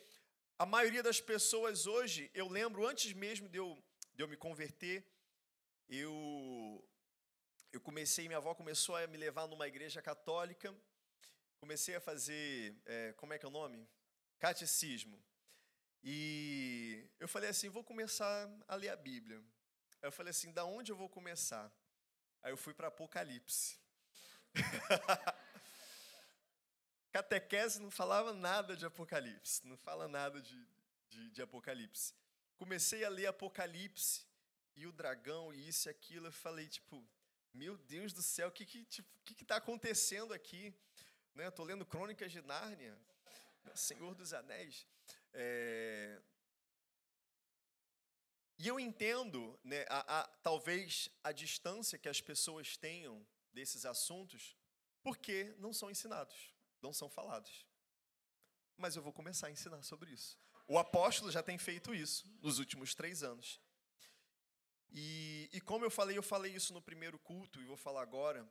a 0.59 0.64
maioria 0.64 1.03
das 1.03 1.20
pessoas 1.20 1.86
hoje, 1.86 2.30
eu 2.32 2.49
lembro 2.49 2.86
antes 2.86 3.12
mesmo 3.12 3.49
de 3.49 3.59
eu, 3.59 3.76
de 4.14 4.22
eu 4.22 4.28
me 4.28 4.36
converter, 4.36 5.07
eu, 5.88 6.84
eu 7.72 7.80
comecei, 7.80 8.26
minha 8.26 8.38
avó 8.38 8.55
começou 8.55 8.97
a 8.97 9.07
me 9.07 9.18
levar 9.18 9.47
numa 9.47 9.68
igreja 9.68 10.01
católica, 10.01 10.74
comecei 11.59 11.94
a 11.94 12.01
fazer, 12.01 12.74
é, 12.86 13.12
como 13.14 13.34
é 13.34 13.38
que 13.38 13.44
é 13.44 13.49
o 13.49 13.53
nome? 13.53 13.86
Catecismo. 14.38 15.22
E 16.03 17.05
eu 17.18 17.28
falei 17.28 17.51
assim, 17.51 17.68
vou 17.68 17.84
começar 17.84 18.49
a 18.66 18.74
ler 18.76 18.88
a 18.88 18.97
Bíblia. 18.97 19.42
Eu 20.01 20.12
falei 20.12 20.30
assim, 20.30 20.53
da 20.53 20.64
onde 20.64 20.92
eu 20.92 20.97
vou 20.97 21.09
começar? 21.09 21.70
Aí 22.47 22.53
eu 22.53 22.57
fui 22.57 22.72
para 22.72 22.86
Apocalipse. 22.86 23.76
Catequese 27.11 27.80
não 27.80 27.90
falava 27.90 28.32
nada 28.32 28.76
de 28.76 28.86
Apocalipse, 28.86 29.66
não 29.66 29.76
fala 29.76 30.07
nada 30.07 30.40
de, 30.40 30.68
de, 31.11 31.30
de, 31.30 31.42
Apocalipse. 31.42 32.14
Comecei 32.57 33.05
a 33.05 33.09
ler 33.09 33.26
Apocalipse 33.26 34.24
e 34.76 34.86
o 34.86 34.92
dragão 34.92 35.53
e 35.53 35.68
isso 35.68 35.88
e 35.88 35.90
aquilo, 35.90 36.28
eu 36.28 36.32
falei, 36.32 36.68
tipo, 36.68 37.05
meu 37.53 37.76
Deus 37.76 38.12
do 38.12 38.22
céu, 38.22 38.47
o 38.47 38.53
que 38.53 38.64
que 38.64 38.84
tipo, 38.84 39.09
que 39.24 39.34
que 39.34 39.42
está 39.42 39.57
acontecendo 39.57 40.32
aqui? 40.32 40.72
Né? 41.34 41.49
Estou 41.49 41.64
lendo 41.64 41.84
Crônicas 41.84 42.30
de 42.30 42.40
Nárnia, 42.42 42.97
Senhor 43.74 44.14
dos 44.14 44.32
Anéis. 44.32 44.86
É, 45.34 46.22
e 48.59 48.66
eu 48.66 48.80
entendo, 48.80 49.59
né, 49.62 49.84
a, 49.88 50.20
a, 50.20 50.26
talvez, 50.42 51.11
a 51.22 51.30
distância 51.30 51.98
que 51.98 52.09
as 52.09 52.20
pessoas 52.20 52.76
tenham 52.76 53.26
desses 53.52 53.84
assuntos, 53.84 54.57
porque 55.02 55.54
não 55.59 55.72
são 55.72 55.90
ensinados, 55.90 56.54
não 56.80 56.92
são 56.92 57.09
falados. 57.09 57.66
Mas 58.76 58.96
eu 58.96 59.02
vou 59.02 59.12
começar 59.12 59.48
a 59.48 59.50
ensinar 59.50 59.82
sobre 59.82 60.11
isso. 60.11 60.38
O 60.66 60.78
apóstolo 60.78 61.30
já 61.30 61.42
tem 61.42 61.59
feito 61.59 61.94
isso 61.94 62.26
nos 62.40 62.59
últimos 62.59 62.94
três 62.94 63.22
anos. 63.22 63.61
E, 64.90 65.48
e 65.52 65.61
como 65.61 65.84
eu 65.84 65.90
falei, 65.90 66.16
eu 66.16 66.22
falei 66.22 66.54
isso 66.54 66.72
no 66.72 66.82
primeiro 66.82 67.18
culto 67.18 67.61
e 67.61 67.64
vou 67.64 67.76
falar 67.76 68.02
agora. 68.02 68.46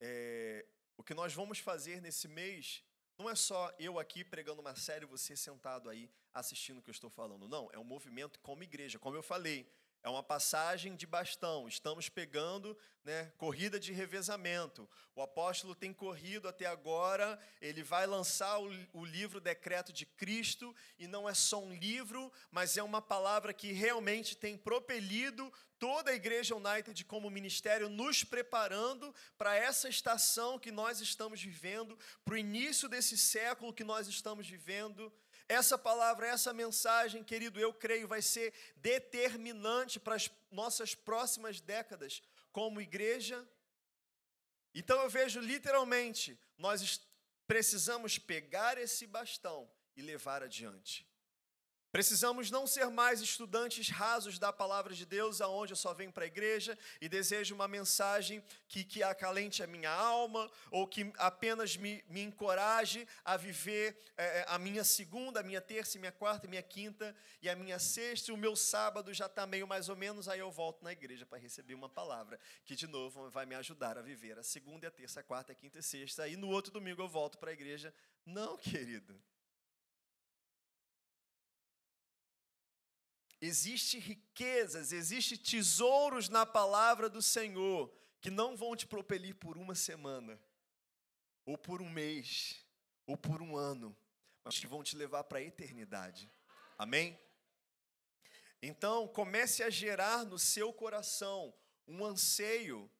É, 0.00 0.66
o 0.96 1.02
que 1.02 1.14
nós 1.14 1.34
vamos 1.34 1.58
fazer 1.58 2.00
nesse 2.00 2.28
mês 2.28 2.82
não 3.18 3.30
é 3.30 3.34
só 3.34 3.72
eu 3.78 3.98
aqui 3.98 4.24
pregando 4.24 4.60
uma 4.60 4.74
série 4.74 5.06
você 5.06 5.36
sentado 5.36 5.88
aí 5.88 6.10
assistindo 6.32 6.78
o 6.78 6.82
que 6.82 6.90
eu 6.90 6.92
estou 6.92 7.10
falando. 7.10 7.48
Não, 7.48 7.68
é 7.72 7.78
um 7.78 7.84
movimento 7.84 8.40
como 8.40 8.62
igreja. 8.62 8.98
Como 8.98 9.16
eu 9.16 9.22
falei, 9.22 9.70
é 10.04 10.08
uma 10.10 10.22
passagem 10.22 10.94
de 10.94 11.06
bastão. 11.06 11.66
Estamos 11.66 12.10
pegando 12.10 12.76
né, 13.02 13.32
corrida 13.38 13.80
de 13.80 13.90
revezamento. 13.90 14.86
O 15.16 15.22
apóstolo 15.22 15.74
tem 15.74 15.94
corrido 15.94 16.46
até 16.46 16.66
agora, 16.66 17.40
ele 17.58 17.82
vai 17.82 18.06
lançar 18.06 18.60
o, 18.60 18.70
o, 18.92 19.02
livro 19.02 19.40
Decreto 19.40 19.94
de 19.94 20.04
Cristo, 20.04 20.76
e 20.98 21.06
não 21.06 21.26
é 21.26 21.32
só 21.32 21.62
um 21.62 21.74
livro, 21.74 22.30
mas 22.50 22.76
é 22.76 22.82
uma 22.82 23.00
palavra 23.00 23.54
que 23.54 23.72
realmente 23.72 24.36
tem 24.36 24.58
propelido 24.58 25.50
toda 25.78 26.10
a 26.10 26.14
Igreja 26.14 26.54
United 26.54 27.02
como 27.06 27.30
ministério, 27.30 27.88
nos 27.88 28.22
preparando 28.22 29.14
para 29.38 29.56
essa 29.56 29.88
estação 29.88 30.58
que 30.58 30.70
nós 30.70 31.00
estamos 31.00 31.42
vivendo, 31.42 31.98
para 32.22 32.34
o 32.34 32.38
início 32.38 32.90
desse 32.90 33.16
século 33.16 33.72
que 33.72 33.84
nós 33.84 34.06
estamos 34.06 34.46
vivendo. 34.46 35.10
Essa 35.48 35.76
palavra, 35.76 36.26
essa 36.26 36.52
mensagem, 36.52 37.22
querido, 37.22 37.60
eu 37.60 37.72
creio, 37.72 38.08
vai 38.08 38.22
ser 38.22 38.54
determinante 38.76 40.00
para 40.00 40.14
as 40.14 40.30
nossas 40.50 40.94
próximas 40.94 41.60
décadas 41.60 42.22
como 42.50 42.80
igreja. 42.80 43.46
Então 44.74 45.00
eu 45.02 45.10
vejo 45.10 45.40
literalmente, 45.40 46.38
nós 46.56 47.00
precisamos 47.46 48.18
pegar 48.18 48.78
esse 48.78 49.06
bastão 49.06 49.70
e 49.96 50.02
levar 50.02 50.42
adiante. 50.42 51.06
Precisamos 51.94 52.50
não 52.50 52.66
ser 52.66 52.90
mais 52.90 53.20
estudantes 53.20 53.88
rasos 53.88 54.36
da 54.36 54.52
palavra 54.52 54.92
de 54.92 55.06
Deus, 55.06 55.40
aonde 55.40 55.74
eu 55.74 55.76
só 55.76 55.94
venho 55.94 56.10
para 56.10 56.24
a 56.24 56.26
igreja 56.26 56.76
e 57.00 57.08
desejo 57.08 57.54
uma 57.54 57.68
mensagem 57.68 58.42
que, 58.66 58.82
que 58.82 59.00
acalente 59.00 59.62
a 59.62 59.66
minha 59.68 59.92
alma, 59.92 60.50
ou 60.72 60.88
que 60.88 61.12
apenas 61.18 61.76
me, 61.76 62.04
me 62.08 62.20
encoraje 62.20 63.06
a 63.24 63.36
viver 63.36 63.96
é, 64.16 64.40
é 64.40 64.44
a 64.48 64.58
minha 64.58 64.82
segunda, 64.82 65.38
a 65.38 65.42
minha 65.44 65.60
terça, 65.60 65.96
a 65.96 66.00
minha 66.00 66.10
quarta, 66.10 66.48
a 66.48 66.50
minha 66.50 66.64
quinta 66.64 67.14
e 67.40 67.48
a 67.48 67.54
minha 67.54 67.78
sexta, 67.78 68.32
e 68.32 68.34
o 68.34 68.36
meu 68.36 68.56
sábado 68.56 69.14
já 69.14 69.26
está 69.26 69.46
meio 69.46 69.68
mais 69.68 69.88
ou 69.88 69.94
menos, 69.94 70.28
aí 70.28 70.40
eu 70.40 70.50
volto 70.50 70.82
na 70.82 70.90
igreja 70.90 71.24
para 71.24 71.38
receber 71.38 71.74
uma 71.74 71.88
palavra, 71.88 72.40
que 72.64 72.74
de 72.74 72.88
novo 72.88 73.30
vai 73.30 73.46
me 73.46 73.54
ajudar 73.54 73.96
a 73.96 74.02
viver 74.02 74.36
a 74.36 74.42
segunda, 74.42 74.88
a 74.88 74.90
terça, 74.90 75.20
a 75.20 75.22
quarta, 75.22 75.52
a 75.52 75.54
quinta 75.54 75.78
e 75.78 75.82
sexta, 75.84 76.24
aí 76.24 76.36
no 76.36 76.48
outro 76.48 76.72
domingo 76.72 77.00
eu 77.00 77.08
volto 77.08 77.38
para 77.38 77.50
a 77.50 77.54
igreja. 77.54 77.94
Não, 78.26 78.56
querido. 78.58 79.16
Existem 83.46 84.00
riquezas, 84.00 84.90
existem 84.90 85.36
tesouros 85.36 86.30
na 86.30 86.46
palavra 86.46 87.10
do 87.10 87.20
Senhor 87.20 87.94
que 88.18 88.30
não 88.30 88.56
vão 88.56 88.74
te 88.74 88.86
propelir 88.86 89.34
por 89.34 89.58
uma 89.58 89.74
semana, 89.74 90.40
ou 91.44 91.58
por 91.58 91.82
um 91.82 91.90
mês, 91.90 92.64
ou 93.06 93.18
por 93.18 93.42
um 93.42 93.54
ano, 93.54 93.94
mas 94.42 94.58
que 94.58 94.66
vão 94.66 94.82
te 94.82 94.96
levar 94.96 95.24
para 95.24 95.40
a 95.40 95.42
eternidade. 95.42 96.32
Amém? 96.78 97.20
Então, 98.62 99.06
comece 99.08 99.62
a 99.62 99.68
gerar 99.68 100.24
no 100.24 100.38
seu 100.38 100.72
coração 100.72 101.52
um 101.86 102.02
anseio, 102.02 102.90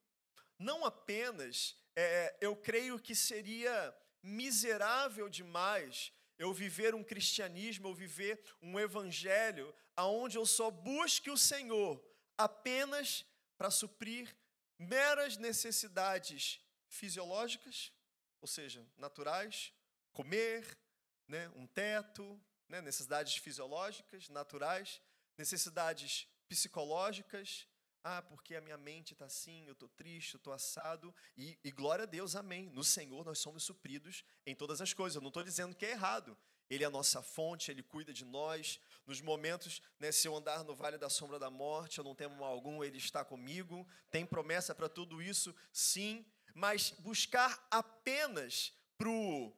não 0.58 0.84
apenas, 0.84 1.74
é, 1.96 2.36
eu 2.38 2.54
creio 2.54 3.00
que 3.00 3.14
seria 3.14 3.96
miserável 4.22 5.26
demais 5.26 6.12
eu 6.38 6.52
viver 6.52 6.94
um 6.94 7.04
cristianismo, 7.04 7.88
eu 7.88 7.94
viver 7.94 8.42
um 8.60 8.78
evangelho 8.78 9.74
aonde 9.96 10.36
eu 10.36 10.46
só 10.46 10.70
busque 10.70 11.30
o 11.30 11.38
Senhor 11.38 12.02
apenas 12.36 13.24
para 13.56 13.70
suprir 13.70 14.36
meras 14.78 15.36
necessidades 15.36 16.60
fisiológicas, 16.88 17.92
ou 18.40 18.48
seja, 18.48 18.86
naturais, 18.96 19.72
comer, 20.12 20.78
né, 21.26 21.48
um 21.54 21.66
teto, 21.66 22.40
né, 22.68 22.80
necessidades 22.80 23.36
fisiológicas, 23.36 24.28
naturais, 24.28 25.00
necessidades 25.36 26.28
psicológicas, 26.48 27.66
ah, 28.04 28.20
porque 28.20 28.54
a 28.54 28.60
minha 28.60 28.76
mente 28.76 29.14
está 29.14 29.24
assim, 29.24 29.66
eu 29.66 29.72
estou 29.72 29.88
triste, 29.88 30.34
eu 30.34 30.38
estou 30.38 30.52
assado. 30.52 31.12
E, 31.38 31.58
e, 31.64 31.70
glória 31.70 32.02
a 32.02 32.06
Deus, 32.06 32.36
amém. 32.36 32.68
No 32.68 32.84
Senhor 32.84 33.24
nós 33.24 33.38
somos 33.38 33.62
supridos 33.62 34.22
em 34.44 34.54
todas 34.54 34.82
as 34.82 34.92
coisas. 34.92 35.16
Eu 35.16 35.22
não 35.22 35.28
estou 35.28 35.42
dizendo 35.42 35.74
que 35.74 35.86
é 35.86 35.92
errado. 35.92 36.36
Ele 36.68 36.84
é 36.84 36.86
a 36.86 36.90
nossa 36.90 37.22
fonte, 37.22 37.70
Ele 37.70 37.82
cuida 37.82 38.12
de 38.12 38.24
nós. 38.26 38.78
Nos 39.06 39.22
momentos, 39.22 39.80
né, 39.98 40.12
se 40.12 40.28
eu 40.28 40.36
andar 40.36 40.62
no 40.64 40.74
vale 40.74 40.98
da 40.98 41.08
sombra 41.08 41.38
da 41.38 41.50
morte, 41.50 41.96
eu 41.96 42.04
não 42.04 42.14
temo 42.14 42.44
algum, 42.44 42.84
Ele 42.84 42.98
está 42.98 43.24
comigo. 43.24 43.88
Tem 44.10 44.26
promessa 44.26 44.74
para 44.74 44.88
tudo 44.88 45.22
isso, 45.22 45.54
sim. 45.72 46.26
Mas 46.54 46.90
buscar 46.98 47.66
apenas 47.70 48.74
para 48.98 49.08
o 49.08 49.50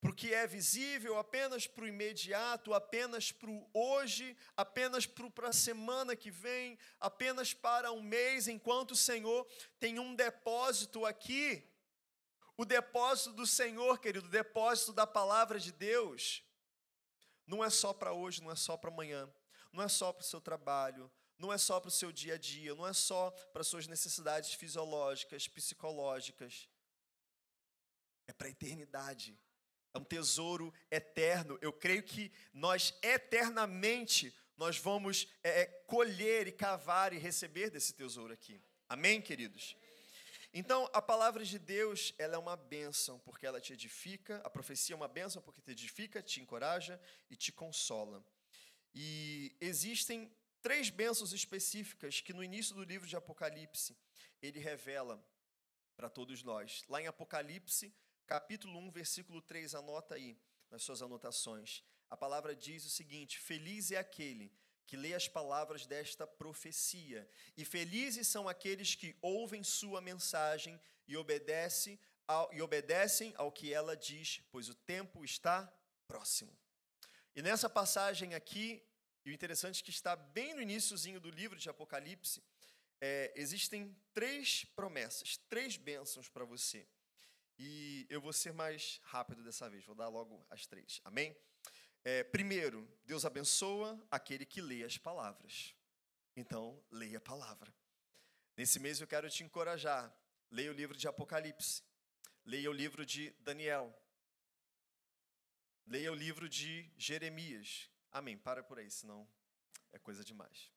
para 0.00 0.10
o 0.10 0.14
que 0.14 0.32
é 0.32 0.46
visível, 0.46 1.18
apenas 1.18 1.66
para 1.66 1.84
o 1.84 1.88
imediato, 1.88 2.72
apenas 2.72 3.30
para 3.30 3.50
o 3.50 3.70
hoje, 3.74 4.34
apenas 4.56 5.04
para 5.04 5.48
a 5.48 5.52
semana 5.52 6.16
que 6.16 6.30
vem, 6.30 6.78
apenas 6.98 7.52
para 7.52 7.92
um 7.92 8.00
mês, 8.02 8.48
enquanto 8.48 8.92
o 8.92 8.96
Senhor 8.96 9.46
tem 9.78 9.98
um 9.98 10.14
depósito 10.14 11.04
aqui. 11.04 11.68
O 12.56 12.64
depósito 12.64 13.32
do 13.32 13.46
Senhor, 13.46 14.00
querido, 14.00 14.26
o 14.26 14.30
depósito 14.30 14.92
da 14.92 15.06
palavra 15.06 15.60
de 15.60 15.70
Deus, 15.70 16.42
não 17.46 17.62
é 17.62 17.68
só 17.68 17.92
para 17.92 18.12
hoje, 18.12 18.42
não 18.42 18.50
é 18.50 18.56
só 18.56 18.78
para 18.78 18.90
amanhã, 18.90 19.30
não 19.70 19.82
é 19.82 19.88
só 19.88 20.12
para 20.14 20.22
o 20.22 20.26
seu 20.26 20.40
trabalho, 20.40 21.10
não 21.38 21.52
é 21.52 21.58
só 21.58 21.78
para 21.78 21.88
o 21.88 21.92
seu 21.92 22.10
dia 22.10 22.34
a 22.34 22.38
dia, 22.38 22.74
não 22.74 22.86
é 22.86 22.92
só 22.94 23.30
para 23.52 23.60
as 23.60 23.66
suas 23.66 23.86
necessidades 23.86 24.54
fisiológicas, 24.54 25.46
psicológicas, 25.46 26.70
é 28.26 28.32
para 28.32 28.46
a 28.46 28.50
eternidade 28.50 29.38
é 29.92 29.98
um 29.98 30.04
tesouro 30.04 30.72
eterno. 30.90 31.58
Eu 31.60 31.72
creio 31.72 32.02
que 32.02 32.32
nós 32.52 32.94
eternamente 33.02 34.34
nós 34.56 34.76
vamos 34.76 35.26
é, 35.42 35.62
é, 35.62 35.66
colher 35.86 36.46
e 36.46 36.52
cavar 36.52 37.14
e 37.14 37.18
receber 37.18 37.70
desse 37.70 37.94
tesouro 37.94 38.32
aqui. 38.32 38.60
Amém, 38.88 39.22
queridos? 39.22 39.74
Então, 40.52 40.90
a 40.92 41.00
palavra 41.00 41.44
de 41.44 41.58
Deus, 41.58 42.12
ela 42.18 42.34
é 42.34 42.38
uma 42.38 42.56
bênção, 42.56 43.18
porque 43.20 43.46
ela 43.46 43.60
te 43.60 43.72
edifica, 43.72 44.40
a 44.44 44.50
profecia 44.50 44.94
é 44.94 44.96
uma 44.96 45.08
bênção 45.08 45.40
porque 45.40 45.62
te 45.62 45.70
edifica, 45.70 46.22
te 46.22 46.40
encoraja 46.40 47.00
e 47.30 47.36
te 47.36 47.52
consola. 47.52 48.22
E 48.92 49.56
existem 49.60 50.30
três 50.60 50.90
bênçãos 50.90 51.32
específicas 51.32 52.20
que 52.20 52.32
no 52.32 52.44
início 52.44 52.74
do 52.74 52.82
livro 52.82 53.08
de 53.08 53.16
Apocalipse 53.16 53.96
ele 54.42 54.58
revela 54.58 55.24
para 55.96 56.10
todos 56.10 56.42
nós. 56.42 56.84
Lá 56.88 57.00
em 57.00 57.06
Apocalipse, 57.06 57.94
capítulo 58.30 58.78
1, 58.78 58.92
versículo 58.92 59.42
3, 59.42 59.74
anota 59.74 60.14
aí 60.14 60.38
nas 60.70 60.84
suas 60.84 61.02
anotações. 61.02 61.82
A 62.08 62.16
palavra 62.16 62.54
diz 62.54 62.86
o 62.86 62.88
seguinte: 62.88 63.40
Feliz 63.40 63.90
é 63.90 63.96
aquele 63.96 64.52
que 64.86 64.96
lê 64.96 65.14
as 65.14 65.26
palavras 65.26 65.84
desta 65.84 66.28
profecia, 66.28 67.28
e 67.56 67.64
felizes 67.64 68.28
são 68.28 68.48
aqueles 68.48 68.94
que 68.94 69.16
ouvem 69.20 69.64
sua 69.64 70.00
mensagem 70.00 70.80
e 71.08 71.16
obedecem 71.16 71.98
ao, 72.24 72.54
e 72.54 72.62
obedecem 72.62 73.34
ao 73.36 73.50
que 73.50 73.74
ela 73.74 73.96
diz, 73.96 74.40
pois 74.52 74.68
o 74.68 74.76
tempo 74.76 75.24
está 75.24 75.66
próximo. 76.06 76.56
E 77.34 77.42
nessa 77.42 77.68
passagem 77.68 78.36
aqui, 78.36 78.80
e 79.24 79.30
o 79.32 79.34
interessante 79.34 79.80
é 79.80 79.84
que 79.84 79.90
está 79.90 80.14
bem 80.14 80.54
no 80.54 80.62
iníciozinho 80.62 81.18
do 81.18 81.30
livro 81.30 81.58
de 81.58 81.68
Apocalipse, 81.68 82.40
é, 83.00 83.32
existem 83.34 83.96
três 84.14 84.64
promessas, 84.76 85.36
três 85.48 85.76
bênçãos 85.76 86.28
para 86.28 86.44
você. 86.44 86.86
E 87.62 88.06
eu 88.08 88.22
vou 88.22 88.32
ser 88.32 88.54
mais 88.54 88.98
rápido 89.02 89.44
dessa 89.44 89.68
vez, 89.68 89.84
vou 89.84 89.94
dar 89.94 90.08
logo 90.08 90.42
as 90.48 90.66
três. 90.66 90.98
Amém? 91.04 91.36
É, 92.02 92.24
primeiro, 92.24 92.90
Deus 93.04 93.26
abençoa 93.26 94.02
aquele 94.10 94.46
que 94.46 94.62
lê 94.62 94.82
as 94.82 94.96
palavras. 94.96 95.76
Então, 96.34 96.82
leia 96.90 97.18
a 97.18 97.20
palavra. 97.20 97.70
Nesse 98.56 98.80
mês 98.80 98.98
eu 98.98 99.06
quero 99.06 99.28
te 99.28 99.44
encorajar. 99.44 100.10
Leia 100.50 100.70
o 100.70 100.74
livro 100.74 100.96
de 100.96 101.06
Apocalipse. 101.06 101.82
Leia 102.46 102.70
o 102.70 102.72
livro 102.72 103.04
de 103.04 103.28
Daniel. 103.40 103.94
Leia 105.86 106.10
o 106.10 106.14
livro 106.14 106.48
de 106.48 106.90
Jeremias. 106.96 107.90
Amém. 108.10 108.38
Para 108.38 108.62
por 108.64 108.78
aí, 108.78 108.90
senão 108.90 109.28
é 109.92 109.98
coisa 109.98 110.24
demais. 110.24 110.72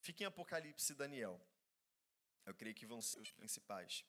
Fique 0.00 0.24
em 0.24 0.26
Apocalipse 0.26 0.94
e 0.94 0.96
Daniel. 0.96 1.38
Eu 2.46 2.54
creio 2.54 2.74
que 2.74 2.86
vão 2.86 3.02
ser 3.02 3.20
os 3.20 3.30
principais. 3.32 4.02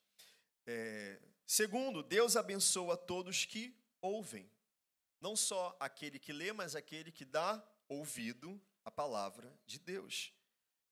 É, 0.65 1.21
segundo, 1.45 2.03
Deus 2.03 2.35
abençoa 2.35 2.97
todos 2.97 3.45
que 3.45 3.75
ouvem. 4.01 4.49
Não 5.19 5.35
só 5.35 5.75
aquele 5.79 6.19
que 6.19 6.33
lê, 6.33 6.51
mas 6.51 6.75
aquele 6.75 7.11
que 7.11 7.25
dá 7.25 7.63
ouvido 7.87 8.61
à 8.83 8.91
palavra 8.91 9.57
de 9.65 9.79
Deus. 9.79 10.33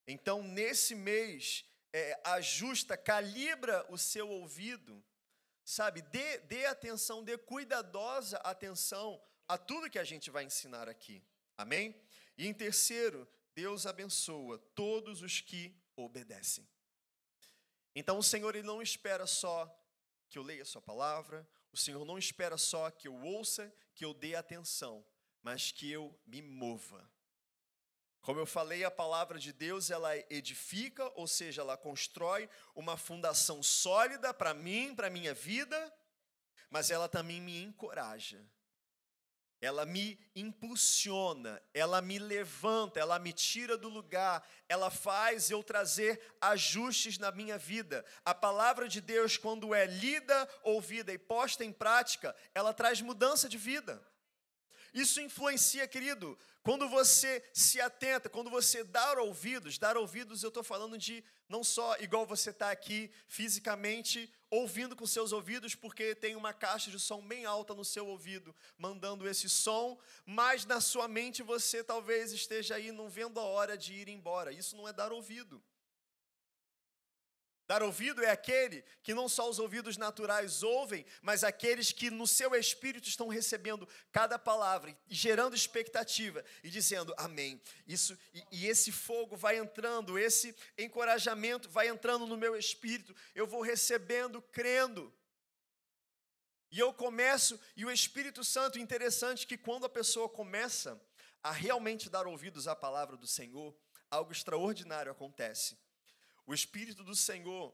Então, 0.07 0.43
nesse 0.43 0.95
mês, 0.95 1.65
é, 1.93 2.19
ajusta, 2.23 2.95
calibra 2.95 3.85
o 3.89 3.97
seu 3.97 4.29
ouvido, 4.29 5.03
sabe? 5.63 6.01
Dê, 6.01 6.39
dê 6.39 6.65
atenção, 6.65 7.23
dê 7.23 7.37
cuidadosa 7.37 8.37
atenção 8.37 9.21
a 9.47 9.57
tudo 9.57 9.89
que 9.89 9.99
a 9.99 10.03
gente 10.03 10.29
vai 10.29 10.45
ensinar 10.45 10.87
aqui. 10.87 11.21
Amém? 11.57 11.95
E 12.37 12.47
em 12.47 12.53
terceiro, 12.53 13.27
Deus 13.53 13.85
abençoa 13.85 14.57
todos 14.73 15.21
os 15.21 15.41
que 15.41 15.75
obedecem. 15.95 16.67
Então 17.93 18.17
o 18.17 18.23
Senhor 18.23 18.55
ele 18.55 18.65
não 18.65 18.81
espera 18.81 19.27
só 19.27 19.69
que 20.31 20.39
eu 20.39 20.43
leia 20.43 20.61
a 20.61 20.65
sua 20.65 20.81
palavra, 20.81 21.45
o 21.73 21.77
Senhor 21.77 22.05
não 22.05 22.17
espera 22.17 22.57
só 22.57 22.89
que 22.89 23.07
eu 23.07 23.13
ouça, 23.13 23.71
que 23.93 24.05
eu 24.05 24.13
dê 24.13 24.33
atenção, 24.33 25.05
mas 25.43 25.71
que 25.73 25.91
eu 25.91 26.17
me 26.25 26.41
mova. 26.41 27.07
Como 28.21 28.39
eu 28.39 28.45
falei, 28.45 28.85
a 28.85 28.89
palavra 28.89 29.37
de 29.37 29.51
Deus, 29.51 29.91
ela 29.91 30.15
edifica, 30.31 31.11
ou 31.15 31.27
seja, 31.27 31.61
ela 31.61 31.75
constrói 31.75 32.49
uma 32.73 32.95
fundação 32.95 33.61
sólida 33.61 34.33
para 34.33 34.53
mim, 34.53 34.95
para 34.95 35.09
minha 35.09 35.33
vida, 35.33 35.93
mas 36.69 36.89
ela 36.89 37.09
também 37.09 37.41
me 37.41 37.61
encoraja 37.61 38.41
ela 39.61 39.85
me 39.85 40.19
impulsiona, 40.35 41.61
ela 41.71 42.01
me 42.01 42.17
levanta, 42.17 42.99
ela 42.99 43.19
me 43.19 43.31
tira 43.31 43.77
do 43.77 43.87
lugar, 43.87 44.43
ela 44.67 44.89
faz 44.89 45.51
eu 45.51 45.63
trazer 45.63 46.19
ajustes 46.41 47.19
na 47.19 47.31
minha 47.31 47.59
vida. 47.59 48.03
A 48.25 48.33
palavra 48.33 48.89
de 48.89 48.99
Deus, 48.99 49.37
quando 49.37 49.75
é 49.75 49.85
lida, 49.85 50.49
ouvida 50.63 51.13
e 51.13 51.17
posta 51.17 51.63
em 51.63 51.71
prática, 51.71 52.35
ela 52.55 52.73
traz 52.73 53.01
mudança 53.01 53.47
de 53.47 53.57
vida. 53.57 54.01
Isso 54.93 55.21
influencia, 55.21 55.87
querido, 55.87 56.37
quando 56.63 56.87
você 56.89 57.43
se 57.53 57.79
atenta, 57.79 58.29
quando 58.29 58.49
você 58.49 58.83
dá 58.83 59.21
ouvidos, 59.21 59.77
dar 59.77 59.97
ouvidos, 59.97 60.43
eu 60.43 60.49
estou 60.49 60.63
falando 60.63 60.97
de 60.97 61.23
não 61.47 61.63
só 61.63 61.97
igual 61.99 62.25
você 62.25 62.49
está 62.49 62.71
aqui 62.71 63.09
fisicamente 63.27 64.31
ouvindo 64.49 64.95
com 64.95 65.07
seus 65.07 65.31
ouvidos, 65.31 65.75
porque 65.75 66.13
tem 66.13 66.35
uma 66.35 66.53
caixa 66.53 66.91
de 66.91 66.99
som 66.99 67.25
bem 67.25 67.45
alta 67.45 67.73
no 67.73 67.85
seu 67.85 68.05
ouvido, 68.05 68.53
mandando 68.77 69.27
esse 69.27 69.49
som, 69.49 69.97
mas 70.25 70.65
na 70.65 70.81
sua 70.81 71.07
mente 71.07 71.41
você 71.41 71.83
talvez 71.83 72.31
esteja 72.31 72.75
aí 72.75 72.91
não 72.91 73.09
vendo 73.09 73.39
a 73.39 73.43
hora 73.43 73.77
de 73.77 73.93
ir 73.93 74.09
embora. 74.09 74.51
Isso 74.51 74.75
não 74.75 74.87
é 74.87 74.93
dar 74.93 75.11
ouvido. 75.11 75.63
Dar 77.71 77.83
ouvido 77.83 78.21
é 78.21 78.29
aquele 78.29 78.83
que 79.01 79.13
não 79.13 79.29
só 79.29 79.49
os 79.49 79.57
ouvidos 79.57 79.95
naturais 79.95 80.61
ouvem, 80.61 81.05
mas 81.21 81.41
aqueles 81.41 81.93
que 81.93 82.11
no 82.11 82.27
seu 82.27 82.53
espírito 82.53 83.07
estão 83.07 83.29
recebendo 83.29 83.87
cada 84.11 84.37
palavra 84.37 84.93
gerando 85.07 85.55
expectativa 85.55 86.43
e 86.65 86.69
dizendo 86.69 87.15
amém. 87.15 87.61
Isso 87.87 88.19
e, 88.33 88.43
e, 88.51 88.67
esse 88.67 88.91
fogo 88.91 89.37
vai 89.37 89.57
entrando, 89.57 90.19
esse 90.19 90.53
encorajamento 90.77 91.69
vai 91.69 91.87
entrando 91.87 92.27
no 92.27 92.35
meu 92.35 92.57
espírito. 92.57 93.15
Eu 93.33 93.47
vou 93.47 93.61
recebendo, 93.61 94.41
crendo. 94.41 95.09
E 96.69 96.77
eu 96.77 96.93
começo, 96.93 97.57
e 97.77 97.85
o 97.85 97.91
Espírito 97.91 98.43
Santo, 98.43 98.79
interessante 98.79 99.47
que 99.47 99.57
quando 99.57 99.85
a 99.85 99.89
pessoa 99.89 100.27
começa 100.27 101.01
a 101.41 101.53
realmente 101.53 102.09
dar 102.09 102.27
ouvidos 102.27 102.67
à 102.67 102.75
palavra 102.75 103.15
do 103.15 103.27
Senhor, 103.27 103.73
algo 104.09 104.33
extraordinário 104.33 105.09
acontece. 105.09 105.77
O 106.51 106.53
Espírito 106.53 107.01
do 107.01 107.15
Senhor, 107.15 107.73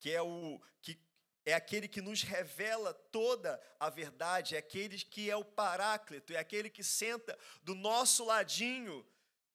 que 0.00 0.10
é 0.10 0.22
o 0.22 0.58
que 0.80 0.98
é 1.44 1.52
aquele 1.52 1.86
que 1.86 2.00
nos 2.00 2.22
revela 2.22 2.94
toda 2.94 3.60
a 3.78 3.90
verdade, 3.90 4.54
é 4.54 4.58
aquele 4.58 4.96
que 4.96 5.30
é 5.30 5.36
o 5.36 5.44
paráclito, 5.44 6.32
é 6.32 6.38
aquele 6.38 6.70
que 6.70 6.82
senta 6.82 7.38
do 7.62 7.74
nosso 7.74 8.24
ladinho, 8.24 9.06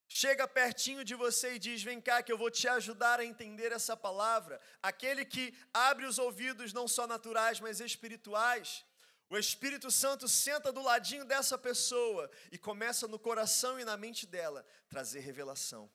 chega 0.08 0.48
pertinho 0.48 1.04
de 1.04 1.16
você 1.16 1.56
e 1.56 1.60
diz: 1.60 1.82
Vem 1.82 2.00
cá, 2.00 2.22
que 2.22 2.32
eu 2.32 2.38
vou 2.38 2.52
te 2.52 2.68
ajudar 2.68 3.20
a 3.20 3.26
entender 3.26 3.72
essa 3.72 3.98
palavra. 3.98 4.62
Aquele 4.80 5.26
que 5.26 5.58
abre 5.74 6.06
os 6.06 6.20
ouvidos 6.20 6.72
não 6.72 6.88
só 6.88 7.08
naturais, 7.08 7.60
mas 7.60 7.80
espirituais. 7.80 8.86
O 9.28 9.40
Espírito 9.40 9.90
Santo 9.90 10.28
senta 10.28 10.72
do 10.72 10.84
ladinho 10.84 11.26
dessa 11.26 11.58
pessoa 11.58 12.30
e 12.52 12.60
começa 12.60 13.08
no 13.08 13.18
coração 13.18 13.80
e 13.80 13.84
na 13.84 13.98
mente 13.98 14.28
dela 14.28 14.64
trazer 14.88 15.22
revelação. 15.22 15.90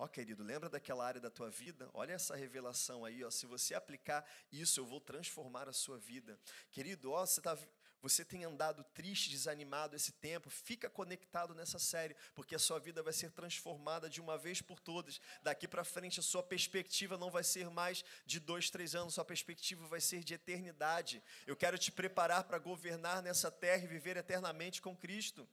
Ó, 0.00 0.08
querido, 0.08 0.42
lembra 0.42 0.70
daquela 0.70 1.06
área 1.06 1.20
da 1.20 1.28
tua 1.28 1.50
vida? 1.50 1.90
Olha 1.92 2.14
essa 2.14 2.34
revelação 2.34 3.04
aí, 3.04 3.22
ó. 3.22 3.30
Se 3.30 3.44
você 3.44 3.74
aplicar 3.74 4.26
isso, 4.50 4.80
eu 4.80 4.86
vou 4.86 4.98
transformar 4.98 5.68
a 5.68 5.74
sua 5.74 5.98
vida. 5.98 6.40
Querido, 6.70 7.12
ó, 7.12 7.26
você, 7.26 7.38
tá, 7.38 7.54
você 8.00 8.24
tem 8.24 8.42
andado 8.42 8.82
triste, 8.94 9.28
desanimado 9.28 9.94
esse 9.94 10.12
tempo, 10.12 10.48
fica 10.48 10.88
conectado 10.88 11.54
nessa 11.54 11.78
série, 11.78 12.16
porque 12.34 12.54
a 12.54 12.58
sua 12.58 12.78
vida 12.78 13.02
vai 13.02 13.12
ser 13.12 13.30
transformada 13.30 14.08
de 14.08 14.22
uma 14.22 14.38
vez 14.38 14.62
por 14.62 14.80
todas. 14.80 15.20
Daqui 15.42 15.68
para 15.68 15.84
frente, 15.84 16.18
a 16.18 16.22
sua 16.22 16.42
perspectiva 16.42 17.18
não 17.18 17.30
vai 17.30 17.44
ser 17.44 17.68
mais 17.68 18.02
de 18.24 18.40
dois, 18.40 18.70
três 18.70 18.94
anos, 18.94 19.12
sua 19.12 19.24
perspectiva 19.26 19.86
vai 19.86 20.00
ser 20.00 20.24
de 20.24 20.32
eternidade. 20.32 21.22
Eu 21.46 21.54
quero 21.54 21.76
te 21.76 21.92
preparar 21.92 22.44
para 22.44 22.56
governar 22.56 23.20
nessa 23.22 23.50
terra 23.50 23.84
e 23.84 23.86
viver 23.86 24.16
eternamente 24.16 24.80
com 24.80 24.96
Cristo. 24.96 25.46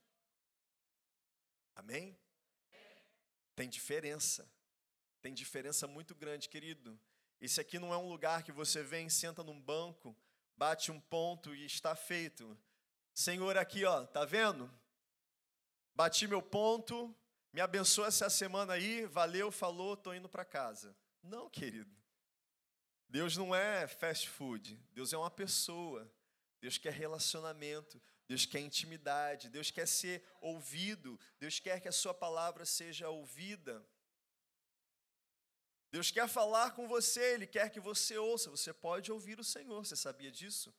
Amém? 1.75 2.17
Tem 3.57 3.67
diferença. 3.67 4.47
Tem 5.19 5.33
diferença 5.33 5.87
muito 5.87 6.13
grande, 6.13 6.47
querido. 6.47 6.97
Esse 7.41 7.59
aqui 7.59 7.79
não 7.79 7.91
é 7.91 7.97
um 7.97 8.07
lugar 8.07 8.43
que 8.43 8.51
você 8.51 8.83
vem, 8.83 9.09
senta 9.09 9.43
num 9.43 9.59
banco, 9.59 10.15
bate 10.55 10.91
um 10.91 10.99
ponto 10.99 11.55
e 11.55 11.65
está 11.65 11.95
feito. 11.95 12.55
Senhor, 13.15 13.57
aqui, 13.57 13.83
ó, 13.83 14.05
tá 14.05 14.23
vendo? 14.25 14.71
Bati 15.95 16.27
meu 16.27 16.39
ponto, 16.39 17.15
me 17.51 17.59
abençoa 17.59 18.09
essa 18.09 18.29
semana 18.29 18.73
aí, 18.73 19.07
valeu, 19.07 19.51
falou, 19.51 19.97
tô 19.97 20.13
indo 20.13 20.29
para 20.29 20.45
casa. 20.45 20.95
Não, 21.23 21.49
querido. 21.49 21.97
Deus 23.09 23.35
não 23.37 23.55
é 23.55 23.87
fast 23.87 24.29
food. 24.29 24.79
Deus 24.91 25.13
é 25.13 25.17
uma 25.17 25.31
pessoa. 25.31 26.07
Deus 26.61 26.77
quer 26.77 26.93
relacionamento. 26.93 27.99
Deus 28.27 28.45
quer 28.45 28.59
intimidade, 28.59 29.49
Deus 29.49 29.71
quer 29.71 29.87
ser 29.87 30.23
ouvido, 30.41 31.19
Deus 31.39 31.59
quer 31.59 31.79
que 31.79 31.87
a 31.87 31.93
sua 31.93 32.13
palavra 32.13 32.65
seja 32.65 33.09
ouvida. 33.09 33.85
Deus 35.89 36.11
quer 36.11 36.27
falar 36.27 36.71
com 36.71 36.87
você, 36.87 37.33
Ele 37.33 37.47
quer 37.47 37.69
que 37.69 37.79
você 37.79 38.17
ouça. 38.17 38.49
Você 38.49 38.73
pode 38.73 39.11
ouvir 39.11 39.39
o 39.39 39.43
Senhor, 39.43 39.85
você 39.85 39.95
sabia 39.95 40.31
disso? 40.31 40.73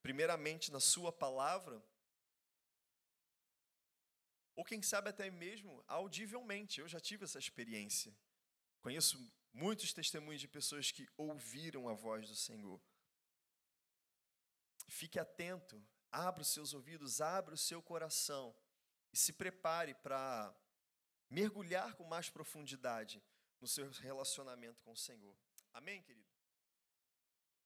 Primeiramente 0.00 0.70
na 0.70 0.78
Sua 0.78 1.12
palavra, 1.12 1.82
ou 4.58 4.64
quem 4.64 4.82
sabe 4.82 5.08
até 5.08 5.30
mesmo 5.30 5.84
audivelmente. 5.86 6.80
Eu 6.80 6.88
já 6.88 6.98
tive 6.98 7.24
essa 7.24 7.38
experiência. 7.38 8.12
Conheço 8.80 9.16
muitos 9.52 9.92
testemunhos 9.92 10.40
de 10.40 10.48
pessoas 10.48 10.90
que 10.90 11.08
ouviram 11.16 11.88
a 11.88 11.92
voz 11.92 12.28
do 12.28 12.34
Senhor. 12.34 12.80
Fique 14.90 15.18
atento, 15.18 15.82
abra 16.10 16.42
os 16.42 16.48
seus 16.48 16.74
ouvidos, 16.74 17.20
abra 17.20 17.54
o 17.54 17.58
seu 17.58 17.82
coração 17.82 18.54
e 19.12 19.16
se 19.16 19.32
prepare 19.32 19.94
para 19.94 20.54
mergulhar 21.30 21.94
com 21.94 22.04
mais 22.04 22.30
profundidade 22.30 23.22
no 23.60 23.68
seu 23.68 23.90
relacionamento 23.90 24.82
com 24.82 24.92
o 24.92 24.96
Senhor. 24.96 25.36
Amém, 25.72 26.02
querido? 26.02 26.27